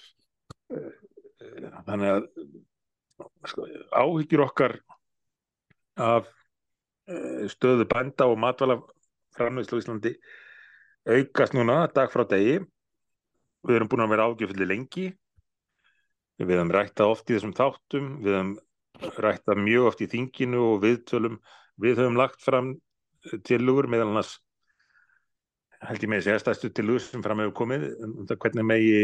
þannig 1.86 2.12
að 2.14 2.30
sko, 3.46 3.66
áhyggjur 3.94 4.46
okkar 4.48 4.78
af 5.96 6.32
Eh, 7.06 7.46
stöðu 7.46 7.84
bænda 7.86 8.26
og 8.26 8.38
matvala 8.42 8.80
framvegslu 9.36 9.78
í 9.78 9.82
Íslandi 9.84 10.10
aukast 11.06 11.54
núna 11.54 11.84
dag 11.94 12.10
frá 12.10 12.24
degi. 12.26 12.56
Við 13.62 13.78
erum 13.78 13.90
búin 13.92 14.02
að 14.02 14.10
vera 14.14 14.26
ágjöfli 14.26 14.66
lengi. 14.66 15.04
Við 16.42 16.50
hefum 16.56 16.72
rættað 16.74 17.12
oft 17.12 17.30
í 17.30 17.36
þessum 17.36 17.54
þáttum. 17.54 18.08
Við 18.26 18.34
hefum 18.34 19.22
rættað 19.22 19.62
mjög 19.62 19.86
oft 19.92 20.02
í 20.02 20.10
þinginu 20.10 20.64
og 20.72 20.82
viðtölum. 20.82 21.38
Við 21.78 22.02
höfum 22.02 22.18
lagt 22.18 22.42
fram 22.42 22.74
tilugur 23.46 23.86
meðal 23.86 24.10
annars 24.10 24.34
held 25.86 26.02
ég 26.02 26.10
með 26.10 26.24
þessi 26.24 26.34
erstæðstu 26.34 26.72
tilugur 26.74 27.06
sem 27.06 27.22
fram 27.22 27.44
hefur 27.44 27.58
komið 27.62 27.86
um 28.02 28.26
það 28.26 28.40
hvernig 28.42 28.66
megi 28.66 29.00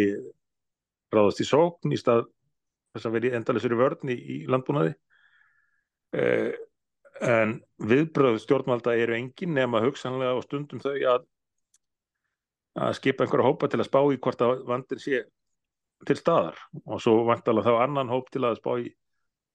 ráðast 1.13 1.43
í 1.45 1.49
sókn 1.49 1.95
í 1.95 2.01
stað 2.01 2.27
þess 2.93 3.09
að 3.09 3.17
veri 3.17 3.33
endalisur 3.37 3.75
í 3.75 3.81
vörn 3.81 4.13
í, 4.13 4.37
landbúnaði. 4.51 4.93
Eða 6.13 6.53
en 7.23 7.59
viðbröð 7.83 8.41
stjórnvalda 8.43 8.95
eru 8.99 9.17
engin 9.17 9.55
nema 9.55 9.83
hugsanlega 9.85 10.35
og 10.39 10.47
stundum 10.47 10.81
þau 10.83 10.95
að, 11.13 11.27
að 12.83 12.97
skipa 12.99 13.27
einhverja 13.27 13.47
hópa 13.47 13.69
til 13.71 13.81
að 13.83 13.89
spá 13.89 14.01
í 14.03 14.19
hvort 14.23 14.43
að 14.45 14.65
vandir 14.69 15.03
sé 15.03 15.23
til 16.09 16.19
staðar. 16.19 16.59
Og 16.87 17.03
svo 17.03 17.23
vantalega 17.29 17.71
þá 17.71 17.85
annan 17.85 18.11
hóp 18.11 18.33
til 18.33 18.43
að 18.47 18.59
spá 18.59 18.73
í 18.81 18.89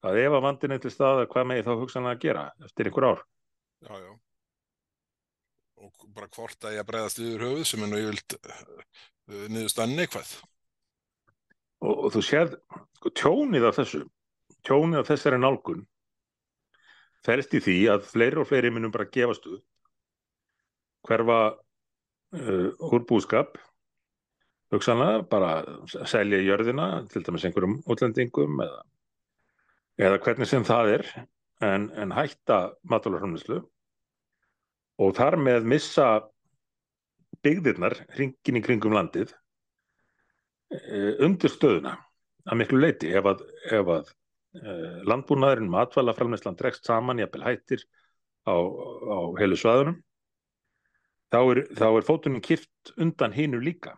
að 0.08 0.22
ef 0.22 0.38
að 0.38 0.45
vandin 0.45 0.76
er 0.76 0.84
til 0.84 0.93
staðar 0.93 1.30
hvað 1.32 1.49
með 1.49 1.66
þá 1.68 1.74
hugsanlega 1.82 2.16
að 2.16 2.24
gera 2.24 2.45
eftir 2.64 2.89
einhver 2.89 3.10
ár? 3.10 3.24
Já, 3.84 3.93
já. 4.05 4.12
Og 5.78 6.05
bara 6.14 6.30
hvort 6.34 6.66
að 6.66 6.78
ég 6.78 6.88
bregðast 6.88 7.20
yfir 7.22 7.43
höfuð 7.45 7.66
sem 7.70 7.84
er 7.86 7.97
yfirlt 7.99 8.38
uh, 8.38 9.43
niðurstann 9.51 9.97
neikvæð 9.97 10.38
og, 11.84 11.94
og 11.94 12.10
þú 12.16 12.24
séð 12.26 12.58
sko, 12.98 13.14
tjónið 13.14 13.70
af 13.70 13.80
þessu 13.82 14.04
tjónið 14.68 15.02
af 15.02 15.12
þessari 15.12 15.40
nálgun 15.42 15.86
fælst 17.26 17.56
í 17.58 17.64
því 17.64 17.78
að 17.94 18.10
fleiri 18.12 18.42
og 18.42 18.50
fleiri 18.50 18.74
munum 18.74 18.94
bara 18.94 19.10
gefast 19.12 19.48
upp 19.50 19.64
hverfa 21.08 21.40
uh, 21.56 22.70
úr 22.92 23.06
búskap 23.08 23.58
hugsanlega 24.74 25.24
bara 25.32 25.52
selja 26.10 26.42
jörðina 26.44 26.90
til 27.12 27.24
dæmis 27.24 27.46
einhverjum 27.48 27.80
útlendingum 27.88 28.62
eða, 28.66 28.82
eða 30.08 30.22
hvernig 30.26 30.50
sem 30.50 30.66
það 30.68 30.94
er 30.98 31.12
en, 31.64 31.90
en 31.96 32.14
hætta 32.16 32.60
matalurframlislu 32.92 33.62
og 34.98 35.16
þar 35.18 35.38
með 35.40 35.70
missa 35.72 36.08
byggðirnar 37.46 37.96
hringin 38.16 38.60
í 38.60 38.64
kringum 38.66 38.96
landið 38.98 39.32
undir 41.24 41.51
stöðuna 41.53 41.93
að 42.47 42.59
miklu 42.59 42.80
leiti 42.82 43.11
ef 43.15 43.28
að, 43.30 43.43
ef 43.72 43.91
að 43.93 44.09
Eh, 44.57 45.01
landbúnaðurinn 45.05 45.70
matvælaframleyslan 45.70 46.57
dregst 46.57 46.88
saman 46.88 47.20
jafnvel 47.22 47.43
hættir 47.45 47.84
á, 48.47 48.55
á 48.55 49.18
heilu 49.38 49.57
svaðunum 49.59 49.99
þá 51.34 51.39
er, 51.51 51.61
er 51.76 52.07
fótunum 52.07 52.41
kipt 52.41 52.93
undan 52.95 53.36
hínu 53.36 53.59
líka. 53.61 53.93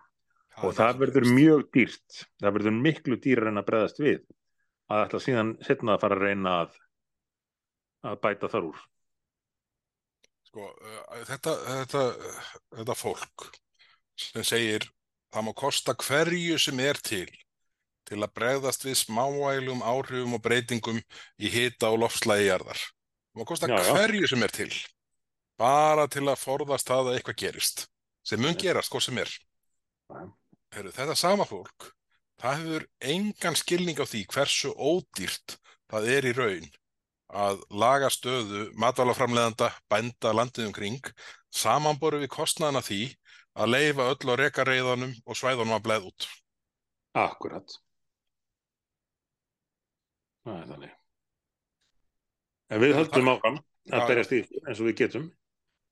Það 0.57 0.67
og 0.67 0.75
það 0.79 1.01
verður 1.03 1.27
mjög 1.37 1.65
dýrt. 1.75 2.21
Það 2.41 2.55
verður 2.57 2.77
miklu 2.83 3.19
dýrar 3.23 3.51
en 3.53 3.61
að 3.61 3.67
breðast 3.69 4.01
við 4.03 4.23
að 4.89 5.03
ætla 5.05 5.21
síðan 5.23 5.55
setna 5.63 5.95
að 5.95 6.03
fara 6.03 6.17
að 6.17 6.25
reyna 6.25 6.55
að, 6.65 6.77
að 8.09 8.21
bæta 8.25 8.51
þar 8.51 8.69
úr. 8.71 8.83
Sko, 10.49 10.65
uh, 10.73 11.19
þetta, 11.29 11.55
þetta, 11.69 12.05
þetta 12.81 12.97
fólk 12.97 13.51
sem 14.19 14.43
segir 14.43 14.89
það 15.33 15.45
má 15.47 15.53
kosta 15.57 15.95
hverju 15.97 16.57
sem 16.61 16.81
er 16.83 16.99
til 17.03 17.29
til 18.09 18.23
að 18.25 18.33
bregðast 18.39 18.85
við 18.87 18.95
smávælum 19.03 19.83
áhrifum 19.85 20.33
og 20.33 20.41
breytingum 20.41 20.97
í 21.37 21.51
hita 21.53 21.91
og 21.93 21.99
lofslægi 22.01 22.47
jarðar. 22.47 22.79
Það 23.29 23.41
má 23.41 23.45
kosta 23.51 23.69
já, 23.69 23.77
hverju 23.85 24.23
já. 24.25 24.29
sem 24.31 24.45
er 24.47 24.55
til, 24.55 24.71
bara 25.61 26.07
til 26.09 26.25
að 26.25 26.41
forðast 26.41 26.89
það 26.89 27.11
að 27.11 27.19
eitthvað 27.19 27.39
gerist, 27.43 27.85
sem 28.25 28.41
mun 28.41 28.57
gerast, 28.57 28.89
hvað 28.89 29.05
sem 29.05 29.21
er. 29.21 29.35
Heru, 30.73 30.93
þetta 30.95 31.17
sama 31.17 31.45
fólk, 31.45 31.91
það 32.41 32.63
hefur 32.63 32.87
engan 33.13 33.57
skilning 33.61 34.01
á 34.01 34.05
því 34.09 34.25
hversu 34.33 34.73
ódýrt 34.73 35.59
það 35.89 36.11
er 36.15 36.29
í 36.29 36.35
raun 36.37 36.69
að 37.29 37.61
laga 37.69 38.09
stöðu 38.09 38.69
matvælaframleðanda 38.81 39.69
bænda 39.91 40.33
landið 40.33 40.69
um 40.69 40.73
kring 40.73 41.11
samanboru 41.53 42.23
við 42.23 42.31
kostnaðana 42.33 42.81
því 42.85 43.03
að 43.59 43.73
leifa 43.73 44.07
öll 44.13 44.31
á 44.31 44.35
rekareiðanum 44.39 45.13
og 45.25 45.37
svæðunum 45.37 45.75
að 45.75 45.85
bleið 45.87 46.07
út. 46.09 46.29
Akkurat. 47.19 47.75
Það 50.47 50.61
er 50.61 50.71
þannig. 50.73 50.95
En 52.69 52.83
við 52.83 52.95
höldum 52.99 53.31
áfram 53.33 53.61
að 53.89 54.09
berjast 54.11 54.35
í 54.37 54.41
eins 54.63 54.79
og 54.79 54.89
við 54.89 54.97
getum. 55.03 55.29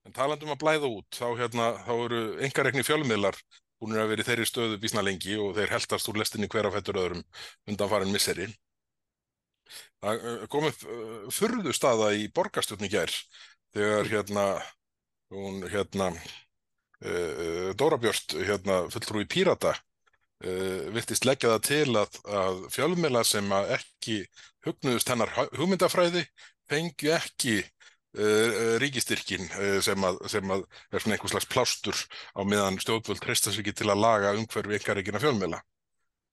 En 0.07 0.15
talandum 0.15 0.53
að 0.53 0.61
blæða 0.61 0.89
út, 0.93 1.07
þá, 1.11 1.28
hérna, 1.41 1.72
þá 1.84 1.93
eru 1.97 2.22
engarekni 2.45 2.86
fjölmiðlar 2.88 3.39
búin 3.82 3.97
að 3.97 4.13
vera 4.13 4.24
í 4.24 4.28
þeirri 4.28 4.47
stöðu 4.47 4.78
bísna 4.82 5.03
lengi 5.05 5.36
og 5.41 5.51
þeir 5.57 5.74
heldast 5.76 6.09
úr 6.09 6.22
lestinni 6.22 6.49
hver 6.49 6.70
af 6.70 6.78
hættur 6.78 7.01
öðrum 7.01 7.26
undan 7.68 7.91
farin 7.91 8.13
misseri. 8.13 8.47
Það 9.99 10.47
kom 10.53 10.70
upp 10.70 10.86
fyrðu 11.36 11.74
staða 11.76 12.13
í 12.15 12.30
borgarstjórni 12.34 12.89
gær 12.93 13.11
þegar 13.76 14.11
hérna, 14.13 14.45
hún, 15.34 15.59
hérna, 15.68 16.11
Dóra 17.78 18.00
Björst, 18.02 18.34
hérna, 18.41 18.80
fulltrúi 18.89 19.28
Pírata, 19.30 19.76
uh, 20.41 20.88
viltist 20.95 21.28
leggja 21.30 21.52
það 21.54 21.66
til 21.68 21.98
að, 22.02 22.20
að 22.26 22.62
fjölmiðla 22.74 23.24
sem 23.28 23.52
ekki 23.78 24.24
hugnuðust 24.66 25.12
hennar 25.14 25.34
hugmyndafræði 25.54 26.26
fengju 26.70 27.14
ekki 27.16 27.60
ríkistyrkin 28.82 29.43
sem, 29.84 30.02
að, 30.08 30.16
sem 30.32 30.50
að 30.50 30.64
er 30.89 31.04
svona 31.04 31.18
einhvers 31.18 31.34
slags 31.36 31.50
plástur 31.52 32.00
á 32.34 32.41
meðan 32.50 32.80
stjórnvöld 32.82 33.20
treysta 33.22 33.52
sig 33.54 33.62
ekki 33.62 33.76
til 33.78 33.91
að 33.93 34.02
laga 34.02 34.32
umhverfi 34.34 34.80
ykkar 34.80 35.02
ekki 35.02 35.14
að 35.14 35.26
fjölmjöla. 35.28 35.60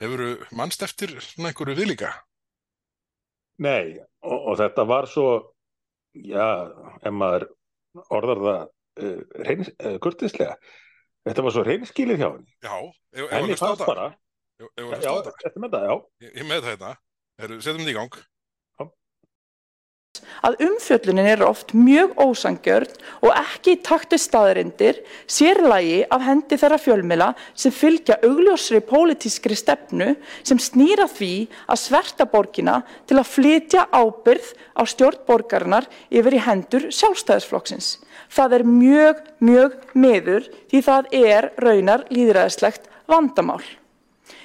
Hefur 0.00 0.22
þú 0.22 0.56
mannst 0.58 0.84
eftir 0.86 1.12
svona 1.22 1.50
einhverju 1.50 1.76
viðlíka? 1.78 2.14
Nei, 3.62 4.00
og, 4.24 4.38
og 4.38 4.56
þetta 4.58 4.86
var 4.88 5.06
svo, 5.10 5.28
já, 6.16 6.72
ef 7.04 7.14
maður 7.14 7.46
orðar 8.08 8.42
það 8.46 8.64
uh, 9.00 9.16
reyn, 9.46 9.64
kurtislega, 10.04 10.58
þetta 11.26 11.46
var 11.46 11.56
svo 11.56 11.64
reynskilið 11.66 12.22
hjá 12.22 12.28
henni. 12.28 12.54
Já, 12.64 12.76
ef, 13.16 13.32
henni 13.32 13.58
fannst 13.60 13.86
bara. 13.88 14.12
Já, 14.60 15.10
þetta 15.42 15.64
með 15.64 15.76
það, 15.76 15.88
já. 15.90 15.96
Ég, 16.26 16.38
ég 16.38 16.48
með 16.48 16.62
það 16.62 16.72
hérna, 16.74 16.94
setjum 17.58 17.82
þetta 17.82 17.94
í 17.94 17.98
gang 17.98 18.22
að 20.44 20.60
umfjöllunin 20.66 21.28
er 21.28 21.42
oft 21.46 21.72
mjög 21.76 22.14
ósangjörn 22.20 22.92
og 23.24 23.30
ekki 23.34 23.74
í 23.74 23.80
taktu 23.84 24.18
staðrindir, 24.20 25.00
sérlægi 25.26 26.02
af 26.12 26.24
hendi 26.26 26.58
þeirra 26.60 26.78
fjölmila 26.80 27.28
sem 27.54 27.74
fylgja 27.74 28.18
augljósri 28.26 28.82
pólitískri 28.84 29.56
stefnu 29.58 30.12
sem 30.42 30.60
snýra 30.60 31.08
því 31.10 31.32
að 31.66 31.82
sverta 31.84 32.28
borgina 32.30 32.80
til 33.08 33.20
að 33.20 33.30
flytja 33.32 33.86
ábyrð 33.92 34.50
á 34.76 34.82
stjórnborgarinnar 34.94 35.88
yfir 36.10 36.38
í 36.38 36.42
hendur 36.44 36.90
sjálfstæðisflokksins. 36.90 37.94
Það 38.34 38.58
er 38.58 38.66
mjög, 38.68 39.22
mjög 39.40 39.78
meður 39.94 40.50
því 40.72 40.84
það 40.90 41.16
er 41.24 41.50
raunar 41.62 42.06
líðræðislegt 42.12 42.90
vandamál. 43.10 43.62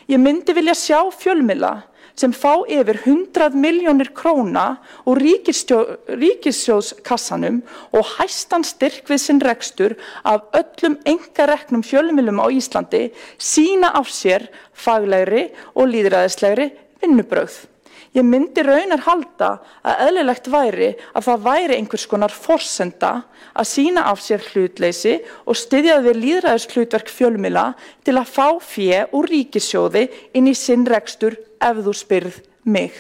Ég 0.10 0.18
myndi 0.18 0.56
vilja 0.58 0.74
sjá 0.74 1.04
fjölmila 1.14 1.84
sem 2.18 2.32
fá 2.34 2.66
yfir 2.66 2.98
100 3.06 3.54
miljónir 3.54 4.10
króna 4.18 4.82
úr 5.08 5.22
ríkissjóðskassanum 5.22 7.62
og 7.94 8.06
hæstan 8.18 8.66
styrk 8.66 9.06
við 9.08 9.22
sinn 9.22 9.42
rekstur 9.46 9.94
af 10.26 10.50
öllum 10.58 10.98
engareknum 11.08 11.84
fjölmilum 11.86 12.42
á 12.42 12.50
Íslandi 12.50 13.14
sína 13.38 13.94
á 13.94 14.02
sér 14.04 14.50
faglegri 14.74 15.54
og 15.78 15.88
líðræðislegri 15.94 16.74
vinnubröð. 17.04 17.70
Ég 18.18 18.26
myndi 18.26 18.64
raunar 18.66 19.04
halda 19.06 19.50
að 19.86 20.00
eðlilegt 20.08 20.48
væri 20.50 20.88
að 21.14 21.26
það 21.28 21.44
væri 21.46 21.76
einhvers 21.78 22.06
konar 22.10 22.34
forsenda 22.34 23.12
að 23.54 23.68
sína 23.70 24.06
af 24.10 24.22
sér 24.26 24.42
hlutleysi 24.50 25.20
og 25.46 25.58
styðjaði 25.60 26.08
við 26.08 26.22
líðræðis 26.24 26.66
hlutverk 26.72 27.12
fjölmila 27.14 27.66
til 28.08 28.16
að 28.18 28.32
fá 28.32 28.48
fjö 28.66 29.04
úr 29.14 29.30
ríkisjóði 29.30 30.08
inn 30.34 30.50
í 30.50 30.56
sinn 30.58 30.88
rekstur 30.90 31.38
ef 31.62 31.82
þú 31.86 31.94
spyrð 32.00 32.40
mig. 32.66 32.96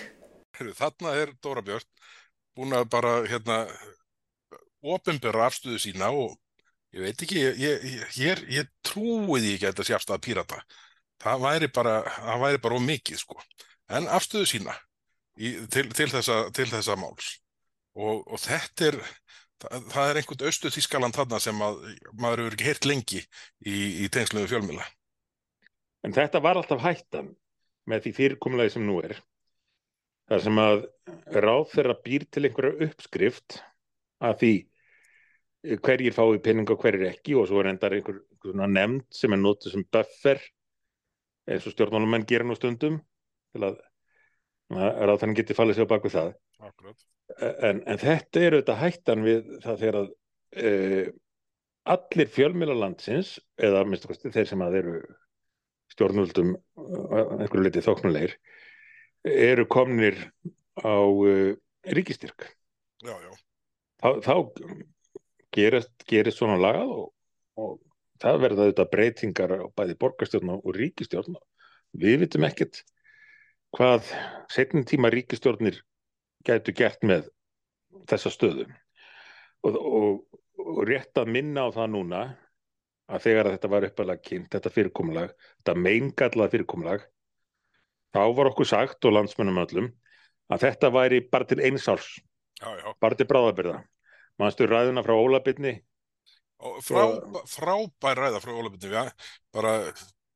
Þarna 0.60 1.16
er 1.18 1.32
Dóra 1.42 1.64
Björn 1.66 1.88
búin 2.54 2.76
að 2.78 2.86
bara 2.92 3.14
hérna 3.26 3.64
ofinbera 4.84 5.48
afstöðu 5.48 5.80
sína 5.82 6.12
og 6.14 6.36
ég 6.94 7.08
veit 7.08 7.24
ekki, 7.24 7.40
ég, 7.40 7.58
ég, 7.64 8.06
ég, 8.20 8.44
ég 8.60 8.70
trúi 8.86 9.42
því 9.42 9.56
ekki 9.56 9.66
að 9.66 9.74
þetta 9.74 9.88
sé 9.88 9.98
afstæða 9.98 10.22
pírata. 10.28 10.62
Það 11.20 11.42
væri 11.48 11.72
bara, 11.74 11.96
það 12.14 12.46
væri 12.46 12.62
bara 12.62 12.78
ómikið 12.78 13.24
sko. 13.24 13.40
En 13.90 14.06
afstöðu 14.06 14.52
sína 14.52 14.78
í, 15.40 15.56
til, 15.72 15.88
til, 15.96 16.10
þessa, 16.12 16.42
til 16.56 16.68
þessa 16.70 16.98
máls. 17.00 17.34
Og, 18.00 18.22
og 18.28 18.40
þetta 18.44 18.92
er 18.92 19.00
það, 19.60 19.90
það 19.94 20.10
er 20.10 20.20
einhvern 20.22 20.48
austu 20.50 20.72
þískaland 20.74 21.18
þarna 21.18 21.42
sem 21.44 21.66
að, 21.66 21.82
maður 22.14 22.44
hefur 22.44 22.58
ekki 22.58 22.70
heyrt 22.70 22.88
lengi 22.90 23.22
í, 23.22 23.76
í 24.06 24.10
tengsluðu 24.14 24.52
fjölmjöla 24.54 24.88
En 26.08 26.16
þetta 26.16 26.40
var 26.44 26.60
alltaf 26.60 26.80
hættan 26.84 27.34
með 27.90 28.06
því 28.06 28.14
fyrirkomulegi 28.20 28.76
sem 28.76 28.86
nú 28.88 29.00
er 29.04 29.18
þar 30.30 30.44
sem 30.46 30.62
að 30.62 30.84
ráð 31.36 31.66
þeirra 31.74 31.98
býr 32.06 32.26
til 32.30 32.46
einhverja 32.48 32.88
uppskrift 32.88 33.60
að 34.24 34.38
því 34.44 34.54
hverjir 35.84 36.16
fái 36.16 36.40
penning 36.44 36.72
og 36.72 36.80
hverjir 36.80 37.10
ekki 37.10 37.36
og 37.36 37.50
svo 37.50 37.60
er 37.60 37.74
endar 37.74 37.98
einhver, 37.98 38.22
einhver 38.38 38.72
nefnd 38.72 39.08
sem 39.16 39.36
er 39.36 39.42
nótið 39.42 39.76
sem 39.76 39.86
buffer 39.92 40.40
eins 41.50 41.66
og 41.68 41.76
stjórnmálumenn 41.76 42.28
gera 42.30 42.48
nú 42.48 42.56
stundum 42.56 43.02
til 43.52 43.66
að 43.66 43.82
að 44.70 45.16
þannig 45.22 45.40
geti 45.42 45.58
fallið 45.58 45.80
sér 45.80 45.90
baku 45.90 46.12
það. 46.14 46.34
En, 47.40 47.82
en 47.86 48.00
þetta 48.02 48.42
er 48.42 48.56
auðvitað 48.58 48.82
hættan 48.84 49.26
við 49.26 49.50
það 49.64 49.82
þegar 49.84 49.98
að 50.00 50.12
uh, 50.64 51.12
allir 51.90 52.32
fjölmjölalandsins 52.36 53.36
eða 53.58 53.84
kosti, 54.06 54.32
þeir 54.34 54.50
sem 54.50 54.64
að 54.66 54.80
eru 54.82 54.96
stjórnvöldum 55.94 56.56
einhverju 56.78 57.66
litið 57.66 57.88
þóknulegir 57.88 58.36
eru 59.30 59.66
komnir 59.70 60.18
á 60.80 61.02
uh, 61.02 61.54
ríkistyrk 61.90 62.46
já, 63.04 63.14
já. 63.14 63.32
þá, 64.04 64.10
þá 64.26 64.36
gerist, 65.56 65.94
gerist 66.10 66.42
svona 66.42 66.60
lagað 66.62 66.94
og, 66.94 67.08
og 67.60 67.78
það 68.22 68.42
verða 68.46 68.68
auðvitað 68.68 68.94
breytingar 68.94 69.56
á 69.66 69.68
bæði 69.76 69.98
borgarstjórn 70.04 70.56
og 70.60 70.72
ríkistjórn 70.78 71.40
við 72.00 72.24
vitum 72.26 72.46
ekkert 72.48 72.84
hvað 73.78 74.10
setjum 74.52 74.86
tíma 74.88 75.12
ríkistjórnir 75.14 75.82
gætu 76.48 76.74
gert 76.76 77.04
með 77.06 77.30
þessa 78.10 78.32
stöðu 78.34 78.68
og, 79.66 79.76
og, 79.76 80.40
og 80.64 80.84
rétt 80.88 81.20
að 81.20 81.34
minna 81.36 81.68
á 81.68 81.70
það 81.76 81.92
núna 81.96 82.22
að 83.10 83.26
þegar 83.26 83.48
að 83.48 83.56
þetta 83.56 83.72
var 83.74 83.88
uppalega 83.88 84.26
kynnt, 84.26 84.50
þetta 84.54 84.72
fyrirkomulag, 84.74 85.34
þetta 85.60 85.76
meingallað 85.86 86.54
fyrirkomulag, 86.54 87.06
þá 88.14 88.22
var 88.38 88.52
okkur 88.52 88.70
sagt 88.70 89.08
og 89.10 89.16
landsmennum 89.16 89.62
öllum 89.64 89.90
að 90.50 90.66
þetta 90.66 90.92
væri 90.94 91.22
bara 91.26 91.48
til 91.50 91.60
eins 91.66 91.88
árs, 91.90 92.10
já, 92.62 92.70
já. 92.70 92.90
bara 93.02 93.18
til 93.18 93.28
bráðabyrða. 93.30 93.82
Mannstu 94.40 94.70
ræðuna 94.70 95.04
frá 95.04 95.16
Ólabitni? 95.18 95.74
Frá, 96.86 97.04
frábær 97.50 98.22
ræða 98.24 98.42
frá 98.44 98.54
Ólabitni, 98.54 99.04
bara 99.56 99.74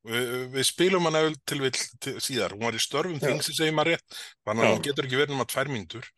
Við, 0.04 0.58
spilum 0.68 1.06
hana 1.08 1.22
til 1.47 1.62
vil 1.64 1.72
til, 1.72 2.18
síðar, 2.20 2.58
hún 2.58 2.68
var 2.68 2.76
í 2.76 2.82
störfum 2.84 3.22
þingsi 3.22 3.54
segir 3.56 3.76
maður 3.76 3.93
rétt, 3.93 4.18
þannig 4.43 4.66
að 4.66 4.74
hún 4.74 4.84
getur 4.84 5.08
ekki 5.08 5.20
verið 5.22 5.38
um 5.38 5.43
að 5.45 5.51
tvær 5.54 5.72
myndur, 5.72 6.10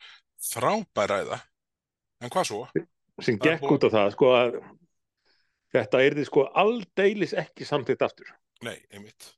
frábæræða 0.42 1.38
en 2.26 2.34
hvað 2.34 2.50
svo? 2.50 2.62
Sem 3.22 3.38
gekk 3.38 3.62
búið... 3.62 3.76
út 3.78 3.86
á 3.86 3.90
það 3.94 4.10
sko 4.16 4.32
að 4.34 4.58
þetta 5.76 6.02
er 6.02 6.18
því 6.18 6.28
sko 6.32 6.48
aldeilis 6.64 7.38
ekki 7.38 7.70
samtitt 7.70 8.02
aftur. 8.02 8.34
Nei, 8.66 8.80
einmitt. 8.90 9.30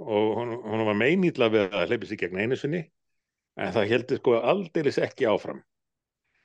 Og 0.00 0.36
hún, 0.38 0.54
hún 0.70 0.86
var 0.86 0.98
meinýtla 1.02 1.50
við 1.50 1.66
að 1.66 1.90
hleypið 1.90 2.12
sér 2.12 2.24
gegn 2.24 2.42
einu 2.44 2.62
sinni 2.62 2.86
en 3.58 3.74
það 3.74 3.90
heldur 3.96 4.22
sko 4.22 4.38
aldeilis 4.38 5.02
ekki 5.02 5.26
áfram. 5.26 5.64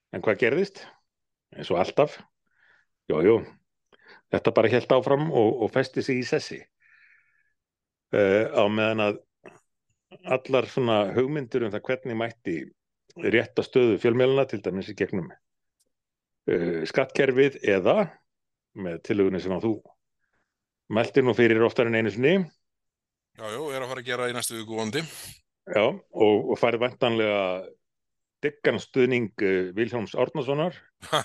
En 0.10 0.26
hvað 0.26 0.42
gerðist? 0.42 0.82
En 1.54 1.68
svo 1.68 1.78
alltaf, 1.78 2.18
jújú, 3.12 3.44
þetta 4.34 4.54
bara 4.58 4.72
held 4.74 4.96
áfram 4.98 5.30
og, 5.30 5.60
og 5.62 5.70
festi 5.76 6.02
sig 6.02 6.26
í 6.26 6.26
sessi 6.26 6.66
uh, 8.14 8.44
á 8.54 8.64
meðan 8.70 9.04
að 9.10 9.22
allar 10.36 10.68
svona 10.70 11.00
hugmyndir 11.16 11.66
um 11.66 11.74
það 11.74 11.86
hvernig 11.90 12.20
mætti 12.20 12.58
rétta 13.16 13.64
stöðu 13.64 13.98
fjölmjöluna 14.02 14.46
til 14.50 14.62
dæmis 14.64 14.92
í 14.92 14.98
gegnum 14.98 15.32
uh, 15.32 16.82
skattkerfið 16.90 17.62
eða 17.64 18.10
með 18.76 19.02
tilögunni 19.08 19.42
sem 19.44 19.56
að 19.56 19.70
þú 19.70 19.74
meldir 20.96 21.26
nú 21.26 21.34
fyrir 21.38 21.64
oftar 21.66 21.90
en 21.90 21.98
einu 22.02 22.14
sinni 22.14 22.36
Jájú, 23.36 23.72
er 23.74 23.84
að 23.84 23.90
fara 23.92 24.02
að 24.04 24.10
gera 24.10 24.30
í 24.32 24.36
næstu 24.36 24.60
viku 24.60 24.78
vondi 24.78 25.02
Já, 25.66 25.86
og, 25.90 26.52
og 26.54 26.60
farið 26.62 26.84
vantanlega 26.86 27.40
diggan 28.46 28.78
stuðning 28.82 29.32
uh, 29.42 29.72
Viljáms 29.78 30.14
Árnasonar 30.20 30.78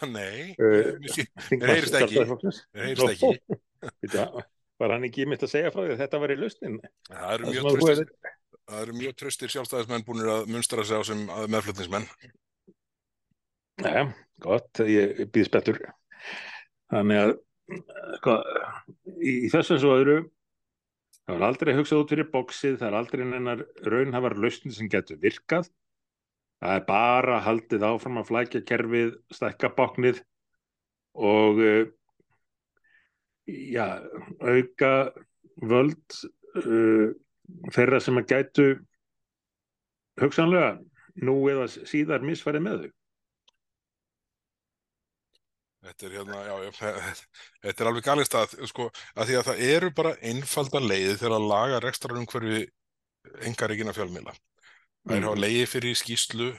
Nei, 0.08 0.54
það 0.56 1.68
heyrist 1.74 1.98
ekki 2.00 2.24
Það 2.24 2.86
heyrist 2.86 3.12
ekki 3.12 4.48
var 4.80 4.96
hann 4.96 5.08
ekki 5.08 5.28
mitt 5.28 5.44
að 5.44 5.54
segja 5.54 5.72
frá 5.74 5.84
því 5.84 5.94
að 5.94 6.04
þetta 6.04 6.22
var 6.22 6.34
í 6.34 6.38
lausnin 6.40 6.78
það 7.08 7.32
eru 7.34 7.50
mjög 7.54 7.70
tröstir 7.70 8.14
það 8.70 8.84
eru 8.84 9.00
mjög 9.00 9.16
tröstir 9.22 9.52
sjálfstæðismenn 9.54 10.06
búinir 10.06 10.32
að 10.34 10.52
munstra 10.54 10.86
sig 10.86 11.00
á 11.00 11.02
sem 11.06 11.26
meðflutningsmenn 11.26 12.08
Nei, 13.80 14.10
gott, 14.44 14.82
ég 14.84 15.22
býð 15.32 15.48
spettur. 15.48 15.78
Þannig 16.92 17.20
að, 17.20 17.32
sko, 18.18 18.36
í, 19.16 19.32
í 19.46 19.50
þessu 19.52 19.78
og 19.78 19.94
öðru, 19.94 20.16
það 21.24 21.38
var 21.38 21.46
aldrei 21.48 21.72
hugsað 21.78 22.02
út 22.02 22.12
fyrir 22.12 22.28
bóksið, 22.32 22.78
það 22.80 22.88
er 22.90 22.98
aldrei 22.98 23.22
nennar 23.28 23.62
raunhafar 23.86 24.36
lausnir 24.40 24.76
sem 24.76 24.90
getur 24.92 25.20
virkað. 25.22 25.70
Það 26.60 26.76
er 26.76 26.84
bara 26.90 27.38
haldið 27.46 27.86
áfram 27.88 28.20
að 28.20 28.28
flækja 28.28 28.62
kerfið, 28.68 29.14
stækka 29.32 29.72
báknið 29.78 30.20
og 31.16 31.62
uh, 31.64 31.86
já, 33.48 33.86
auka 34.40 34.92
völd 35.60 36.20
uh, 36.60 37.10
þeirra 37.74 38.00
sem 38.02 38.20
að 38.20 38.30
gætu 38.32 38.68
hugsanlega 40.20 40.78
nú 41.26 41.36
eða 41.50 41.68
síðar 41.70 42.24
misfærið 42.24 42.66
með 42.66 42.82
þau. 42.84 42.90
Þetta 45.80 46.06
er 46.06 46.14
hérna, 46.18 46.40
já, 46.44 46.54
já, 46.60 46.70
þetta 47.64 47.82
er 47.82 47.88
alveg 47.88 48.04
galist 48.04 48.36
að, 48.36 48.56
sko, 48.68 48.90
að 49.16 49.30
því 49.30 49.38
að 49.38 49.46
það 49.48 49.62
eru 49.70 49.92
bara 49.96 50.16
einfalda 50.28 50.82
leiði 50.84 51.14
þegar 51.16 51.36
að 51.38 51.46
laga 51.54 51.82
rekstrarum 51.86 52.28
hverfi 52.28 52.66
engar 53.48 53.72
eginn 53.72 53.92
að 53.92 54.00
fjölmila. 54.00 54.34
Það 55.08 55.16
er 55.16 55.24
mm. 55.24 55.30
á 55.32 55.40
leiði 55.40 55.64
fyrir 55.70 55.96
skýslu 55.96 56.50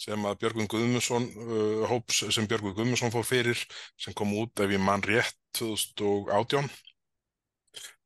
sem 0.00 0.26
að 0.28 0.38
Björgvin 0.42 0.70
Guðmundsson, 0.70 1.28
uh, 1.40 1.84
hóps 1.90 2.22
sem 2.34 2.48
Björgvin 2.48 2.76
Guðmundsson 2.76 3.14
fór 3.14 3.26
fyrir, 3.26 3.62
sem 4.00 4.16
kom 4.16 4.34
út 4.36 4.64
ef 4.64 4.72
ég 4.72 4.82
mann 4.82 5.04
rétt 5.06 5.36
2018. 5.58 6.70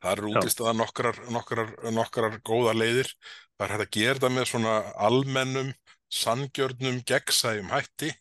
Það 0.00 0.12
eru 0.14 0.32
útist 0.32 0.62
aða 0.62 0.74
nokkrar, 0.78 1.22
nokkrar, 1.34 1.72
nokkrar 1.92 2.38
góða 2.46 2.72
leiðir. 2.78 3.10
Það 3.58 3.66
er 3.66 3.74
hægt 3.74 3.86
að 3.86 3.96
gera 3.98 4.22
það 4.24 4.36
með 4.36 4.46
svona 4.48 4.76
almennum, 5.08 5.72
sangjörnum, 6.10 7.02
gegnsæjum 7.06 7.72
hætti 7.74 8.14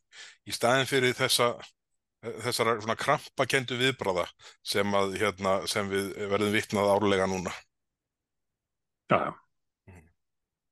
í 0.49 0.53
staðin 0.53 0.89
fyrir 0.89 1.15
þessa 1.17 1.53
þessara 2.19 2.75
svona 2.81 2.97
krampakendu 2.99 3.77
viðbráða 3.79 4.25
sem, 4.65 4.95
að, 4.95 5.15
hérna, 5.21 5.55
sem 5.71 5.87
við 5.91 6.11
verðum 6.31 6.55
vittnað 6.55 6.91
árlega 6.95 7.29
núna. 7.31 7.53
Já, 9.09 9.17
já, 9.29 9.31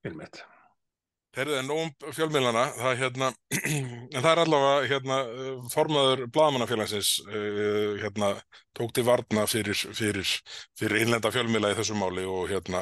vilmett. 0.04 0.43
Mhm. 0.43 0.57
Þeirðu 1.38 1.58
en 1.60 1.68
nógum 1.70 2.14
fjölmiðlana, 2.18 2.64
það, 2.80 2.96
hérna, 3.04 3.28
það 4.24 4.30
er 4.32 4.40
allavega 4.42 4.88
hérna, 4.90 5.18
formaður 5.70 6.24
Blagamannafélagsins 6.34 7.12
uh, 7.28 7.94
hérna, 8.02 8.32
tók 8.78 8.96
til 8.98 9.06
varna 9.06 9.46
fyrir, 9.50 9.78
fyrir, 9.78 10.34
fyrir 10.80 11.04
innlenda 11.04 11.30
fjölmiðla 11.36 11.76
í 11.76 11.78
þessu 11.78 12.00
máli 12.00 12.26
og 12.26 12.50
hérna, 12.50 12.82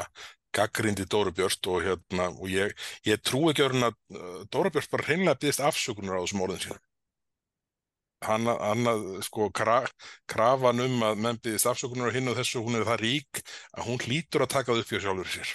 gaggrindi 0.55 1.03
Dóru 1.11 1.35
Björst 1.35 1.67
og, 1.67 1.83
hérna, 1.83 2.29
og 2.31 2.47
ég, 2.47 2.71
ég 3.03 3.19
trú 3.27 3.49
ekki 3.51 3.67
að 3.67 3.91
Dóru 4.55 4.71
Björst 4.71 4.93
bara 4.93 5.09
hreinlega 5.09 5.41
byggðist 5.41 5.65
afsökunar 5.67 6.15
á 6.15 6.23
þessum 6.23 6.45
orðin 6.47 6.63
síðan 6.69 6.83
hann 8.25 8.87
að 8.89 9.03
sko 9.27 9.49
kra, 9.53 9.81
krafan 10.31 10.81
um 10.85 11.03
að 11.05 11.21
menn 11.27 11.39
byggðist 11.43 11.69
afsökunar 11.69 12.09
og 12.09 12.15
hinn 12.15 12.31
og 12.31 12.39
þessu, 12.39 12.63
hún 12.63 12.79
er 12.79 12.87
það 12.87 13.01
rík 13.03 13.41
að 13.75 13.89
hún 13.89 14.01
hlýtur 14.01 14.45
að 14.45 14.53
taka 14.55 14.71
það 14.71 14.81
upp 14.81 14.91
fyrir 14.91 15.03
sjálfur 15.05 15.33
sér. 15.35 15.51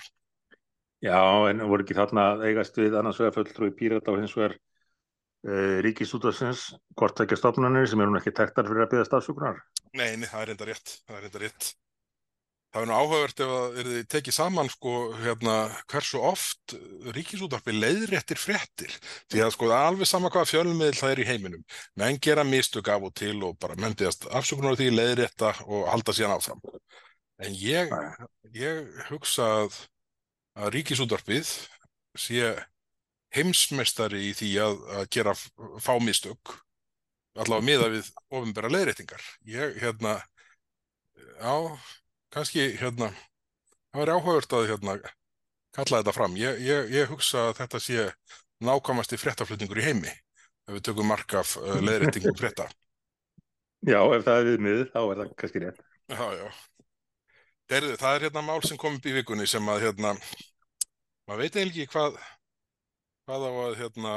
Já, 1.00 1.20
en 1.48 1.62
voru 1.64 1.86
ekki 1.86 1.96
þarna 1.96 2.26
eigast 2.44 2.76
við 2.76 2.96
annars 3.00 3.20
vegar 3.22 3.38
fulltrúi 3.38 3.72
pírata 3.76 4.12
og 4.12 4.20
hins 4.20 4.34
vegar 4.36 4.56
uh, 5.48 5.78
ríkistútasins 5.84 6.70
hvort 6.98 7.22
ekki 7.24 7.38
stofnanir 7.40 7.88
sem 7.88 8.02
eru 8.04 8.18
ekki 8.20 8.34
tektar 8.36 8.68
fyrir 8.68 8.84
að 8.84 8.94
byggðast 8.94 9.20
afsökunar? 9.20 9.62
Nei, 9.96 10.12
það 10.26 10.42
er 10.42 10.52
enda 10.56 10.68
rétt, 10.68 10.98
það 11.08 11.20
er 11.20 11.30
enda 11.30 11.44
rétt. 11.44 11.70
Það 12.70 12.84
er 12.84 12.86
nú 12.86 12.94
áhugavert 12.94 13.40
ef 13.42 13.52
að 13.52 13.78
þið 13.80 14.02
tekið 14.12 14.34
saman 14.36 14.68
sko 14.70 14.90
hérna 15.24 15.54
hversu 15.90 16.20
oft 16.22 16.74
ríkisútvarpi 17.16 17.72
leiðréttir 17.74 18.38
fréttir 18.38 18.92
því 19.32 19.42
að 19.42 19.50
sko 19.56 19.70
það 19.72 19.80
er 19.80 19.88
alveg 19.88 20.06
sama 20.06 20.30
hvaða 20.30 20.50
fjölmiðl 20.52 21.00
það 21.00 21.14
er 21.14 21.22
í 21.22 21.26
heiminum. 21.26 21.64
Menn 21.98 22.20
gera 22.22 22.44
mistök 22.46 22.92
af 22.94 23.08
og 23.08 23.16
til 23.18 23.34
og 23.48 23.56
bara 23.58 23.74
menn 23.74 23.96
byggast 23.98 24.28
afsökunar 24.30 24.78
því 24.78 24.92
leiðrétta 24.94 25.50
og 25.66 25.88
halda 25.90 26.14
síðan 26.14 26.36
áfram. 26.36 26.62
En 27.42 27.58
ég, 27.58 27.90
ég 28.54 29.02
hugsa 29.08 29.48
að, 29.64 29.82
að 30.58 30.72
ríkisútvarpið 30.76 31.52
sé 32.18 32.54
heimsmeistari 33.34 34.24
í 34.30 34.34
því 34.34 34.50
að, 34.64 34.82
að 34.98 35.06
gera 35.14 35.36
fá 35.36 35.94
mistök 36.02 36.56
allavega 37.38 37.66
miða 37.66 37.88
við 37.92 38.10
ofinbæra 38.34 38.70
leiðréttingar. 38.72 39.22
Ég 39.46 39.78
hérna, 39.80 40.16
já 41.38 41.54
kannski 42.34 42.66
hérna, 42.80 43.12
það 43.92 44.02
var 44.02 44.12
áhugavert 44.16 44.56
að 44.56 44.68
hérna 44.72 44.96
kalla 45.76 46.00
þetta 46.00 46.16
fram. 46.16 46.36
Ég, 46.40 46.58
ég, 46.66 46.90
ég 46.94 47.12
hugsa 47.12 47.50
að 47.50 47.56
þetta 47.62 47.82
sé 47.84 48.08
nákvæmast 48.66 49.14
í 49.14 49.20
fréttaflutningur 49.20 49.80
í 49.80 49.86
heimi 49.86 50.10
ef 50.10 50.76
við 50.76 50.84
tökum 50.90 51.08
mark 51.10 51.34
af 51.38 51.56
uh, 51.60 51.78
leðrættingum 51.82 52.36
frétta. 52.38 52.68
Já, 53.90 54.00
ef 54.12 54.26
það 54.26 54.36
er 54.36 54.48
viðmið, 54.50 54.82
þá 54.92 55.00
er 55.00 55.20
það 55.22 55.30
kannski 55.40 55.62
rétt. 55.64 55.78
Já, 56.10 56.24
já. 56.36 56.46
Derðu, 57.70 57.96
það 58.00 58.16
er 58.16 58.24
hérna 58.26 58.42
mál 58.42 58.60
sem 58.66 58.78
kom 58.80 58.96
upp 58.98 59.04
í 59.06 59.14
vikunni 59.14 59.46
sem 59.46 59.68
að 59.70 59.84
hérna, 59.84 60.14
maður 61.28 61.42
veit 61.44 61.58
eiginlega 61.58 61.84
ekki 61.84 61.92
hvað, 61.92 62.16
hvað 63.28 63.46
á 63.46 63.50
að, 63.50 63.76
hérna, 63.78 64.14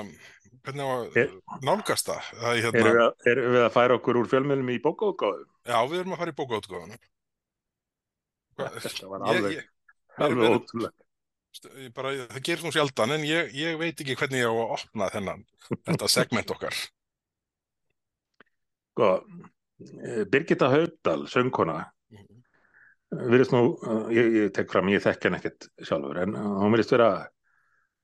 hvernig 0.66 0.90
á 0.90 0.90
að 0.94 1.20
er, 1.22 1.36
nálgast 1.62 2.10
það. 2.10 2.32
er, 2.40 2.62
hérna, 2.66 2.82
erum, 2.82 2.98
við 2.98 3.04
að, 3.04 3.28
erum 3.34 3.56
við 3.58 3.66
að 3.68 3.76
færa 3.76 4.00
okkur 4.00 4.22
úr 4.24 4.32
fjölmjölum 4.32 4.74
í 4.74 4.80
bókaútgáðu? 4.88 5.46
Já, 5.70 5.78
við 5.92 6.02
erum 6.02 6.18
að 6.18 6.24
fara 6.24 6.34
í 6.34 6.40
bókaútgáðunum. 6.42 7.06
Þetta 8.88 9.14
var 9.14 9.30
alveg, 9.30 9.56
ég, 9.60 9.62
ég, 9.62 10.20
alveg 10.28 10.58
ótrúlega. 10.58 10.98
Bara, 11.94 12.12
það 12.34 12.46
gerir 12.48 12.66
nú 12.66 12.74
sjaldan 12.74 13.14
en 13.14 13.24
ég, 13.30 13.52
ég 13.54 13.76
veit 13.78 14.00
ekki 14.02 14.16
hvernig 14.18 14.42
ég 14.42 14.50
á 14.50 14.54
að 14.58 14.72
opna 14.74 15.10
þennan 15.14 15.44
þetta 15.70 16.08
segment 16.16 16.54
okkar. 16.56 16.78
Sko, 18.94 19.10
eh, 20.02 20.24
Birgitta 20.30 20.72
Haugdal, 20.74 21.28
söngkona. 21.30 21.84
Virðist 23.30 23.54
nú, 23.56 23.64
eh, 23.84 24.04
ég, 24.18 24.32
ég 24.40 24.54
tek 24.56 24.72
fram, 24.72 24.92
ég 24.94 25.04
þekk 25.04 25.28
henn 25.28 25.38
ekkert 25.40 25.70
sjálfur, 25.82 26.20
en 26.24 26.36
hún 26.38 26.74
virðist 26.74 26.94
vera 26.96 27.10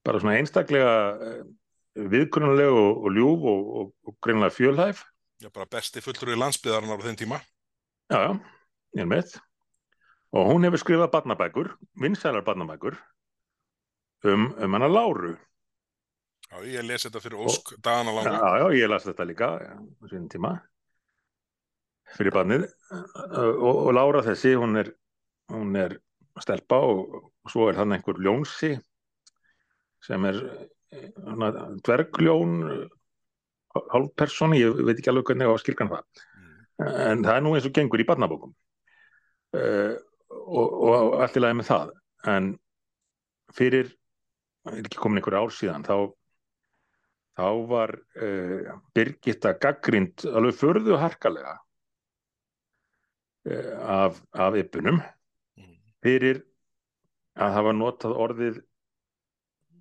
bara 0.06 0.22
svona 0.22 0.38
einstaklega 0.40 0.94
eh, 1.26 1.42
viðkunnuleg 2.10 2.72
og, 2.72 3.04
og 3.06 3.16
ljúf 3.18 3.46
og, 3.52 3.70
og, 3.82 3.92
og 4.08 4.18
greinlega 4.24 4.56
fjölhæf. 4.56 5.04
Já, 5.40 5.50
bara 5.56 5.70
besti 5.72 6.04
fullur 6.04 6.34
í 6.34 6.40
landsbyðarnar 6.40 7.00
á 7.00 7.06
þenn 7.08 7.20
tíma. 7.20 7.40
Já, 8.10 8.18
já, 8.26 8.32
ég 8.98 9.06
er 9.06 9.10
með 9.10 9.38
og 10.30 10.46
hún 10.46 10.66
hefur 10.68 10.82
skrifað 10.84 11.12
barnabækur, 11.14 11.72
vinsælar 11.98 12.44
barnabækur 12.46 12.98
um, 14.30 14.52
um 14.54 14.76
hana 14.78 14.90
Láru. 14.90 15.36
Já, 16.50 16.62
ég 16.66 16.86
lesi 16.86 17.08
þetta 17.08 17.22
fyrir 17.24 17.46
Ósk 17.46 17.76
dagana 17.82 18.14
langa. 18.14 18.36
Já, 18.38 18.62
já, 18.62 18.68
ég 18.78 18.92
las 18.92 19.08
þetta 19.08 19.26
líka 19.30 19.50
á 19.58 20.06
sínum 20.10 20.30
tíma 20.30 20.54
fyrir 22.18 22.36
barnið. 22.36 22.68
Og, 22.92 23.74
og 23.74 23.92
Lára 23.96 24.24
þessi, 24.26 24.56
hún 24.60 24.80
er, 24.82 24.94
hún 25.54 25.76
er 25.80 25.98
stelpa 26.40 26.80
og, 26.88 27.18
og 27.44 27.52
svo 27.52 27.68
er 27.70 27.78
þannig 27.78 28.00
einhver 28.00 28.22
ljónsi 28.24 28.74
sem 30.06 30.26
er 30.30 30.40
dvergljón 31.86 32.54
hálfpersoni, 33.94 34.62
ég 34.62 34.80
veit 34.82 34.98
ekki 34.98 35.12
alveg 35.12 35.30
hvernig 35.30 35.52
á 35.52 35.62
skilgan 35.62 35.92
það. 35.92 36.06
Mm. 36.40 36.92
en 37.10 37.24
það 37.26 37.36
er 37.36 37.44
nú 37.46 37.54
eins 37.56 37.68
og 37.68 37.76
gengur 37.76 38.02
í 38.02 38.08
barnabókum. 38.08 38.54
Uh, 39.56 39.96
og, 40.30 40.68
og 40.90 41.16
allt 41.24 41.38
í 41.38 41.44
lagi 41.44 41.58
með 41.60 41.70
það. 41.70 41.94
En 42.30 42.50
fyrir 43.56 43.92
er 44.70 44.86
ekki 44.86 45.02
komin 45.02 45.22
einhver 45.22 45.40
ár 45.40 45.54
síðan 45.54 45.86
þá, 45.88 46.12
þá 47.40 47.48
var 47.70 47.96
uh, 47.98 48.78
Birgitta 48.96 49.56
gaggrind 49.62 50.26
alveg 50.30 50.58
förðu 50.60 51.00
harkalega 51.02 51.56
uh, 51.56 51.64
af, 53.50 54.20
af 54.32 54.58
yppunum 54.60 55.00
mm. 55.00 55.76
fyrir 56.04 56.44
að 57.40 57.56
hafa 57.58 57.76
notað 57.76 58.18
orðið 58.26 58.62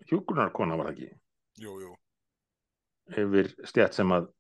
hjúgrunarkona 0.09 0.79
var 0.79 0.91
það 0.91 0.97
ekki 0.97 1.65
jú, 1.65 1.75
jú. 1.83 1.93
yfir 3.19 3.53
stjætt 3.69 3.99
sem 3.99 4.15
að 4.15 4.31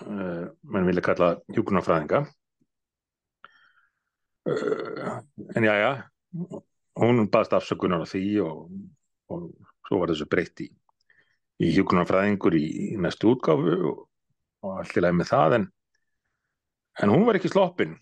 uh, 0.00 0.46
mann 0.66 0.88
vilja 0.88 1.04
kalla 1.06 1.34
hjúgrunarfræðinga 1.52 2.26
Uh, 4.46 5.18
en 5.56 5.64
já, 5.64 5.74
já, 5.74 6.06
hún 6.94 7.24
baðst 7.26 7.54
afsökunar 7.56 7.98
á 7.98 8.06
því 8.06 8.44
og, 8.46 8.68
og 9.26 9.48
svo 9.88 9.98
var 9.98 10.12
þessu 10.12 10.28
breytt 10.30 10.62
í, 10.62 10.68
í 11.58 11.72
hjókunarfræðingur 11.74 12.54
í, 12.54 12.66
í 12.94 13.00
næstu 13.02 13.32
útgáfu 13.32 13.74
og, 13.90 14.04
og 14.62 14.76
allt 14.78 14.94
í 14.94 15.02
lagi 15.02 15.18
með 15.18 15.30
það 15.32 15.56
en, 15.58 15.66
en 17.02 17.10
hún 17.10 17.26
var 17.26 17.40
ekki 17.40 17.50
sloppin 17.50 17.96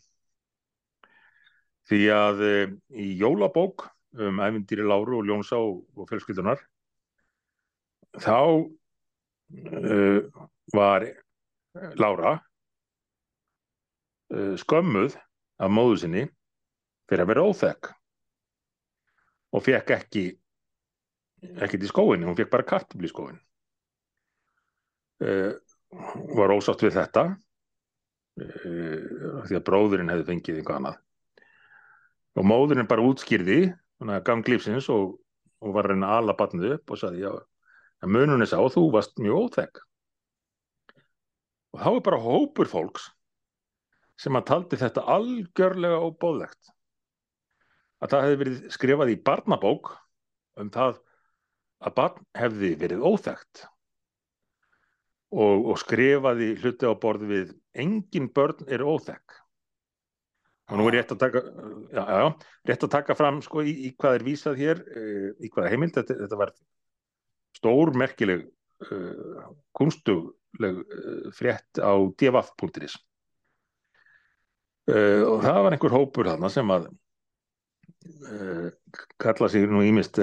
því 1.91 2.01
að 2.15 2.37
uh, 2.45 2.73
í 2.97 3.19
jólabók 3.21 3.77
um 4.15 4.41
æfindýri 4.45 4.85
Láru 4.87 5.19
og 5.19 5.27
Ljónsá 5.29 5.57
og, 5.59 6.07
fjölskyldunar 6.11 6.59
þá 8.23 8.39
uh, 8.39 10.21
var 10.75 11.01
Lára 11.99 12.33
skömmuð 14.35 15.15
af 15.63 15.71
móðu 15.71 15.97
sinni 16.01 16.23
fyrir 17.07 17.23
að 17.23 17.29
vera 17.31 17.43
óþekk. 17.45 17.83
Og 19.55 19.61
fekk 19.63 19.89
ekki 19.95 20.25
ekkert 21.45 21.85
í 21.85 21.91
skóin, 21.91 22.25
hún 22.25 22.37
fekk 22.39 22.53
bara 22.53 22.67
kartubli 22.67 23.09
í 23.09 23.13
skóin 23.13 23.39
uh, 25.25 25.53
var 26.35 26.55
ósátt 26.55 26.83
við 26.85 26.97
þetta 26.99 27.25
uh, 27.31 27.37
því 29.47 29.55
að 29.59 29.67
bróðurinn 29.69 30.13
hefði 30.13 30.29
fengið 30.31 30.61
einhvað 30.61 30.79
annað 30.81 30.97
og 32.35 32.47
móðurinn 32.47 32.91
bara 32.91 33.05
útskýrði 33.07 33.59
gang 34.27 34.49
lífsins 34.51 34.89
og, 34.93 35.17
og 35.63 35.75
var 35.77 35.89
reyna 35.89 36.11
að 36.11 36.23
ala 36.23 36.37
batnið 36.39 36.77
upp 36.77 36.95
og 36.95 37.01
sagði 37.01 37.25
já, 37.25 37.33
að 38.05 38.15
mununni 38.17 38.49
sá 38.51 38.59
þú 38.59 38.89
varst 38.95 39.21
mjög 39.23 39.47
óþekk. 39.47 39.83
Og 41.75 41.83
þá 41.83 41.91
er 41.91 42.03
bara 42.07 42.23
hópur 42.23 42.71
fólks 42.71 43.09
sem 44.21 44.37
að 44.39 44.49
taldi 44.51 44.79
þetta 44.79 45.07
algjörlega 45.11 46.03
óbóðlegt 46.05 46.71
að 48.05 48.13
það 48.13 48.25
hefði 48.25 48.41
verið 48.43 48.59
skrifað 48.75 49.13
í 49.15 49.21
barnabók 49.27 49.95
um 50.61 50.71
það 50.75 51.01
að 51.85 51.97
barn 51.99 52.27
hefði 52.39 52.71
verið 52.81 53.07
óþægt 53.09 53.65
og, 55.35 55.71
og 55.73 55.81
skrifaði 55.83 56.53
hluti 56.61 56.91
á 56.91 56.95
borð 57.01 57.27
við 57.31 57.55
engin 57.75 58.31
börn 58.35 58.69
er 58.71 58.85
óþægt 58.87 59.41
og 60.71 60.81
nú 60.81 60.87
er 60.89 60.99
rétt 60.99 61.13
að 61.13 61.21
taka 61.21 61.43
já, 61.93 62.03
já, 62.03 62.29
rétt 62.71 62.87
að 62.87 62.93
taka 62.95 63.17
fram 63.19 63.41
sko 63.45 63.65
í, 63.65 63.75
í 63.89 63.91
hvað 63.99 64.19
er 64.19 64.25
vísað 64.25 64.61
hér 64.63 64.81
eh, 64.97 65.29
í 65.45 65.51
hvaða 65.53 65.73
heimild, 65.75 65.97
þetta, 65.99 66.17
þetta 66.25 66.41
var 66.41 66.55
stór 67.55 67.93
merkileg 67.97 68.47
uh, 68.91 69.45
kunstugleg 69.77 70.81
uh, 70.83 71.31
frétt 71.37 71.81
á 71.81 71.93
dvaf.is 71.95 72.99
uh, 74.91 75.23
og 75.29 75.39
það 75.45 75.63
var 75.67 75.77
einhver 75.77 75.97
hópur 75.97 76.31
þarna 76.33 76.53
sem 76.53 76.75
að 76.75 76.91
kalla 79.21 79.49
sig 79.49 79.65
nú 79.71 79.81
ímist 79.81 80.19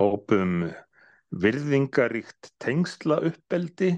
hópum 0.00 0.62
virðingaríkt 1.44 2.54
tengsla 2.62 3.18
uppeldi 3.28 3.90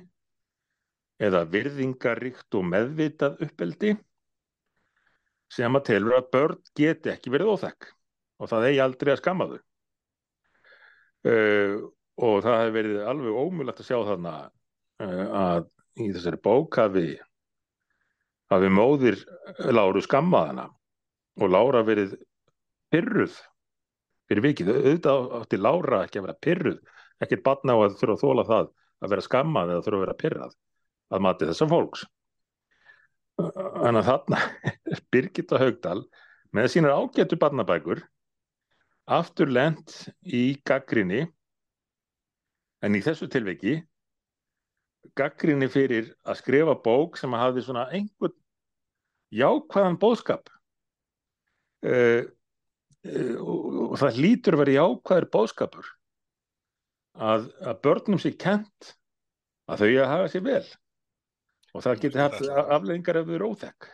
eða 1.23 1.45
virðingaríkt 1.53 2.59
og 2.59 2.67
meðvitað 2.73 3.39
uppeldi 3.47 3.93
sem 5.53 5.79
að 5.79 5.87
telur 5.91 6.17
að 6.19 6.31
börn 6.35 6.61
geti 6.77 7.13
ekki 7.13 7.33
verið 7.33 7.53
óþekk 7.55 7.89
og 8.43 8.51
það 8.51 8.69
eigi 8.69 8.83
aldrei 8.85 9.13
að 9.15 9.23
skama 9.23 9.49
þau. 9.51 9.59
Uh, 11.27 11.73
og 12.23 12.37
það 12.45 12.61
hefur 12.61 12.77
verið 12.77 13.01
alveg 13.11 13.41
ómulagt 13.41 13.83
að 13.83 13.89
sjá 13.89 13.99
þarna 14.07 14.35
uh, 15.03 15.25
að 15.41 15.67
í 16.03 16.11
þessari 16.13 16.41
bók 16.45 16.79
hafi, 16.79 17.07
hafi 18.53 18.71
móðir 18.73 19.19
Láru 19.73 20.03
skammaðana 20.05 20.69
og 21.41 21.53
Lára 21.53 21.83
verið 21.87 22.15
pyrruð 22.93 23.35
fyrir 24.27 24.45
vikið, 24.45 24.71
auðvitað 24.75 25.33
átti 25.41 25.61
Lára 25.61 26.03
ekki 26.05 26.21
að 26.21 26.29
vera 26.29 26.45
pyrruð, 26.47 26.79
ekkert 27.23 27.45
batna 27.47 27.77
á 27.77 27.79
að 27.85 27.99
þurfa 28.01 28.17
að 28.17 28.23
þóla 28.23 28.47
það 28.51 28.71
að 29.03 29.13
vera 29.13 29.27
skammað 29.27 29.73
eða 29.73 29.87
þurfa 29.87 29.99
að 29.99 30.05
vera 30.05 30.21
pyrrað 30.23 30.55
að 31.17 31.27
mati 31.27 31.49
þessar 31.51 31.71
fólks 31.71 32.07
þannig 33.37 34.01
að 34.03 34.09
þarna 34.11 34.43
er 34.93 35.03
Birgitta 35.13 35.61
Haugdal 35.61 35.99
með 36.57 36.71
sínar 36.73 36.97
ágættu 36.97 37.39
barnabækur 37.41 38.03
aftur 39.17 39.51
lent 39.53 40.07
í 40.25 40.57
gaggrinni 40.67 41.27
en 42.85 42.97
í 42.97 43.03
þessu 43.05 43.29
tilviki 43.31 43.79
gaggrinni 45.19 45.69
fyrir 45.71 46.11
að 46.27 46.41
skrifa 46.41 46.75
bók 46.83 47.21
sem 47.21 47.35
að 47.37 47.45
hafi 47.45 47.65
svona 47.67 47.87
einhvern 47.95 48.35
jákvæðan 49.37 50.01
bóðskap 50.03 50.51
uh, 51.87 52.23
uh, 52.25 53.37
og 53.43 53.95
það 54.01 54.21
lítur 54.25 54.57
að 54.57 54.65
vera 54.65 54.77
jákvæður 54.81 55.29
bóðskapur 55.37 55.93
að, 57.17 57.49
að 57.63 57.81
börnum 57.87 58.23
sé 58.23 58.35
kent 58.39 58.97
að 59.71 59.83
þau 59.83 59.89
að 59.93 60.13
hafa 60.13 60.29
sér 60.33 60.45
vel 60.47 60.67
og 61.77 61.85
það 61.85 62.03
getur 62.05 62.25
haft 62.25 62.47
afleggingar 62.65 63.21
ef 63.21 63.29
þau 63.29 63.37
eru 63.39 63.51
óþekk. 63.53 63.89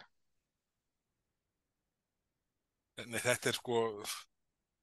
Nei, 3.03 3.19
þetta 3.19 3.51
er 3.51 3.57
sko 3.57 3.81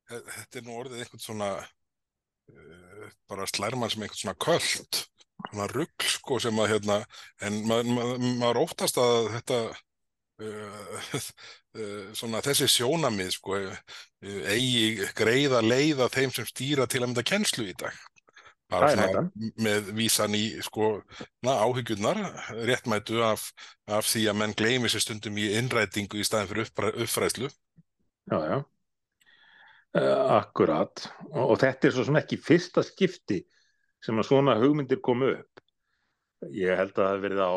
þetta 0.09 0.59
er 0.59 0.65
nú 0.65 0.77
orðið 0.79 1.03
einhvern 1.03 1.23
svona 1.23 1.49
uh, 1.59 3.05
bara 3.29 3.47
slærmann 3.49 3.91
sem 3.93 4.03
einhvern 4.03 4.21
svona 4.23 4.39
köllt 4.41 5.03
svona 5.39 5.69
ruggl 5.71 6.09
sko 6.09 6.39
sem 6.43 6.59
að 6.59 6.73
hérna 6.73 6.97
en 7.45 7.61
maður 7.69 7.93
ma 7.93 8.07
ma 8.09 8.25
ma 8.41 8.51
óttast 8.63 8.99
að 9.01 9.29
þetta 9.37 9.59
uh, 10.43 11.13
uh, 11.19 11.29
svona 12.19 12.43
þessi 12.45 12.69
sjónamið 12.73 13.35
sko 13.37 13.61
eigi 14.25 15.09
greiða 15.17 15.61
leiða 15.63 16.09
þeim 16.11 16.33
sem 16.35 16.49
stýra 16.49 16.89
til 16.89 17.03
að 17.03 17.11
mynda 17.11 17.27
kennslu 17.27 17.69
í 17.69 17.77
dag 17.77 17.95
með 18.69 19.93
vísan 19.97 20.35
í 20.37 20.43
sko, 20.61 20.99
áhyggjurnar 21.41 22.19
réttmætu 22.69 23.23
af, 23.25 23.47
af 23.89 24.05
því 24.05 24.27
að 24.29 24.39
menn 24.41 24.57
gleimi 24.57 24.91
sér 24.91 25.03
stundum 25.05 25.39
í 25.41 25.47
innrætingu 25.57 26.19
í 26.19 26.25
staðin 26.27 26.51
fyrir 26.51 26.69
uppfræðslu. 27.05 27.49
Já, 28.29 28.37
já. 28.45 28.57
Uh, 29.97 30.35
Akkurat. 30.37 31.07
Og, 31.31 31.55
og 31.55 31.55
þetta 31.63 31.89
er 31.89 31.95
svo 31.95 32.05
sem 32.05 32.19
ekki 32.19 32.37
fyrsta 32.45 32.83
skipti 32.85 33.39
sem 34.05 34.19
að 34.21 34.27
svona 34.29 34.59
hugmyndir 34.61 35.01
komu 35.01 35.31
upp. 35.33 35.63
Ég 36.53 36.77
held 36.77 36.93
að 36.93 37.01
það 37.01 37.15
hef 37.15 37.23
verið 37.25 37.41
á 37.41 37.53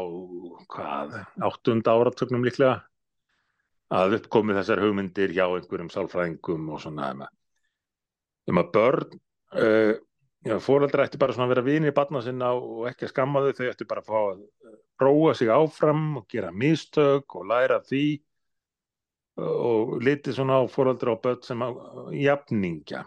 hvað, 0.74 1.18
áttunda 1.44 1.92
áratögnum 1.92 2.46
líklega 2.48 2.80
að 3.92 4.16
uppkomi 4.16 4.56
þessar 4.56 4.80
hugmyndir 4.82 5.34
hjá 5.36 5.44
einhverjum 5.44 5.92
sálfræðingum 5.92 6.72
og 6.72 6.80
svona 6.82 7.12
um 8.48 8.58
að 8.58 8.72
börn 8.74 9.12
uh, 9.60 9.92
Já, 10.42 10.56
fóröldra 10.58 11.06
ætti 11.06 11.20
bara 11.22 11.34
svona 11.36 11.46
að 11.46 11.52
vera 11.54 11.62
vinir 11.68 11.92
í 11.92 11.94
barna 11.94 12.20
sinna 12.22 12.48
og 12.58 12.86
ekki 12.90 13.06
að 13.06 13.12
skamma 13.12 13.44
þau, 13.44 13.52
þau 13.58 13.66
ætti 13.70 13.86
bara 13.86 14.02
að 14.02 14.08
fá 14.08 14.18
að 14.18 14.40
eh, 14.42 14.78
prófa 14.98 15.34
sig 15.38 15.50
áfram 15.54 16.06
og 16.18 16.24
gera 16.30 16.50
mistök 16.50 17.36
og 17.38 17.46
læra 17.50 17.78
því 17.86 18.06
og 19.42 19.92
litið 20.04 20.36
svona 20.36 20.58
á 20.60 20.62
fóröldra 20.68 21.14
og 21.14 21.22
börn 21.22 21.44
sem 21.46 21.62
jafningja. 22.18 23.04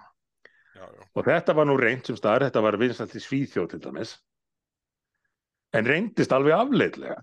Já, 0.75 0.85
já. 0.85 1.03
Og 1.13 1.27
þetta 1.27 1.55
var 1.59 1.67
nú 1.69 1.75
reynd 1.77 2.07
sem 2.07 2.17
staðar, 2.17 2.47
þetta 2.47 2.63
var 2.65 2.79
vinsalt 2.81 3.13
í 3.15 3.21
Svíþjóð 3.21 3.67
til 3.73 3.81
dæmis, 3.83 4.15
en 5.75 5.91
reyndist 5.91 6.33
alveg 6.33 6.55
afleitlega. 6.55 7.19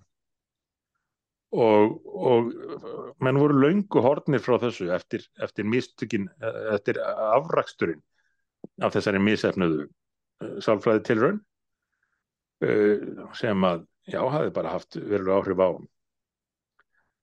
Og, 1.52 1.98
og 2.06 2.52
menn 3.20 3.40
voru 3.40 3.58
laungu 3.60 4.00
hornir 4.00 4.40
frá 4.40 4.54
þessu 4.60 4.86
eftir, 4.94 5.26
eftir 5.44 5.66
mistökin, 5.68 6.30
eftir 6.72 7.00
afraksturinn 7.02 8.00
af 8.80 8.94
þessari 8.94 9.20
misefnuðu 9.20 9.90
sálfræði 10.64 11.04
tilraun 11.08 11.40
uh, 12.66 13.32
sem 13.38 13.66
að, 13.68 13.86
já, 14.10 14.20
hafi 14.34 14.52
bara 14.54 14.76
haft 14.76 14.98
verulega 14.98 15.40
áhrif 15.40 15.62
á 15.62 15.70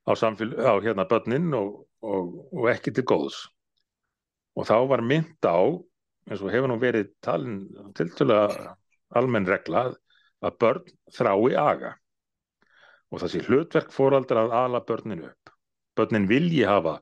á 0.09 0.11
samfél, 0.17 0.55
á 0.57 0.73
hérna 0.81 1.05
börnin 1.05 1.53
og, 1.53 1.85
og, 2.01 2.33
og 2.53 2.69
ekki 2.71 2.93
til 2.95 3.05
góðs. 3.05 3.43
Og 4.57 4.65
þá 4.65 4.77
var 4.89 5.05
mynd 5.05 5.45
á 5.45 5.59
eins 6.29 6.41
og 6.41 6.51
hefur 6.53 6.71
nú 6.71 6.79
verið 6.81 7.11
talin 7.25 7.61
til 7.97 8.09
til 8.17 8.29
að 8.33 8.55
almenn 9.17 9.47
regla 9.49 9.89
að 10.45 10.57
börn 10.61 10.91
þrái 11.13 11.55
aga 11.59 11.95
og 13.09 13.23
sé 13.25 13.41
hlutverk 13.41 13.89
fóraldra 13.93 14.45
að 14.45 14.55
ala 14.59 14.81
börninu 14.85 15.29
upp. 15.29 15.53
Börnin 15.97 16.27
vilji 16.29 16.65
hafa 16.69 16.99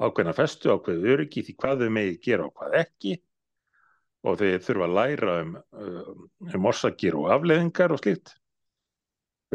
ákveðna 0.00 0.32
festu 0.36 0.72
ákveðu 0.72 1.12
öryggi 1.14 1.44
því 1.46 1.56
hvað 1.60 1.84
þau 1.84 1.90
megi 1.96 2.16
gera 2.24 2.46
og 2.48 2.54
hvað 2.56 2.78
ekki 2.80 3.18
og 4.22 4.38
þeir 4.38 4.60
þurfa 4.62 4.88
að 4.88 4.96
læra 4.98 5.38
um, 5.42 5.56
um, 5.74 6.26
um 6.54 6.68
orsakir 6.70 7.16
og 7.18 7.30
afleðingar 7.34 7.94
og 7.94 8.02
slikt 8.02 8.34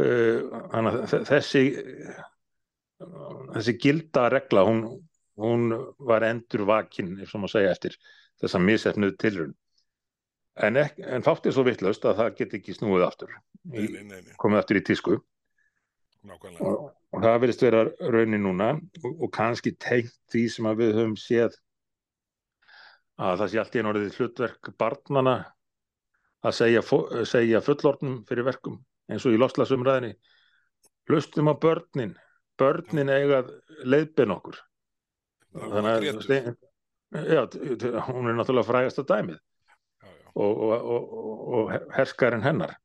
uh, 0.02 0.44
þannig 0.74 0.98
að 0.98 1.28
þessi 1.30 1.64
þessi 2.98 3.78
gilda 3.82 4.28
regla 4.34 4.66
hún, 4.68 4.84
hún 5.38 5.70
var 6.00 6.26
endur 6.28 6.66
vakin 6.68 7.16
ef 7.22 7.32
svo 7.32 7.44
má 7.44 7.50
segja 7.52 7.74
eftir 7.76 7.98
þessa 8.42 8.62
misefnuð 8.62 9.16
tilrun 9.22 9.56
en, 10.58 10.80
en 10.82 11.26
fátt 11.26 11.46
er 11.46 11.56
svo 11.56 11.66
vittlaust 11.68 12.06
að 12.10 12.22
það 12.22 12.38
get 12.40 12.56
ekki 12.60 12.76
snúið 12.78 13.06
aftur 13.08 13.34
nei, 13.64 13.88
nei, 13.94 14.22
nei. 14.22 14.38
komið 14.42 14.64
aftur 14.64 14.80
í 14.80 14.86
tísku. 14.90 15.18
Og, 16.28 16.88
og 17.14 17.22
það 17.24 17.38
verðist 17.44 17.62
vera 17.64 17.84
raunin 18.12 18.44
núna 18.44 18.74
og, 18.76 19.12
og 19.14 19.30
kannski 19.36 19.76
tengt 19.80 20.16
því 20.34 20.44
sem 20.52 20.70
við 20.80 20.96
höfum 20.98 21.16
séð 21.20 21.56
að 23.18 23.42
það 23.42 23.52
sé 23.52 23.62
allt 23.62 23.76
í 23.76 23.82
einu 23.82 23.92
orðið 23.94 24.18
hlutverk 24.20 24.72
barnana 24.78 25.36
að 26.46 26.58
segja, 26.60 26.84
segja 27.26 27.64
fullornum 27.66 28.22
fyrir 28.30 28.46
verkum 28.48 28.78
eins 29.12 29.26
og 29.26 29.34
í 29.34 29.40
loslasumræðinni 29.42 30.16
hlustum 31.08 31.50
á 31.50 31.56
börnin. 31.58 32.16
Börnin 32.58 33.12
eiga 33.14 33.44
leiðbinn 33.86 34.34
okkur. 34.34 34.58
Þannig 35.58 35.92
að 35.94 36.08
já, 37.32 37.44
hún 38.10 38.28
er 38.28 38.36
náttúrulega 38.38 38.68
frægast 38.68 39.00
að 39.02 39.10
dæmið. 39.14 39.38
Já, 39.38 40.10
já. 40.10 40.28
Og, 40.38 40.64
og, 40.68 40.90
og, 40.94 41.44
og 41.58 41.94
herskarinn 41.96 42.46
hennar. 42.46 42.76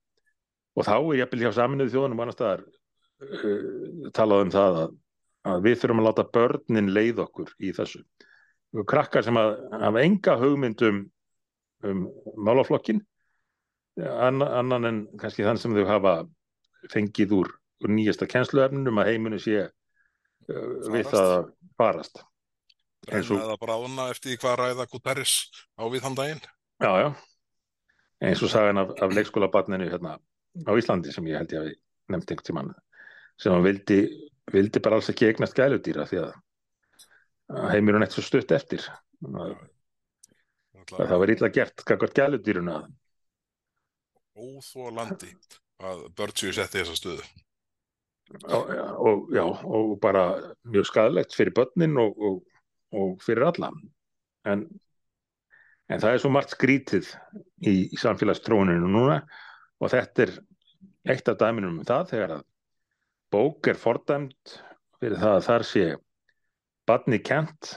Og 0.77 0.87
þá 0.87 0.95
er 0.97 1.23
jafnvel 1.23 1.43
hjá 1.43 1.55
saminuð 1.57 1.93
þjóðunum 1.93 2.23
annar 2.25 2.37
staðar 2.37 2.63
uh, 2.65 4.11
talað 4.17 4.45
um 4.47 4.53
það 4.55 4.79
að, 4.83 4.95
að 5.53 5.67
við 5.67 5.81
þurfum 5.83 6.03
að 6.03 6.09
láta 6.09 6.29
börnin 6.37 6.93
leið 6.95 7.25
okkur 7.27 7.57
í 7.61 7.73
þessu 7.77 8.05
krakkar 8.89 9.25
sem 9.27 9.37
að 9.37 9.57
hafa 9.83 10.03
enga 10.07 10.37
hugmyndum 10.41 11.03
um 11.85 12.05
málaflokkin 12.37 13.01
annan 14.01 14.85
en 14.89 15.01
kannski 15.21 15.45
þann 15.45 15.59
sem 15.61 15.75
þau 15.77 15.85
hafa 15.89 16.13
fengið 16.93 17.35
úr, 17.37 17.51
úr 17.85 17.91
nýjasta 17.93 18.27
kennsluefnum 18.31 19.01
að 19.03 19.11
heiminu 19.13 19.39
sé 19.43 19.67
við 20.49 21.05
Farast. 21.05 21.13
það 21.13 21.33
að 21.35 21.51
farast. 21.79 22.23
Eins 23.13 23.31
og- 23.31 23.43
eða 23.43 23.59
bráðuna 23.61 24.11
eftir 24.11 24.39
hvað 24.39 24.57
ræða 24.59 24.87
Guterres 24.91 25.35
á 25.79 25.83
við 25.91 26.01
þann 26.07 26.17
daginn. 26.17 26.41
Já, 26.83 26.93
já. 27.03 27.09
Eins 28.23 28.43
og 28.43 28.49
sagan 28.51 28.79
af, 28.79 28.91
af 29.03 29.11
leikskólabarninu 29.13 29.91
hérna 29.91 30.17
á 30.67 30.73
Íslandi 30.79 31.13
sem 31.13 31.25
ég 31.27 31.37
held 31.39 31.53
ég 31.53 31.59
hafi 31.59 31.75
nefnt 32.09 32.31
einhvern 32.31 32.47
tímann 32.47 32.75
sem 33.39 33.53
hann 33.53 33.65
vildi, 33.65 34.31
vildi 34.53 34.81
bara 34.81 34.97
alls 34.97 35.09
ekki 35.11 35.27
eignast 35.29 35.55
gæludýra 35.59 36.07
því 36.07 36.19
að 36.23 36.33
heimurinn 37.73 38.05
eitt 38.07 38.15
svo 38.17 38.25
stutt 38.25 38.53
eftir. 38.55 38.85
Að, 39.29 39.55
að 40.99 41.07
það 41.07 41.19
var 41.23 41.33
illa 41.35 41.51
gert, 41.55 41.85
kakvart 41.89 42.19
gæludýruna. 42.19 42.83
óþólandi 44.33 45.35
að 45.83 46.05
börn 46.17 46.37
séu 46.39 46.55
setti 46.57 46.81
þessa 46.81 46.97
stöðu. 46.99 47.25
Og, 48.49 48.71
og, 49.05 49.27
já, 49.35 49.43
og 49.45 49.97
bara 50.01 50.23
mjög 50.65 50.87
skadalegt 50.89 51.35
fyrir 51.37 51.53
börnin 51.57 51.99
og, 52.01 52.17
og, 52.17 52.39
og 52.97 53.19
fyrir 53.25 53.51
alla. 53.51 53.69
En, 54.49 54.65
en 55.93 56.01
það 56.01 56.15
er 56.15 56.23
svo 56.23 56.31
margt 56.33 56.55
skrítið 56.55 57.11
í, 57.61 57.91
í 57.93 58.01
samfélagstróninu 58.01 58.89
núna 58.89 59.21
og 59.83 59.93
þetta 59.93 60.25
er 60.25 60.35
eitt 61.13 61.29
af 61.29 61.39
dæminum 61.43 61.81
um 61.83 61.87
það 61.87 62.09
þegar 62.15 62.35
að 62.39 62.47
bók 63.33 63.69
er 63.73 63.81
fordæmt 63.81 64.57
fyrir 65.03 65.21
það 65.21 65.37
að 65.37 65.47
þar 65.49 65.67
sé 65.67 65.85
badni 66.89 67.21
kent 67.23 67.75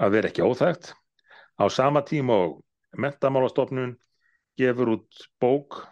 að 0.00 0.16
vera 0.16 0.30
ekki 0.30 0.44
óþægt 0.46 0.92
á 1.60 1.64
sama 1.68 2.02
tíma 2.06 2.36
og 2.46 2.60
mentamálastofnun 2.96 3.96
gefur 4.58 4.96
út 4.96 5.26
bók 5.40 5.82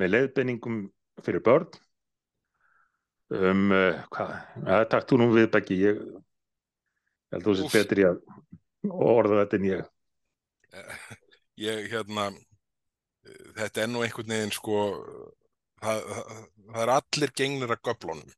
með 0.00 0.14
leiðbenningum 0.16 0.84
fyrir 1.24 1.44
börn 1.44 1.70
um 3.32 3.72
uh, 3.72 4.02
hvað, 4.12 4.36
ja, 4.66 4.84
takk 4.92 5.08
þú 5.08 5.22
nú 5.22 5.32
við 5.32 5.48
Beggi 5.54 5.80
ég 5.80 6.04
held 7.32 7.46
þú 7.46 7.56
sér 7.58 7.72
betri 7.72 8.06
að 8.06 8.20
orða 8.90 9.42
þetta 9.42 9.58
en 9.58 9.68
ég. 9.68 9.84
Ég, 11.60 11.86
hérna, 11.92 12.30
þetta 13.58 13.84
er 13.84 13.90
nú 13.92 14.02
einhvern 14.04 14.34
veginn, 14.34 14.54
sko, 14.54 14.84
það, 15.82 16.06
það, 16.08 16.40
það 16.72 16.84
er 16.84 16.94
allir 16.96 17.34
gengnir 17.38 17.74
að 17.74 17.82
göflunum. 17.88 18.32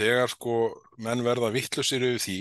Þegar, 0.00 0.30
sko, 0.32 0.52
menn 1.04 1.20
verða 1.26 1.50
vittlusir 1.52 2.00
yfir 2.00 2.22
því 2.24 2.36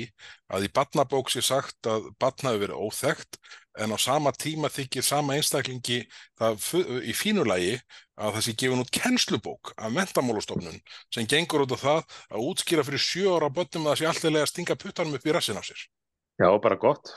að 0.56 0.66
í 0.68 0.70
barnabók 0.78 1.32
sé 1.34 1.42
sagt 1.44 1.90
að 1.92 2.06
barn 2.22 2.46
hafi 2.48 2.62
verið 2.62 2.80
óþekkt 2.86 3.40
en 3.84 3.92
á 3.92 3.98
sama 4.00 4.32
tíma 4.32 4.70
þykir 4.72 5.04
sama 5.04 5.36
einstaklingi 5.36 5.98
það 6.40 6.70
í 7.04 7.14
fínulagi 7.16 7.74
að 8.20 8.34
það 8.38 8.46
sé 8.48 8.54
gefin 8.64 8.84
út 8.84 8.92
kennslubók 8.96 9.74
af 9.76 9.92
mentamálustofnun 9.96 10.80
sem 11.12 11.28
gengur 11.28 11.66
út 11.66 11.76
á 11.76 11.80
það 11.84 12.00
að 12.32 12.48
útskýra 12.48 12.86
fyrir 12.88 13.04
sjö 13.04 13.36
ára 13.36 13.52
börnum 13.52 13.88
að 13.88 13.92
það 13.94 14.00
sé 14.02 14.10
alltaf 14.14 14.40
að 14.44 14.50
stinga 14.54 14.80
puttanum 14.80 15.20
upp 15.20 15.28
í 15.28 15.36
rassin 15.36 15.60
á 15.60 15.64
sér. 15.64 15.84
já, 16.40 16.50
bara 16.64 16.76
gott, 16.80 17.12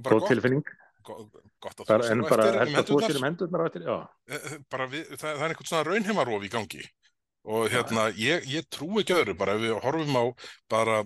bara 0.00 0.16
góð 0.16 0.20
gott, 0.20 0.32
tilfinning. 0.34 0.64
Go- 1.04 1.28
gott 1.60 1.80
að 1.80 1.88
bara, 1.88 2.10
en 2.12 2.22
bara 2.28 2.44
um 2.48 2.58
helst 2.60 2.76
að 2.76 2.88
þú 2.88 3.00
hendurnar. 3.00 3.08
sér 3.10 3.20
um 3.20 3.26
hendurnar 3.28 3.64
á 3.64 3.66
eftir 3.68 3.82
já, 3.88 3.96
Eh, 4.28 4.58
bara 4.72 4.86
við, 4.88 5.08
það, 5.16 5.32
það 5.36 5.44
er 5.44 5.52
einhvern 5.54 5.68
svona 5.72 5.88
raunheimarof 5.88 6.44
í 6.44 6.52
gangi 6.52 6.84
og 7.44 7.68
hérna, 7.72 8.08
ég, 8.16 8.46
ég 8.48 8.66
trú 8.72 9.00
ekki 9.02 9.16
öðru 9.18 9.34
bara 9.36 9.54
ef 9.58 9.62
við 9.64 9.76
horfum 9.84 10.16
á 10.16 10.24
bara 10.72 11.02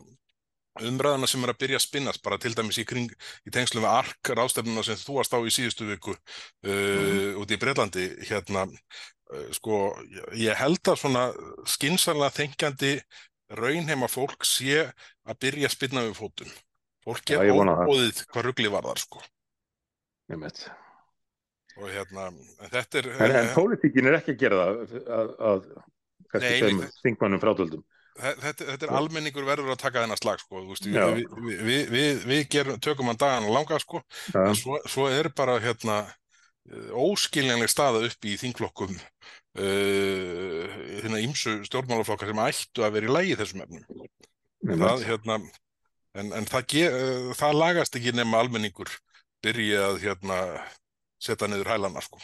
umræðana 0.78 1.26
sem 1.26 1.42
er 1.42 1.50
að 1.50 1.58
byrja 1.64 1.78
að 1.80 1.84
spinnast 1.88 2.22
bara 2.22 2.38
til 2.38 2.52
dæmis 2.54 2.78
í, 2.78 2.84
kring, 2.86 3.08
í 3.42 3.50
tengslu 3.54 3.80
með 3.82 3.96
ARK 3.96 4.30
ráðstefnuna 4.38 4.84
sem 4.86 5.00
þú 5.00 5.16
varst 5.18 5.34
á 5.34 5.38
í 5.42 5.50
síðustu 5.50 5.88
viku 5.88 6.14
uh, 6.14 7.32
út 7.42 7.50
í 7.50 7.58
Breitlandi 7.58 8.04
hérna, 8.28 8.62
uh, 8.70 9.48
sko 9.58 9.80
ég- 10.38 10.54
held 10.60 10.92
að 10.92 11.00
svona 11.02 11.24
skinsanlega 11.66 12.36
þengjandi 12.38 12.92
raunheima 13.58 14.06
fólk 14.12 14.46
sé 14.46 14.84
að 15.26 15.40
byrja 15.42 15.66
að 15.70 15.74
spinna 15.74 16.06
við 16.06 16.14
fótum 16.20 16.54
fólk 17.08 17.30
er 17.34 17.50
óbóðið 17.88 18.22
hvað 18.28 18.46
ruggli 18.46 18.70
var 18.70 18.86
þar 18.92 19.02
sko. 19.02 19.22
Ég 20.28 20.40
veit 20.44 20.62
og 21.78 21.86
hérna, 21.94 22.24
en 22.28 22.70
þetta 22.72 22.98
er 23.00 23.06
en, 23.14 23.36
en 23.38 23.50
pólitíkin 23.54 24.08
er 24.10 24.16
ekki 24.18 24.34
að 24.34 24.40
gera 24.42 24.58
það 24.62 24.96
að, 25.18 25.30
að 25.50 25.68
kannski 26.32 26.58
þeim 26.62 26.84
þingmannum 27.04 27.42
frátöldum 27.42 27.86
þetta, 28.18 28.66
þetta 28.72 28.86
er 28.86 28.94
almenningur 28.98 29.46
verður 29.46 29.74
að 29.74 29.82
taka 29.82 30.04
þennan 30.04 30.20
slag 30.20 30.40
sko, 30.42 30.62
veist, 30.68 30.86
við, 30.88 31.26
við, 31.38 31.82
við, 31.92 32.24
við, 32.26 32.44
gerum, 32.52 32.80
tökum 32.82 33.10
hann 33.10 33.20
dagan 33.20 33.50
langa 33.54 33.78
sko, 33.82 34.02
en 34.34 34.56
svo, 34.58 34.80
svo 34.90 35.06
er 35.12 35.30
bara 35.38 35.58
hérna 35.62 36.00
eh, 36.06 36.90
óskiljanleg 36.98 37.70
staða 37.70 38.02
upp 38.08 38.28
í 38.28 38.34
þingflokkum 38.40 38.96
uh, 39.58 40.64
hérna 41.02 41.22
ímsu 41.22 41.58
stjórnmálaflokkar 41.68 42.30
sem 42.30 42.42
ættu 42.44 42.86
að 42.86 42.98
vera 42.98 43.08
í 43.08 43.14
lægi 43.16 43.38
þessum 43.40 43.64
efnum. 43.64 44.08
Það, 44.68 45.04
hérna, 45.06 45.38
en, 46.18 46.32
en 46.40 46.48
það, 46.48 46.66
ge, 46.74 46.88
uh, 46.90 47.30
það 47.38 47.60
lagast 47.62 48.00
ekki 48.00 48.14
nema 48.16 48.42
almenningur 48.42 48.90
byrja 49.44 49.86
að 49.92 50.02
hérna 50.06 50.40
setja 51.22 51.48
niður 51.50 51.72
hælana 51.74 52.02
sko. 52.04 52.20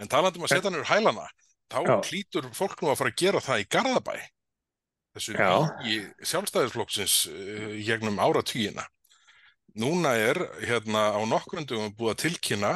En 0.00 0.10
talandi 0.10 0.40
um 0.40 0.46
að 0.48 0.54
setja 0.56 0.72
niður 0.72 0.88
hælana, 0.90 1.28
þá 1.70 1.80
Já. 1.86 1.96
hlýtur 2.10 2.50
fólk 2.56 2.82
nú 2.82 2.92
að 2.92 3.00
fara 3.00 3.12
að 3.12 3.20
gera 3.22 3.42
það 3.44 3.62
í 3.62 3.66
Garðabæ. 3.74 4.14
Þessu 5.16 5.34
í 5.90 5.98
sjálfstæðisflokksins 6.30 7.16
uh, 7.30 7.74
gegnum 7.86 8.20
áratugina. 8.22 8.86
Núna 9.78 10.16
er 10.18 10.38
hérna 10.66 11.10
á 11.14 11.20
nokkrundum 11.30 11.92
búið 11.98 12.12
að 12.14 12.22
tilkynna 12.24 12.72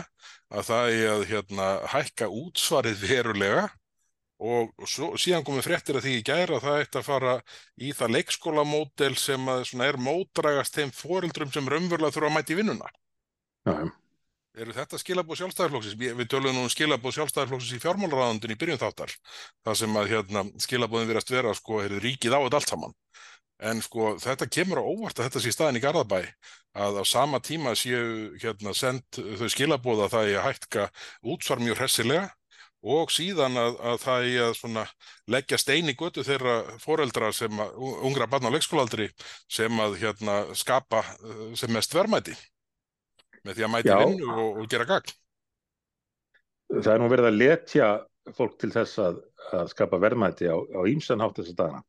að 0.54 0.68
það 0.68 0.90
er 0.92 1.08
að 1.12 1.24
hérna, 1.30 1.70
hækka 1.90 2.28
útsvarið 2.30 3.02
verulega 3.02 3.64
og 4.44 4.86
svo, 4.90 5.12
síðan 5.18 5.44
komið 5.46 5.66
fréttir 5.68 5.98
að 5.98 6.06
því 6.06 6.14
í 6.18 6.22
gæra 6.26 6.58
að 6.58 6.64
það 6.66 6.80
ætti 6.84 7.00
að 7.00 7.06
fara 7.06 7.34
í 7.80 7.90
það 7.96 8.14
leikskólamódel 8.18 9.12
sem 9.18 9.50
að, 9.50 9.66
svona, 9.70 9.88
er 9.90 9.98
mótdragast 10.02 10.78
þeim 10.78 10.94
foreldrum 10.94 11.52
sem 11.54 11.70
raunverulega 11.70 12.14
þurfa 12.14 12.30
að 12.30 12.36
mæta 12.36 12.54
í 12.54 12.58
vinnuna. 12.60 12.90
já, 13.64 13.74
já. 13.78 13.92
Eru 14.54 14.70
þetta 14.70 14.98
skilabóð 15.02 15.40
sjálfstæðarflokksins? 15.40 15.96
Við 15.98 16.28
töluðum 16.30 16.60
nú 16.60 16.66
um 16.68 16.70
skilabóð 16.70 17.16
sjálfstæðarflokksins 17.16 17.74
í 17.74 17.82
fjármálaráðundin 17.82 18.52
í 18.54 18.56
byrjun 18.58 18.78
þáttar. 18.78 19.14
Það 19.66 19.80
sem 19.80 19.96
að 19.98 20.10
hérna, 20.12 20.44
skilabóðin 20.62 21.10
verðast 21.10 21.32
vera 21.34 21.54
sko, 21.58 21.80
er 21.82 21.96
ríkið 22.04 22.36
á 22.38 22.44
þetta 22.44 22.60
allt 22.60 22.70
saman. 22.70 22.94
En 23.64 23.82
sko 23.82 24.12
þetta 24.22 24.48
kemur 24.50 24.78
á 24.78 24.84
óvart 24.86 25.18
að 25.18 25.26
þetta 25.26 25.42
sé 25.42 25.54
staðin 25.54 25.80
í 25.80 25.82
Garðabæ 25.82 26.20
að 26.84 27.00
á 27.02 27.04
sama 27.06 27.42
tíma 27.42 27.74
séu 27.78 28.30
hérna 28.42 28.74
send 28.78 29.18
þau 29.40 29.50
skilabóð 29.50 30.06
að 30.06 30.14
það 30.14 30.30
er 30.30 30.38
að 30.38 30.48
hækka 30.48 30.86
útsvar 31.34 31.62
mjög 31.62 31.82
hressilega 31.82 32.30
og 32.94 33.12
síðan 33.14 33.58
að, 33.58 33.78
að 33.80 34.00
það 34.02 34.26
er 34.30 34.40
að 34.44 34.56
svona 34.58 34.86
leggja 35.34 35.58
stein 35.58 35.90
í 35.90 35.96
götu 35.98 36.26
þeirra 36.26 36.56
foreldra 36.82 37.30
sem 37.32 37.62
að, 37.62 37.78
ungra 38.06 38.26
barn 38.30 38.50
á 38.50 38.54
leikskólaaldri 38.54 39.08
sem 39.50 39.80
að 39.80 39.96
hérna 40.02 40.42
skapa 40.58 41.00
sem 41.56 41.72
mest 41.72 41.94
verðmæti 41.96 42.36
með 43.44 43.58
því 43.58 43.66
að 43.66 43.72
mæti 43.74 43.90
Já. 43.92 43.96
vinnu 44.00 44.28
og, 44.34 44.60
og 44.62 44.68
gera 44.72 44.88
gagn. 44.88 45.14
það 46.74 46.92
er 46.94 47.02
nú 47.02 47.10
verið 47.12 47.30
að 47.30 47.40
letja 47.40 47.88
fólk 48.34 48.56
til 48.60 48.70
þess 48.72 49.00
að, 49.04 49.20
að 49.52 49.68
skapa 49.74 50.00
verðmæti 50.00 50.48
á, 50.48 50.56
á 50.56 50.80
ímsan 50.88 51.20
hátt 51.20 51.36
þess 51.40 51.52
að 51.52 51.60
dagana. 51.60 51.82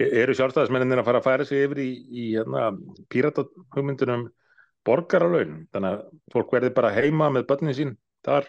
E- 0.00 0.12
Eru 0.22 0.34
sjálfstæðismennin 0.36 1.00
að 1.00 1.08
fara 1.08 1.20
að 1.20 1.28
færa 1.28 1.46
sig 1.48 1.66
yfir 1.66 1.82
í, 1.84 1.90
í 2.08 2.24
hérna, 2.32 2.70
píratahugmyndunum 3.12 4.28
borgaralaun, 4.86 5.66
þannig 5.74 5.96
að 5.96 6.02
fólk 6.32 6.52
verði 6.54 6.72
bara 6.76 6.94
heima 6.94 7.28
með 7.34 7.48
börnin 7.50 7.76
sín 7.76 7.96
þar 8.26 8.48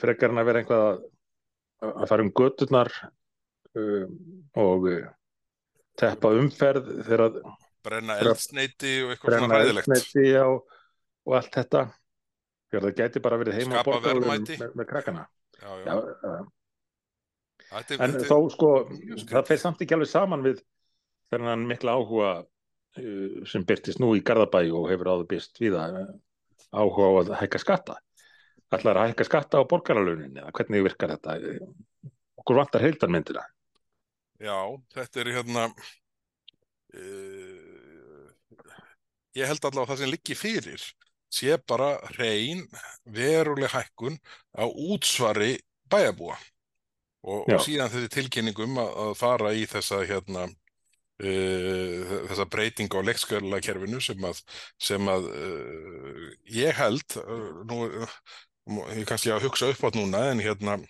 frekar 0.00 0.32
en 0.32 0.40
að 0.40 0.48
vera 0.48 0.62
eitthvað 0.62 0.86
að, 0.86 1.02
að 1.92 2.06
fara 2.10 2.24
um 2.24 2.32
göturnar 2.40 2.92
um, 3.78 4.14
og 4.62 4.86
uh, 4.90 5.10
teppa 6.00 6.32
umferð 6.38 6.88
þegar 7.06 7.36
Brenna 7.82 8.16
eldsneiti 8.22 8.92
og 9.04 9.12
eitthvað 9.14 9.36
svona 9.38 9.48
brenna 9.48 9.60
ræðilegt. 9.62 9.88
eldsneyti 9.96 10.34
á, 10.38 10.46
og 11.26 11.36
allt 11.38 11.52
þetta 11.56 11.82
þegar 12.72 12.84
það 12.88 12.96
gæti 13.02 13.22
bara 13.24 13.38
verið 13.42 13.58
heima 13.60 13.80
Skapa 13.82 13.98
verðmæti. 14.06 14.58
með, 14.62 14.74
með 14.80 14.88
krakkana 14.92 15.24
Já, 15.62 15.70
já. 15.78 15.86
Já, 15.86 15.94
uh, 16.30 16.44
Þetta, 17.72 17.96
En 18.04 18.12
þó 18.28 18.36
sko, 18.52 18.68
það 19.30 19.46
fer 19.48 19.60
samt 19.62 19.80
ekki 19.84 19.94
alveg 19.96 20.10
saman 20.10 20.42
við 20.44 20.58
þennan 21.32 21.62
mikla 21.70 21.94
áhuga 21.96 22.30
uh, 22.42 23.36
sem 23.48 23.62
byrtist 23.64 24.00
nú 24.02 24.10
í 24.18 24.20
Garðabæ 24.26 24.60
og 24.76 24.90
hefur 24.92 25.08
áður 25.14 25.28
byrst 25.30 25.60
við 25.62 25.78
að 25.80 26.00
áhuga 26.72 27.06
á 27.08 27.12
að 27.22 27.30
hækka 27.42 27.60
skatta. 27.62 27.96
Ætlar 28.72 28.96
að 29.00 29.10
hækka 29.12 29.24
skatta 29.28 29.60
á 29.60 29.68
borgaralaunin 29.68 30.36
eða 30.40 30.52
hvernig 30.56 30.84
virkar 30.86 31.14
þetta? 31.14 31.38
Okkur 32.42 32.56
vantar 32.60 32.84
heildarmyndina. 32.84 33.42
Já, 34.42 34.56
þetta 34.96 35.20
er 35.22 35.28
hérna 35.36 35.64
uh, 35.72 37.41
ég 39.38 39.48
held 39.48 39.64
allavega 39.64 39.86
að 39.86 39.92
það 39.92 40.02
sem 40.02 40.12
liggi 40.12 40.38
fyrir 40.38 40.86
sé 41.32 41.56
bara 41.68 41.94
hrein 42.12 42.66
veruleg 43.08 43.72
hækkun 43.72 44.18
á 44.52 44.68
útsvari 44.68 45.56
bæjarbúa. 45.90 46.36
Og, 47.22 47.46
og 47.46 47.62
síðan 47.62 47.92
þessi 47.92 48.10
tilkynningum 48.10 48.80
að, 48.82 48.90
að 49.04 49.12
fara 49.20 49.52
í 49.54 49.62
þessa 49.70 50.00
hérna 50.08 50.48
uh, 50.48 52.14
þessa 52.28 52.46
breyting 52.50 52.92
á 52.92 53.00
leikskóla 53.06 53.60
kerfinu 53.62 54.00
sem 54.02 54.26
að, 54.26 54.40
sem 54.82 55.12
að 55.12 55.28
uh, 55.30 56.24
ég 56.50 56.74
held 56.80 57.16
uh, 57.22 57.62
nú, 57.70 57.84
ég 58.96 59.06
kannski 59.08 59.32
að 59.34 59.46
hugsa 59.46 59.70
upp 59.70 59.86
átt 59.86 59.98
núna 59.98 60.26
en 60.32 60.42
hérna 60.42 60.80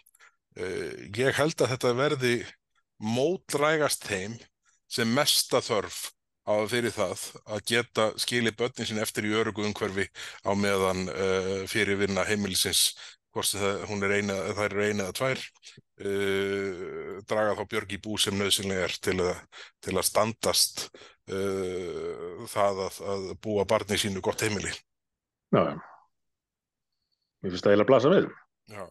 ég 1.16 1.32
held 1.32 1.62
að 1.64 1.70
þetta 1.70 1.93
verði 1.97 2.32
mótrægast 3.01 4.05
þeim 4.05 4.34
sem 4.93 5.09
mesta 5.09 5.62
þörf 5.64 6.11
á 6.43 6.55
fyrir 6.70 6.95
það 6.95 7.24
að 7.47 7.64
geta 7.70 8.07
skilið 8.20 8.57
börnin 8.59 8.88
sín 8.88 9.03
eftir 9.03 9.28
í 9.28 9.34
örugu 9.38 9.66
umhverfi 9.66 10.09
á 10.43 10.51
meðan 10.59 11.07
uh, 11.12 11.62
fyrir 11.70 12.01
vinna 12.01 12.26
heimilisins 12.26 12.93
hvort 13.32 13.55
það, 13.55 13.86
er 14.05 14.14
eina, 14.18 14.36
eða 14.51 15.12
tvær 15.16 15.40
uh, 16.05 17.22
draga 17.30 17.57
þá 17.61 17.64
björg 17.70 17.97
í 17.97 18.03
bú 18.03 18.18
sem 18.20 18.36
nöðsynlega 18.36 18.88
er 18.88 18.99
til 19.07 19.16
að, 19.22 19.62
til 19.84 19.97
að 19.97 20.09
standast 20.11 20.84
uh, 21.30 22.43
það 22.51 22.84
að, 22.88 23.01
að 23.14 23.32
búa 23.45 23.66
barni 23.68 24.01
sínu 24.01 24.24
gott 24.24 24.43
heimili 24.45 24.74
Já, 25.53 25.68
já. 25.68 25.74
Mér 27.43 27.53
finnst 27.53 27.66
það 27.66 27.72
eiginlega 27.74 27.84
að 27.84 27.90
blasa 27.90 28.11
við. 28.12 28.28
Já 28.72 28.84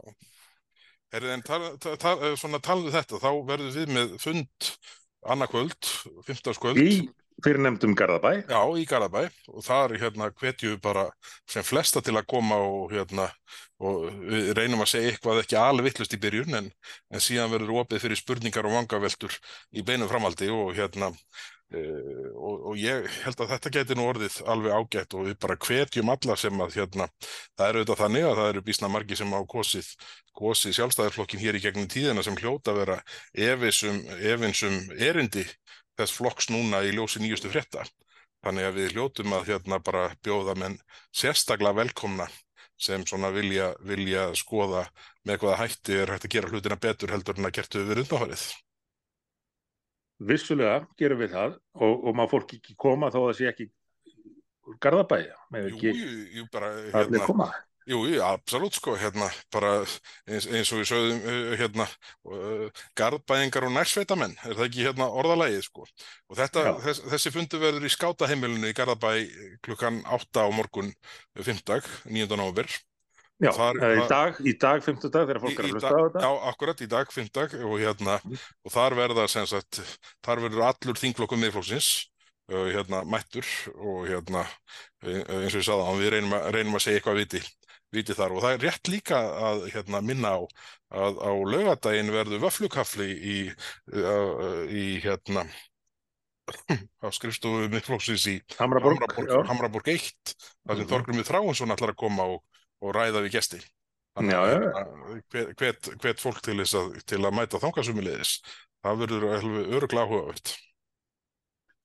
Herri, 1.11 1.31
en 1.33 1.41
tal, 1.43 1.59
tal, 1.83 1.97
tal, 1.99 2.17
svona 2.39 2.61
talðu 2.63 2.91
þetta 2.93 3.17
þá 3.19 3.31
verður 3.47 3.73
við 3.75 3.89
með 3.91 4.13
fund 4.21 4.67
annarkvöld, 5.27 5.89
15. 6.23 6.53
kvöld 6.61 6.79
Í 7.41 7.45
fyrirnefndum 7.47 7.95
Garðabæ. 7.97 8.43
Já, 8.45 8.61
í 8.77 8.83
Garðabæ 8.85 9.21
og 9.49 9.63
þar 9.65 9.95
hérna 9.97 10.27
hvetju 10.29 10.75
bara 10.77 11.07
sem 11.49 11.65
flesta 11.65 11.97
til 12.05 12.13
að 12.13 12.27
koma 12.29 12.59
og 12.61 12.91
hérna 12.93 13.31
og 13.81 14.03
við 14.29 14.51
reynum 14.59 14.83
að 14.83 14.91
segja 14.91 15.09
eitthvað 15.09 15.41
ekki 15.41 15.57
alveg 15.57 15.87
vittlust 15.89 16.13
í 16.13 16.19
byrjun 16.21 16.59
en, 16.59 16.67
en 17.09 17.23
síðan 17.23 17.49
verður 17.55 17.81
opið 17.81 18.03
fyrir 18.03 18.19
spurningar 18.19 18.69
og 18.69 18.77
vangaveltur 18.77 19.39
í 19.73 19.81
beinum 19.87 20.11
framaldi 20.11 20.51
og 20.53 20.69
hérna 20.77 21.09
uh, 21.09 22.29
og, 22.37 22.69
og 22.69 22.77
ég 22.77 23.09
held 23.25 23.41
að 23.41 23.55
þetta 23.55 23.73
geti 23.79 23.97
nú 23.97 24.05
orðið 24.11 24.37
alveg 24.45 24.77
ágætt 24.77 25.17
og 25.17 25.31
við 25.31 25.41
bara 25.41 25.57
hvetjum 25.65 26.13
alla 26.13 26.37
sem 26.37 26.61
að 26.61 26.77
hérna 26.77 27.09
það 27.25 27.67
eru 27.67 27.81
auðvitað 27.81 28.03
þannig 28.05 28.29
að 28.29 28.39
það 28.43 28.53
eru 28.53 28.65
bísna 28.69 28.93
margi 28.93 29.17
sem 29.17 29.33
á 29.33 29.41
kosið, 29.57 29.91
kosið 30.37 30.77
sjálfstæðarflokkin 30.77 31.41
hér 31.41 31.57
í 31.57 31.65
gegnum 31.65 31.89
tíðina 31.89 32.21
sem 32.27 32.37
hljóta 32.37 32.77
vera 32.77 33.01
efinsum, 33.33 34.03
efinsum 34.21 34.77
erindi 34.99 35.49
þess 36.01 36.17
flokks 36.17 36.49
núna 36.51 36.83
í 36.85 36.93
ljósi 36.95 37.21
nýjustu 37.23 37.51
frétta. 37.53 37.85
Þannig 38.41 38.67
að 38.67 38.77
við 38.79 38.95
hljótum 38.95 39.35
að 39.37 39.51
hérna 39.51 39.77
bara 39.85 40.07
bjóða 40.25 40.55
menn 40.57 40.79
sérstaklega 41.13 41.77
velkomna 41.77 42.27
sem 42.81 43.03
svona 43.05 43.29
vilja, 43.33 43.71
vilja 43.85 44.31
skoða 44.37 44.87
með 45.27 45.43
hvaða 45.43 45.59
hætti 45.61 45.99
er 46.01 46.13
hægt 46.15 46.25
að 46.25 46.35
gera 46.35 46.49
hlutina 46.49 46.77
betur 46.81 47.13
heldur 47.13 47.37
en 47.37 47.49
að 47.49 47.57
gertu 47.59 47.83
við 47.85 48.03
undanfarið. 48.03 48.45
Vissulega 50.31 50.79
gerum 50.97 51.21
við 51.21 51.35
það 51.35 51.53
og, 51.77 51.93
og 52.09 52.17
má 52.17 52.25
fólk 52.29 52.55
ekki 52.57 52.77
koma 52.77 53.09
þó 53.13 53.23
að 53.23 53.27
það 53.27 53.37
sé 53.37 53.51
ekki 53.51 53.69
úr 54.69 54.79
Garðabæja. 54.81 55.37
Jú, 55.57 55.93
jú, 55.93 56.09
jú, 56.39 56.47
bara 56.53 56.73
hérna. 56.93 57.51
Jú, 57.89 58.03
jú, 58.05 58.19
absolutt 58.21 58.75
sko, 58.77 58.93
hérna, 58.99 59.25
bara 59.53 59.71
eins, 60.29 60.45
eins 60.45 60.69
og 60.69 60.81
við 60.81 60.89
sögðum, 60.91 61.23
uh, 61.25 61.53
hérna, 61.57 61.87
uh, 62.29 62.83
garðbæðingar 62.99 63.65
og 63.65 63.73
nærsveitamenn, 63.73 64.35
er 64.45 64.53
það 64.53 64.67
ekki 64.67 64.85
hérna 64.85 65.07
orðalægið 65.21 65.65
sko. 65.65 65.87
Og 66.29 66.37
þetta, 66.37 66.67
þess, 66.85 67.01
þessi 67.15 67.33
fundu 67.33 67.61
verður 67.63 67.87
í 67.89 67.91
skátaheimilinu 67.95 68.69
í 68.69 68.77
Garðabæ 68.77 69.11
klukkan 69.65 69.99
8 70.05 70.45
á 70.45 70.49
morgun 70.53 70.93
5. 71.41 71.65
9. 72.05 72.29
november. 72.35 72.69
Já, 73.41 73.49
þar, 73.57 73.81
í 73.81 74.05
dag, 74.05 74.39
í 74.45 74.53
dag 74.61 74.83
5. 74.85 75.01
dag 75.09 75.25
þegar 75.25 75.41
fólk 75.41 75.57
er 75.57 75.65
að 75.65 75.73
hlusta 75.73 75.89
á 75.97 76.01
þetta. 76.05 76.21
Já, 76.21 76.31
akkurat, 76.51 76.85
í 76.85 76.89
dag 76.91 77.15
5. 77.17 77.33
dag 77.33 77.57
og 77.65 77.75
hérna, 77.81 78.19
mm. 78.21 78.45
og 78.61 78.75
þar 78.77 78.97
verða 78.99 79.25
sem 79.33 79.49
sagt, 79.49 79.81
þar 80.21 80.45
verður 80.45 80.67
allur 80.69 81.01
þingflokkum 81.01 81.41
miðflóksins 81.41 81.91
hérna 82.51 83.03
mættur 83.07 83.47
og 83.79 84.07
hérna 84.09 84.43
eins 85.01 85.53
og 85.53 85.61
ég 85.61 85.65
sagði 85.65 85.87
á, 85.87 85.91
við 85.97 86.09
reynum 86.15 86.35
að, 86.35 86.47
reynum 86.55 86.77
að 86.77 86.83
segja 86.85 86.99
eitthvað 86.99 87.19
viti 87.21 87.41
viti 87.95 88.15
þar. 88.17 88.35
Og 88.35 88.45
það 88.45 88.55
er 88.55 88.63
rétt 88.67 88.91
líka 88.91 89.19
að 89.49 89.65
hérna, 89.73 90.01
minna 90.05 90.35
á 90.35 90.39
að 90.91 91.19
á 91.23 91.31
laugadaginn 91.31 92.13
verður 92.13 92.45
vöflukafli 92.45 93.09
í, 93.11 93.37
í 94.71 94.85
hérna 95.03 95.45
á 96.51 97.07
skrifstofu 97.13 97.69
mittflóksins 97.71 98.25
í 98.27 98.39
Hamraborg, 98.57 99.03
Hamraborg, 99.05 99.45
Hamraborg 99.49 99.91
1 99.93 100.33
þar 100.33 100.75
sem 100.75 100.83
mm. 100.83 100.89
Þorgrumið 100.89 101.29
Þráinsson 101.29 101.75
ætlar 101.75 101.93
að 101.93 102.01
koma 102.01 102.25
og, 102.33 102.41
og 102.83 102.95
ræða 102.97 103.23
við 103.25 103.37
gesti. 103.37 103.61
Hérna, 104.19 104.41
hvet, 105.31 105.87
hvet 106.03 106.19
fólk 106.19 106.41
til, 106.43 106.57
að, 106.59 106.97
til 107.07 107.21
að 107.21 107.37
mæta 107.37 107.61
þangasumulegis 107.63 108.41
það 108.83 109.03
verður 109.05 109.27
öruglega 109.29 110.07
áhugavert. 110.07 110.55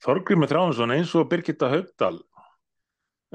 Þorgrumið 0.04 0.52
Þráinsson 0.52 0.94
eins 0.96 1.14
og 1.18 1.28
Birgitta 1.30 1.70
Haugdal 1.72 2.16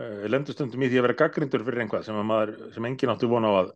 uh, 0.02 0.24
lendustundum 0.30 0.84
í 0.84 0.90
því 0.90 1.02
að 1.02 1.08
vera 1.08 1.18
gaggrindur 1.24 1.66
fyrir 1.68 1.86
einhvað 1.86 2.08
sem, 2.08 2.22
maður, 2.28 2.56
sem 2.76 2.88
engin 2.90 3.14
áttu 3.14 3.30
vona 3.32 3.52
á 3.52 3.56
að 3.62 3.74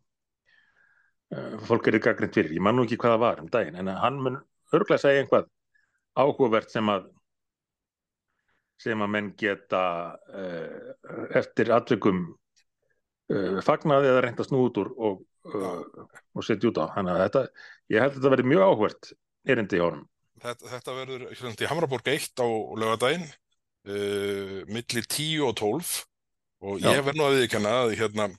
uh, 1.35 1.57
fólk 1.67 1.89
eru 1.91 2.01
gaggrind 2.03 2.37
fyrir. 2.37 2.55
Ég 2.57 2.65
man 2.65 2.77
nú 2.77 2.85
ekki 2.87 2.99
hvað 3.01 3.15
það 3.15 3.25
var 3.25 3.43
um 3.43 3.51
daginn, 3.53 3.77
en 3.81 3.91
hann 4.01 4.21
mun 4.21 4.39
örglega 4.75 5.03
segja 5.03 5.23
einhvað 5.23 5.51
áhugavert 6.15 6.73
sem 6.73 6.89
að 6.91 7.11
sem 8.81 8.99
að 8.99 9.11
menn 9.13 9.29
geta 9.39 9.83
uh, 10.35 10.89
eftir 11.37 11.71
atveikum 11.75 12.25
fagnaði 13.65 14.09
eða 14.11 14.19
reynda 14.21 14.43
snúð 14.45 14.75
úr 14.83 14.89
og, 15.01 15.21
og 15.49 16.43
setja 16.45 16.69
út 16.69 16.77
á. 16.77 16.85
Þannig 16.93 17.15
að 17.15 17.21
þetta, 17.23 17.41
ég 17.89 18.03
held 18.03 18.11
að 18.11 18.17
þetta 18.19 18.33
verði 18.35 18.49
mjög 18.51 18.65
áhugavert 18.65 19.09
erindi 19.49 19.79
í 19.79 19.81
honum. 19.81 20.03
Þetta, 20.43 20.69
þetta 20.73 20.95
verður 20.99 21.23
í 21.31 21.69
Hamraborg 21.71 22.11
1 22.11 22.43
á 22.43 22.47
lögadaginn 22.81 23.25
uh, 23.25 24.59
millir 24.69 25.07
10 25.07 25.47
og 25.47 25.55
12 25.61 25.93
og 26.65 26.83
ég 26.83 27.05
verð 27.05 27.19
nú 27.19 27.27
að 27.27 27.39
viðkjanna 27.39 27.73
að 27.83 27.95
hérna, 27.99 28.29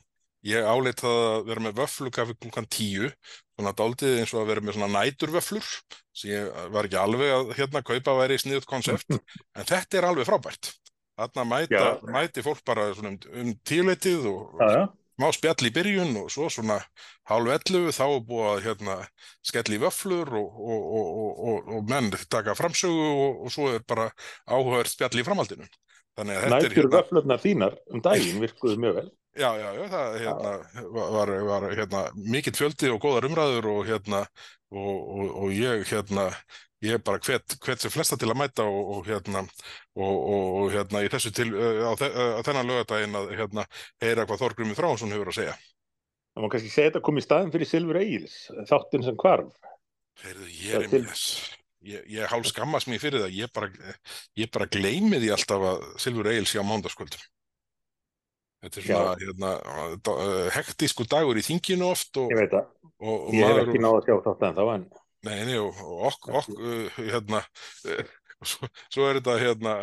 ég 0.47 0.67
áleit 0.67 1.01
það 1.03 1.19
að 1.27 1.45
vera 1.49 1.65
með 1.65 1.77
vöflukaffi 1.81 2.37
klukkan 2.43 2.67
10 2.69 3.13
svona 3.57 3.73
daldið 3.77 4.19
eins 4.21 4.33
og 4.35 4.43
að 4.43 4.51
vera 4.51 4.63
með 4.63 4.77
svona 4.77 4.89
næturvöflur 4.93 5.69
sem 6.17 6.33
ég 6.33 6.51
var 6.73 6.87
ekki 6.87 6.99
alveg 7.01 7.33
að 7.33 7.55
hérna 7.57 7.83
kaupa 7.85 8.15
væri 8.19 8.37
í 8.37 8.43
sniðut 8.43 8.69
konsept 8.69 9.17
en 9.17 9.65
þetta 9.65 9.99
er 9.99 10.09
alveg 10.09 10.29
frábært. 10.29 10.71
Þarna 11.17 11.45
mæta, 11.49 11.83
mæti 12.13 12.43
fólk 12.45 12.61
bara 12.65 12.91
um, 12.93 13.15
um 13.41 13.53
tíleitið 13.65 14.27
og 14.29 14.59
já, 14.61 14.67
já. 14.75 14.83
má 15.17 15.31
spjall 15.33 15.65
í 15.65 15.73
byrjun 15.73 16.19
og 16.21 16.29
svo 16.29 16.49
svona 16.53 16.77
hálf 17.29 17.55
ellu 17.55 17.89
þá 17.89 18.03
er 18.05 18.27
búið 18.27 18.49
að 18.51 18.61
hérna, 18.67 18.97
skelli 19.49 19.81
vöflur 19.81 20.29
og, 20.37 20.61
og, 20.75 20.85
og, 21.49 21.73
og 21.79 21.89
menn 21.89 22.13
taka 22.29 22.53
framsögu 22.57 23.09
og 23.31 23.49
svo 23.53 23.71
er 23.73 23.81
bara 23.89 24.11
áhugaður 24.45 24.93
spjall 24.93 25.17
í 25.17 25.25
framhaldinu. 25.25 25.69
Nættur 26.17 26.73
hérna... 26.73 26.91
vöflurnar 26.97 27.41
þínar 27.43 27.79
um 27.93 28.03
daginn 28.03 28.41
virkuðu 28.41 28.77
mjög 28.81 29.01
vel. 29.01 29.09
Já, 29.37 29.51
já, 29.53 29.67
já, 29.77 29.83
það 29.91 30.15
hérna, 30.23 30.51
var, 31.13 31.31
var 31.45 31.65
hérna, 31.69 31.99
mikill 32.17 32.55
fjöldi 32.57 32.89
og 32.89 33.03
góðar 33.03 33.27
umræður 33.29 33.67
og 33.69 33.83
hérna 33.85 34.23
og 34.73 35.51
ég 35.53 35.85
hérna 35.91 36.31
ég 36.85 36.97
er 36.97 37.01
bara 37.01 37.21
hvet, 37.23 37.57
hvet 37.63 37.81
sem 37.81 37.93
flesta 37.93 38.17
til 38.19 38.29
að 38.31 38.39
mæta 38.41 38.65
og, 38.65 38.91
og 38.97 39.07
hérna 39.07 39.43
og, 39.97 40.15
og 40.33 40.73
hérna 40.73 41.03
í 41.05 41.11
þessu 41.13 41.31
til 41.33 41.49
á, 41.53 41.93
á 41.93 42.41
þennan 42.45 42.69
lögadaginn 42.69 43.17
að 43.17 43.33
hérna 43.37 43.65
heyra 44.03 44.27
hvað 44.27 44.43
Þorgrymið 44.43 44.79
Þráhansson 44.79 45.13
hefur 45.15 45.31
að 45.31 45.39
segja. 45.39 45.55
Það 46.33 46.43
má 46.43 46.51
kannski 46.53 46.73
segja 46.73 46.91
þetta 46.91 47.03
kom 47.07 47.17
í 47.17 47.25
staðin 47.25 47.53
fyrir 47.53 47.71
Silfur 47.71 48.01
Egils 48.01 48.35
þáttinn 48.69 49.05
sem 49.07 49.17
hvarf. 49.21 49.53
Heyrðu, 50.21 50.51
ég 50.65 50.81
er 50.81 50.91
til... 50.91 51.05
ég, 51.87 52.05
ég 52.17 52.29
hálf 52.31 52.51
skammast 52.51 52.89
mér 52.91 53.01
fyrir 53.01 53.23
það. 53.23 53.33
Ég 53.37 53.55
bara, 53.55 53.95
ég 54.39 54.51
bara 54.53 54.69
gleymi 54.71 55.21
því 55.23 55.33
alltaf 55.35 55.65
að 55.71 55.89
Silfur 56.03 56.31
Egils 56.33 56.53
sé 56.53 56.61
á 56.61 56.65
mándaskvöldum 56.67 57.25
Þetta 58.57 58.79
er 58.79 58.85
svona 58.87 59.17
hérna, 59.21 59.49
hektísku 60.55 61.05
dagur 61.09 61.37
í 61.37 61.43
þinginu 61.45 61.91
oft 61.91 62.17
og, 62.17 62.31
Ég 62.33 62.39
veit 62.39 62.55
það, 62.55 62.71
ég 63.37 63.45
hef 63.45 63.59
ekki 63.61 63.81
náða 63.83 63.99
að 63.99 64.07
sjá 64.07 64.15
þátt 64.25 64.47
en 64.47 64.57
þá 64.57 64.63
en 64.73 64.87
Nei, 65.27 65.37
nei, 65.49 65.57
og 65.59 65.77
okk, 66.07 66.27
ok, 66.39 66.49
uh, 66.55 66.97
hérna, 67.09 67.41
uh, 67.89 68.09
svo, 68.45 68.69
svo 68.93 69.07
er 69.07 69.17
þetta, 69.19 69.37
hérna, 69.41 69.73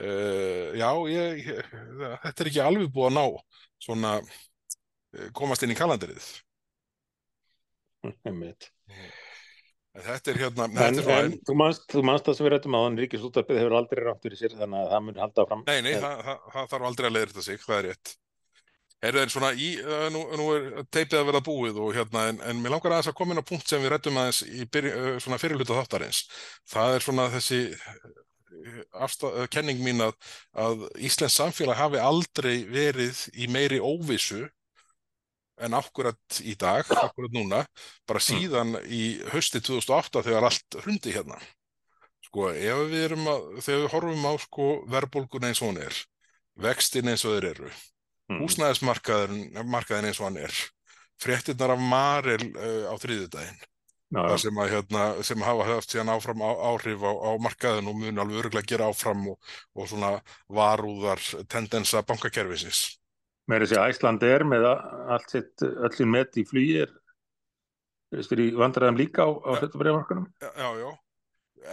uh, 0.00 0.70
já, 0.80 0.88
ég, 1.12 1.42
ég, 1.44 1.72
þetta 2.24 2.44
er 2.44 2.50
ekki 2.50 2.62
alveg 2.64 2.92
búið 2.94 3.10
að 3.10 3.16
ná 3.18 3.24
svona 3.84 4.14
komast 5.36 5.66
inn 5.66 5.74
í 5.74 5.78
kalanderið. 5.78 6.30
Þetta 9.90 10.30
er 10.30 10.38
hérna, 10.38 10.66
en, 10.70 10.78
þetta 10.78 11.14
er. 11.16 11.28
En 11.28 11.36
þú 11.42 11.54
manst 12.06 12.26
það 12.28 12.36
sem 12.38 12.46
við 12.46 12.52
rættum 12.54 12.76
á 12.78 12.80
þann, 12.84 12.98
Ríkisúttarpið 13.02 13.58
hefur 13.58 13.76
aldrei 13.80 14.02
rátt 14.06 14.20
fyrir 14.22 14.38
sér, 14.38 14.56
þannig 14.60 14.84
að 14.84 14.92
það 14.92 15.06
mun 15.06 15.22
halda 15.24 15.46
fram. 15.48 15.64
Nei, 15.66 15.78
nei, 15.86 15.94
það, 15.98 16.20
það, 16.26 16.42
það 16.54 16.68
þarf 16.74 16.90
aldrei 16.90 17.08
að 17.08 17.16
leiðra 17.16 17.32
þetta 17.32 17.46
sig, 17.46 17.64
það 17.64 17.78
er 17.78 17.88
rétt. 17.88 18.12
Er 19.00 19.16
það 19.16 19.30
svona 19.32 19.50
í, 19.56 19.68
nú, 20.12 20.22
nú 20.36 20.46
er 20.52 20.64
teipið 20.92 21.18
að 21.18 21.28
vera 21.30 21.42
búið 21.44 21.78
og 21.80 21.94
hérna, 21.96 22.24
en, 22.30 22.40
en 22.44 22.58
mér 22.60 22.74
langar 22.76 22.94
aðeins 22.94 23.10
að 23.10 23.16
koma 23.18 23.34
inn 23.34 23.42
á 23.42 23.50
punkt 23.50 23.70
sem 23.70 23.80
við 23.82 23.94
rættum 23.94 24.18
aðeins 24.20 24.42
í 24.44 24.66
fyrirluta 25.40 25.78
þáttarins. 25.78 26.22
Það 26.68 26.96
er 26.96 27.06
svona 27.06 27.26
þessi 27.32 27.60
afstað, 29.00 29.40
kenning 29.54 29.80
mín 29.82 30.04
að, 30.04 30.14
að 30.52 30.86
Íslands 31.00 31.38
samfélag 31.40 31.80
hafi 31.80 32.02
aldrei 32.02 32.54
verið 32.68 33.24
í 33.32 33.48
meiri 33.50 33.80
óvissu 33.80 34.44
en 35.60 35.76
akkurat 35.78 36.40
í 36.42 36.56
dag, 36.58 36.88
akkurat 36.88 37.34
núna, 37.34 37.62
bara 38.08 38.22
síðan 38.24 38.76
í 38.86 39.20
hösti 39.32 39.62
2008 39.62 40.24
þegar 40.26 40.48
allt 40.50 40.78
hrundi 40.84 41.14
hérna. 41.14 41.38
Sko, 42.26 42.50
ef 42.52 42.82
við 42.92 43.06
erum 43.08 43.30
að, 43.30 43.48
þegar 43.64 43.80
við 43.84 43.88
horfum 43.94 44.28
á 44.28 44.32
sko 44.44 44.68
verðbólgun 44.90 45.48
eins 45.48 45.62
og 45.62 45.72
hún 45.72 45.80
er, 45.82 46.02
vextin 46.60 47.10
eins 47.10 47.24
og 47.26 47.36
þeir 47.36 47.48
eru, 47.54 47.72
mm. 48.30 48.44
húsnæðismarkaðin 48.44 50.10
eins 50.10 50.20
og 50.20 50.28
hann 50.28 50.40
er 50.44 50.62
fréttinnar 51.20 51.74
af 51.74 51.82
Marel 51.82 52.46
uh, 52.54 52.86
á 52.88 52.94
þriðjudaginn 53.00 53.60
Já, 54.10 54.24
það 54.24 54.32
já. 54.32 54.40
sem, 54.42 54.56
að, 54.58 54.72
hérna, 54.74 55.02
sem 55.22 55.42
hafa 55.46 55.66
haft 55.68 55.92
síðan 55.92 56.08
áfram 56.10 56.40
á, 56.42 56.50
áhrif 56.72 57.04
á, 57.06 57.12
á 57.14 57.30
markaðin 57.38 57.90
og 57.92 57.98
mun 58.00 58.18
alveg 58.18 58.40
örgulega 58.40 58.66
gera 58.72 58.88
áfram 58.90 59.28
og, 59.30 59.52
og 59.78 59.86
svona 59.86 60.16
varúðar 60.50 61.22
tendensa 61.46 62.02
bankakerfisins. 62.08 62.80
Meira 63.50 63.66
að 63.66 63.72
segja 63.74 63.84
Æsland 63.90 64.24
er 64.30 64.44
með 64.46 64.66
allt 64.70 65.30
sitt, 65.32 65.62
öll 65.66 65.92
sín 65.96 66.10
met 66.12 66.38
í 66.40 66.46
flugi 66.48 66.80
er 66.86 66.90
styrir 68.26 68.50
í 68.50 68.58
vandræðum 68.58 68.98
líka 68.98 69.22
á, 69.26 69.30
á 69.30 69.50
hlutabræðamarkanum. 69.60 70.26
Já, 70.42 70.50
já, 70.58 70.68
já. 70.84 70.90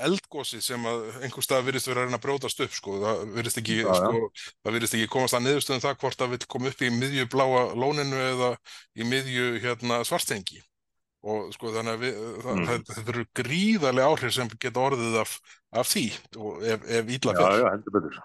Eldgósi 0.04 0.60
sem 0.62 0.84
að 0.84 1.06
einhver 1.24 1.46
stað 1.46 1.64
virðist 1.70 1.88
vera 1.88 2.02
að 2.04 2.10
reyna 2.10 2.18
að 2.20 2.24
brjótast 2.26 2.60
upp 2.66 2.74
sko, 2.76 2.98
það 3.00 3.22
virðist 3.38 3.60
ekki, 3.62 3.78
Já, 3.80 3.88
já. 3.88 4.00
sko, 4.02 4.50
það 4.68 4.76
virðist 4.76 4.96
ekki 4.98 5.12
komast 5.14 5.38
að 5.38 5.46
niðurstöðum 5.46 5.84
það 5.86 6.00
hvort 6.02 6.20
það 6.20 6.34
vil 6.34 6.40
koma 6.54 6.72
upp 6.74 6.82
í 6.84 6.90
miðju 6.92 7.28
bláa 7.32 7.62
lóninu 7.80 8.20
eða 8.26 8.50
í 9.00 9.08
miðju 9.08 9.46
hérna 9.64 10.02
svartengi 10.10 10.60
og 11.28 11.48
sko 11.56 11.72
þannig 11.78 11.96
að 11.96 12.04
við, 12.04 12.20
það, 12.44 12.58
Mm. 12.58 12.84
það, 12.92 13.08
eru 13.14 13.24
gríðarlega 13.40 14.10
áhrif 14.12 14.34
sem 14.36 14.52
geta 14.60 14.84
orðið 14.90 15.16
af, 15.24 15.38
af 15.72 15.88
því 15.94 16.06
og 16.38 16.68
ef, 16.76 16.84
ef 17.00 17.14
ítla 17.18 17.34
Já, 17.34 17.40
fyrir 17.40 17.64
já, 17.64 17.70
heldur 17.72 17.96
betur. 17.98 18.20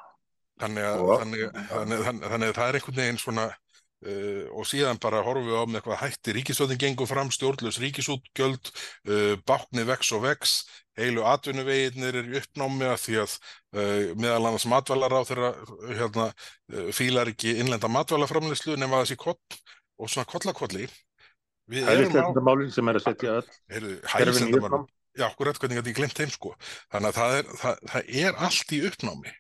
Þannig 0.61 0.85
að, 0.89 1.03
Og- 1.03 1.21
þannig, 1.23 1.45
þannig, 1.73 2.07
þannig, 2.07 2.31
þannig 2.33 2.53
að 2.53 2.57
það 2.59 2.69
er 2.69 2.79
einhvern 2.79 3.01
veginn 3.01 3.21
svona 3.23 3.47
uh, 3.49 4.45
og 4.59 4.69
síðan 4.69 5.01
bara 5.03 5.23
horfum 5.27 5.49
við 5.49 5.59
á 5.59 5.65
með 5.65 5.81
eitthvað 5.81 6.01
hætti. 6.03 6.35
Ríkistöðin 6.39 6.81
gengur 6.83 7.11
fram, 7.11 7.33
stjórnlaus 7.35 7.81
ríkisútgjöld 7.83 8.73
uh, 8.73 9.35
báknið 9.49 9.91
vex 9.93 10.13
og 10.17 10.25
vex. 10.27 10.57
Heilu 10.99 11.23
atvinnuveginir 11.25 12.19
er 12.21 12.35
uppnámi 12.43 12.85
að 12.91 12.99
því 13.07 13.15
að 13.23 13.37
uh, 13.39 14.11
meðal 14.21 14.43
annars 14.51 14.67
matvælar 14.69 15.15
á 15.17 15.21
þeirra 15.25 15.53
hérna, 15.97 16.27
fílar 16.93 17.31
ekki 17.33 17.55
innlenda 17.63 17.89
matvælaframleyslu 17.89 18.77
nema 18.77 19.01
þessi 19.05 19.17
koll 19.23 19.39
og 20.03 20.11
svona 20.13 20.29
kollakolli. 20.29 20.91
Hælisleitendamálin 21.73 22.73
sem 22.75 22.89
er 22.91 22.99
að 22.99 23.07
setja 23.07 23.39
öll 23.41 23.95
uppnám. 24.59 24.85
Já, 25.17 25.27
akkurat 25.29 25.59
hvernig 25.61 25.79
gæti 25.79 25.93
ég 25.93 25.97
glemt 26.01 26.17
þeim 26.17 26.31
sko. 26.33 26.55
Þannig 26.93 27.11
að 27.11 27.17
það 27.19 27.35
er, 27.39 27.49
það, 27.61 27.81
það 27.93 28.13
er 28.27 28.39
allt 28.49 28.73
í 28.73 28.79
uppnámi 28.89 29.33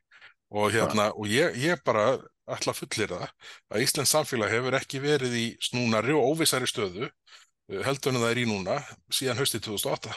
og 0.53 0.69
hérna, 0.75 1.09
og 1.17 1.29
ég, 1.33 1.55
ég 1.63 1.81
bara 1.87 2.19
ætla 2.53 2.75
að 2.75 2.81
fullir 2.83 3.13
það 3.15 3.29
að 3.73 3.85
Íslands 3.87 4.13
samfélag 4.13 4.53
hefur 4.53 4.77
ekki 4.77 5.01
verið 5.03 5.37
í 5.39 5.47
snúnari 5.65 6.13
og 6.17 6.35
óvissari 6.35 6.69
stöðu 6.69 7.07
uh, 7.07 7.81
heldur 7.87 8.13
en 8.13 8.21
það 8.21 8.35
er 8.35 8.41
í 8.43 8.49
núna 8.51 8.77
síðan 9.15 9.41
haustið 9.41 9.65
2008. 9.71 10.13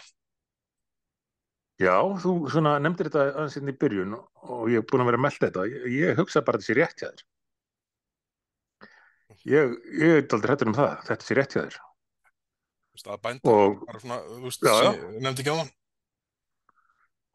Já, 1.84 1.96
þú 2.24 2.34
svona 2.52 2.78
nefndir 2.80 3.10
þetta 3.10 3.24
aðeins 3.36 3.58
inn 3.60 3.72
í 3.72 3.76
byrjun 3.80 4.14
og 4.16 4.68
ég 4.72 4.80
er 4.80 4.86
búin 4.88 5.04
að 5.04 5.10
vera 5.12 5.20
að 5.20 5.26
melda 5.26 5.48
þetta. 5.48 5.66
Ég, 5.72 5.88
ég 5.92 6.20
hugsa 6.22 6.44
bara 6.48 6.62
sé 6.64 6.76
rétt 6.78 7.02
hjá 7.02 7.10
þér. 7.10 7.26
Ég, 9.46 9.74
ég 10.00 10.14
er 10.22 10.36
aldrei 10.38 10.54
hættur 10.56 10.72
um 10.72 10.78
það, 10.78 10.94
þetta 11.10 11.28
sé 11.28 11.36
rétt 11.38 11.56
hjá 11.56 11.62
þér. 11.66 11.76
Þú 11.76 12.96
veist, 12.96 13.10
að 13.12 13.20
bænda, 13.26 13.56
Og, 13.56 13.82
svona, 14.00 14.22
þú 14.30 14.44
veist, 14.48 14.64
Já, 14.64 14.76
já. 14.88 14.94
nefndi 15.26 15.44
ekki 15.44 15.52
á 15.52 15.58
það. 15.60 15.74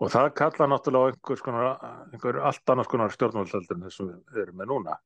Og 0.00 0.12
það 0.12 0.30
kalla 0.40 0.68
náttúrulega 0.72 1.04
á 1.04 1.10
einhvers 1.12 1.44
konar, 1.44 1.68
einhver 2.14 2.40
allt 2.48 2.72
annars 2.72 2.88
konar 2.90 3.12
stjórnvaldaldur 3.14 3.76
en 3.76 3.86
þessum 3.86 4.10
við 4.32 4.42
erum 4.46 4.60
með 4.62 4.72
núna. 4.72 4.96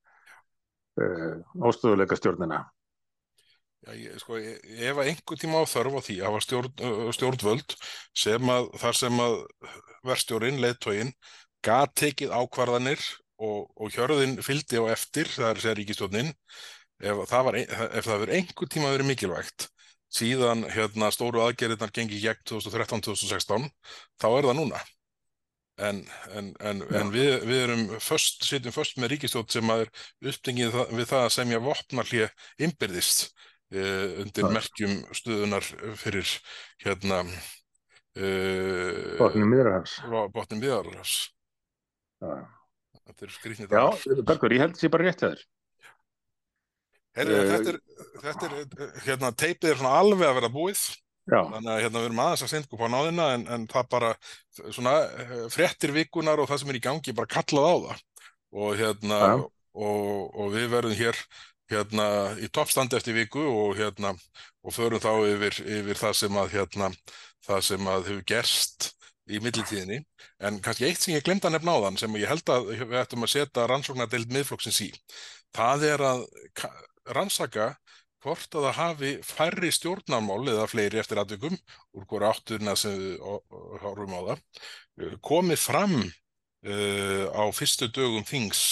Uh, 0.94 1.40
óstöðuleika 1.66 2.14
stjórnina. 2.18 2.60
Já, 3.84 3.92
ég, 3.98 4.14
sko, 4.22 4.38
ef 4.38 5.00
að 5.00 5.08
einhver 5.10 5.40
tíma 5.40 5.60
á 5.60 5.64
þörf 5.68 5.98
á 5.98 6.00
því 6.06 6.14
að 6.20 6.28
hafa 6.30 6.44
stjórn, 6.44 6.70
stjórnvöld 7.16 7.74
sem 8.16 8.52
að 8.54 8.68
þar 8.80 8.96
sem 9.00 9.18
að 9.24 9.34
verstjórinn, 10.08 10.60
leiðtóginn, 10.62 11.10
gat 11.64 11.92
tekið 11.98 12.32
ákvarðanir 12.38 13.02
og, 13.42 13.66
og 13.76 13.92
hjörðin 13.92 14.38
fylgdi 14.46 14.80
á 14.80 14.94
eftir, 14.94 15.28
það 15.34 15.50
er 15.50 15.62
segja 15.64 15.76
ríkistjórnin, 15.80 16.32
ef 17.02 17.20
það, 17.28 17.50
ein- 17.58 17.74
ef 17.90 18.08
það 18.08 18.24
verið 18.24 18.38
einhver 18.38 18.72
tíma 18.72 18.94
verið 18.94 19.10
mikilvægt, 19.10 19.68
síðan 20.14 20.64
hérna 20.70 21.10
stóru 21.14 21.42
aðgerðirnar 21.44 21.92
gengi 21.94 22.20
gegn 22.22 22.44
2013-2016, 22.50 23.70
þá 24.20 24.28
er 24.30 24.48
það 24.50 24.60
núna. 24.60 24.82
En, 25.82 26.04
en, 26.30 26.52
en, 26.62 26.84
en 26.94 27.08
við, 27.10 27.32
við 27.48 27.60
erum 27.64 27.80
föst, 27.98 28.44
sitjum 28.46 28.74
föst 28.76 29.00
með 29.02 29.16
ríkistjórn 29.16 29.50
sem 29.50 29.72
að 29.74 29.82
er 29.82 29.90
upptingið 30.30 30.70
það, 30.76 30.92
við 31.00 31.08
það 31.10 31.24
að 31.24 31.32
semja 31.34 31.58
vopnarhlje 31.64 32.28
innbyrðist 32.62 33.24
uh, 33.74 34.20
undir 34.22 34.46
Já. 34.46 34.52
merkjum 34.54 34.94
stuðunar 35.18 35.66
fyrir 35.98 36.30
hérna 36.84 37.24
uh, 37.26 39.16
Botnum 39.18 39.50
miður 39.50 39.72
hans. 39.80 39.96
botnum 40.36 40.62
viðarlas. 40.62 41.16
Já, 42.22 42.36
Þetta 43.04 43.26
er 43.26 43.34
skrýtnið 43.34 43.74
Já. 43.74 43.84
Bergur, 44.30 44.54
ég 44.54 44.62
held 44.62 44.78
að 44.78 44.84
sé 44.84 44.92
bara 44.94 45.08
rétt 45.08 45.20
hjá 45.24 45.32
þér. 45.32 45.42
Heyrðu, 47.14 47.38
eh, 47.38 47.48
þetta 47.52 47.72
er, 47.72 47.80
þetta 48.24 48.46
er, 48.48 48.54
eh, 48.58 49.00
hérna, 49.06 49.30
teipið 49.38 49.70
er 49.70 49.80
svona 49.80 49.98
alveg 50.00 50.28
að 50.28 50.38
vera 50.40 50.50
búið, 50.54 50.82
Já, 51.24 51.38
þannig 51.40 51.70
að 51.72 51.80
hérna 51.80 52.00
við 52.00 52.06
erum 52.08 52.22
aðeins 52.24 52.44
að 52.44 52.50
senda 52.52 52.74
upp 52.74 52.82
á 52.84 52.88
náðina 52.92 53.26
en, 53.32 53.44
en 53.54 53.66
það 53.70 53.86
bara, 53.94 54.10
svona, 54.58 54.94
eh, 55.22 55.34
fréttir 55.54 55.94
vikunar 55.94 56.42
og 56.42 56.50
það 56.50 56.60
sem 56.60 56.72
er 56.72 56.78
í 56.80 56.84
gangi 56.84 57.14
bara 57.16 57.30
kallað 57.30 57.68
á 57.70 57.74
það. 57.84 58.02
Og 58.54 58.74
hérna, 58.80 59.20
Já. 59.22 59.36
og, 59.86 60.34
og 60.34 60.50
við 60.52 60.66
verðum 60.74 60.98
hér, 60.98 61.22
hérna, 61.72 62.08
í 62.42 62.50
toppstandi 62.52 62.98
eftir 62.98 63.16
viku 63.16 63.46
og 63.46 63.78
hérna, 63.78 64.12
og 64.64 64.74
förum 64.74 65.00
þá 65.02 65.12
yfir, 65.30 65.62
yfir 65.78 66.02
það 66.02 66.18
sem 66.20 66.42
að, 66.42 66.52
hérna, 66.58 66.90
það 67.46 67.66
sem 67.70 67.90
að 67.94 68.08
hefur 68.10 68.26
gerst 68.34 68.90
í 69.24 69.40
millitíðinni, 69.40 70.02
en 70.44 70.58
kannski 70.60 70.90
eitt 70.90 71.00
sem 71.00 71.14
ég 71.14 71.24
glemd 71.24 71.46
að 71.48 71.54
nefna 71.56 71.78
á 71.80 71.84
þann 71.86 72.02
sem 72.02 72.18
ég 72.20 72.28
held 72.28 72.50
að 72.52 72.66
við 72.74 72.98
ættum 73.00 73.24
að 73.24 73.32
setja 73.32 73.64
rannsóknardeild 73.70 74.34
miðflokksins 74.34 74.82
í, 74.84 74.90
það 75.56 75.86
er 75.94 76.04
að 76.04 76.26
rannsaka 77.16 77.74
hvort 78.24 78.56
að 78.56 78.66
það 78.66 78.78
hafi 78.78 79.10
færri 79.26 79.70
stjórnarmál 79.74 80.40
eða 80.48 80.68
fleiri 80.70 81.00
eftir 81.02 81.20
atvikum 81.20 81.56
úr 81.94 82.06
hverju 82.08 82.30
átturna 82.30 82.76
sem 82.80 82.96
við 82.96 83.18
horfum 83.82 84.16
á 84.16 84.20
það 84.30 84.38
eh, 84.38 85.16
komið 85.20 85.60
fram 85.60 85.96
uh, 86.00 87.24
á 87.28 87.44
fyrstu 87.52 87.90
dögum 87.92 88.24
þings 88.28 88.62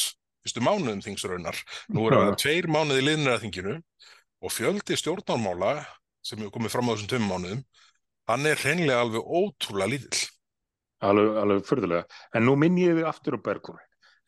fyrstu 0.42 0.64
mánuðum 0.64 1.04
þings 1.04 1.26
raunar 1.28 1.58
nú 1.92 2.06
er 2.08 2.16
að 2.16 2.24
vera 2.26 2.40
tveir 2.44 2.70
mánuði 2.72 3.04
liðnir 3.04 3.36
að 3.36 3.44
þinginu 3.46 3.78
og 4.42 4.54
fjöldi 4.54 4.96
stjórnarmála 4.98 5.74
sem 6.24 6.40
hefur 6.40 6.56
komið 6.56 6.76
fram 6.76 6.88
á 6.88 6.92
þessum 6.94 7.12
tveim 7.12 7.28
mánuðum 7.28 7.64
hann 8.30 8.48
er 8.48 8.62
hreinlega 8.62 9.04
alveg 9.04 9.26
ótrúlega 9.26 9.92
lítill 9.92 10.30
alveg, 11.02 11.38
alveg 11.42 11.66
furðulega. 11.68 12.06
En 12.36 12.46
nú 12.46 12.54
minn 12.58 12.78
ég 12.80 12.98
þig 12.98 13.08
aftur 13.08 13.38
á 13.38 13.44
Bergur. 13.44 13.80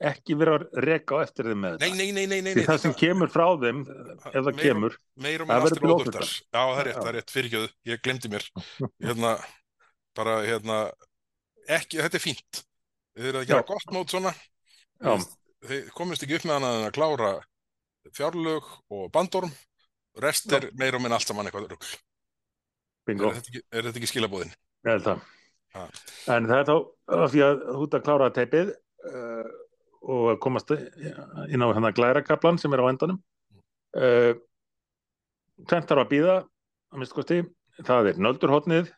Ekki 0.04 0.34
vera 0.36 0.54
að 0.58 0.64
reka 0.84 1.16
á 1.16 1.18
eftir 1.24 1.46
þeim 1.48 1.60
með 1.64 1.74
þetta. 1.78 1.96
nei, 1.96 2.10
nei, 2.12 2.26
nei, 2.28 2.40
nei, 2.44 2.54
nei 2.58 2.64
það 2.66 2.80
sem 2.82 2.94
kemur 2.98 3.30
frá 3.32 3.44
þeim, 3.62 3.78
ef 3.86 4.26
það 4.48 4.58
kemur, 4.60 4.96
meir 5.24 5.44
og 5.44 5.48
Það 5.50 5.64
verður 5.68 5.94
óþurftar. 5.94 6.30
já 6.34 6.60
það 6.60 6.80
er 6.80 6.88
rétt, 6.88 6.94
Já. 6.94 7.00
það 7.00 7.10
er 7.12 7.16
rétt, 7.18 7.34
fyrirgjöðu, 7.34 7.70
ég 7.92 8.02
glemdi 8.04 8.30
mér 8.34 8.46
hérna, 9.06 9.32
bara 10.18 10.34
hérna 10.44 10.78
ekki, 11.78 12.00
þetta 12.02 12.18
er 12.20 12.24
fínt 12.26 12.62
þið 13.16 13.30
eru 13.30 13.40
að 13.42 13.48
gera 13.52 13.62
Já. 13.64 13.68
gott 13.72 13.94
mót 13.96 14.12
svona 14.12 14.34
Já. 14.34 15.14
Þið- 15.64 15.88
komist 15.96 16.22
ekki 16.26 16.36
upp 16.36 16.44
með 16.50 16.58
hana 16.58 16.72
en 16.80 16.88
að 16.90 16.96
klára 16.98 17.30
fjárlög 18.12 18.66
og 18.92 19.06
bandorm 19.14 19.52
rest 20.20 20.50
Já. 20.52 20.58
er 20.60 20.68
meira 20.76 20.98
og 20.98 21.02
minn 21.06 21.12
allt 21.16 21.24
saman 21.26 21.46
eitthvað 21.48 21.70
rugl 21.72 21.94
bingo, 23.08 23.30
er 23.30 23.40
þetta 23.40 23.94
ekki, 23.94 23.98
ekki 24.02 24.10
skilabóðin? 24.12 24.52
ég 24.84 24.92
held 24.92 25.04
það. 25.08 25.24
Ha. 25.74 25.82
En 26.36 26.46
það 26.46 26.60
er 26.60 26.68
þá 26.68 26.76
því 27.32 27.40
að 27.44 27.62
ert 27.74 27.94
að 27.98 28.04
klára 28.06 28.28
teipið 28.36 28.68
uh, 29.10 29.48
og 30.04 30.30
að 30.34 30.40
komast 30.44 30.72
inn 30.74 31.64
á 31.64 31.68
hann 31.74 31.88
að 31.88 31.96
glæra 31.98 32.24
kaplan 32.24 32.60
sem 32.60 32.72
er 32.74 32.82
á 32.84 32.90
endanum. 32.90 33.20
Uh, 33.94 34.34
Tvent 35.70 35.86
þarf 35.86 36.02
að 36.02 36.10
býða, 36.10 36.38
að 36.90 36.98
minnst 36.98 37.14
kosti, 37.14 37.36
það 37.86 38.08
er 38.10 38.16
nöldurhotnið 38.26 38.88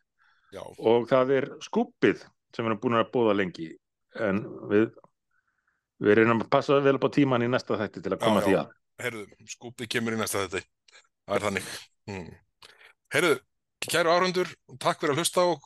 Já, 0.54 0.62
og 0.62 1.04
það 1.10 1.32
er 1.36 1.46
skúpið 1.64 2.22
sem 2.54 2.64
við 2.64 2.70
erum 2.70 2.80
búin 2.80 2.96
að 2.96 3.10
búða 3.12 3.34
lengi. 3.36 3.66
En 4.16 4.40
við 4.70 4.86
við 6.00 6.18
reynum 6.20 6.40
að 6.44 6.50
passa 6.52 6.78
vel 6.84 6.96
upp 6.96 7.08
á 7.08 7.10
tíman 7.12 7.44
í 7.44 7.50
næsta 7.50 7.76
þætti 7.80 8.02
til 8.04 8.14
að 8.14 8.22
koma 8.24 8.40
Já, 8.40 8.46
því 8.46 8.54
já. 8.54 8.60
að. 8.62 8.72
Heyrðu, 9.04 9.26
skúpið 9.52 9.90
kemur 9.92 10.16
í 10.16 10.20
næsta 10.20 10.46
þetta 10.46 10.64
það 11.26 11.36
er 11.36 11.44
þannig. 11.46 11.70
Hmm. 12.06 12.26
heyrðu, 13.12 13.38
kæru 13.86 14.12
áhundur 14.14 14.50
takk 14.82 15.00
fyrir 15.00 15.12
að 15.14 15.20
hlusta 15.20 15.44
og 15.50 15.64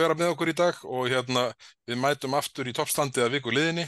vera 0.00 0.16
með 0.18 0.32
okkur 0.32 0.50
í 0.50 0.56
dag 0.58 0.80
og 0.84 1.06
hérna 1.12 1.44
við 1.88 2.00
mætum 2.02 2.34
aftur 2.38 2.68
í 2.68 2.74
toppstandi 2.74 3.22
að 3.22 3.36
viku 3.36 3.54
liðinni 3.54 3.86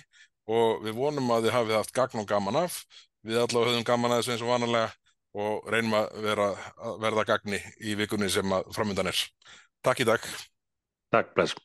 og 0.49 0.85
við 0.85 0.97
vonum 0.99 1.31
að 1.35 1.49
þið 1.49 1.57
hafið 1.57 1.79
haft 1.79 1.95
gagn 1.97 2.23
og 2.23 2.29
gaman 2.31 2.61
af. 2.65 2.83
Við 3.27 3.43
allavega 3.43 3.75
höfum 3.75 3.89
gaman 3.89 4.15
að 4.15 4.23
þessu 4.23 4.35
eins 4.35 4.45
og 4.45 4.53
vanalega 4.55 4.93
og 5.41 5.67
reynum 5.71 5.99
að, 6.01 6.07
vera, 6.25 6.47
að 6.81 7.03
verða 7.05 7.27
gagni 7.29 7.61
í 7.87 7.97
vikunni 7.99 8.31
sem 8.33 8.57
að 8.57 8.71
framöndan 8.75 9.13
er. 9.13 9.25
Takk 9.87 10.03
í 10.03 10.09
dag. 10.09 10.31
Takk, 11.15 11.35
bless 11.37 11.59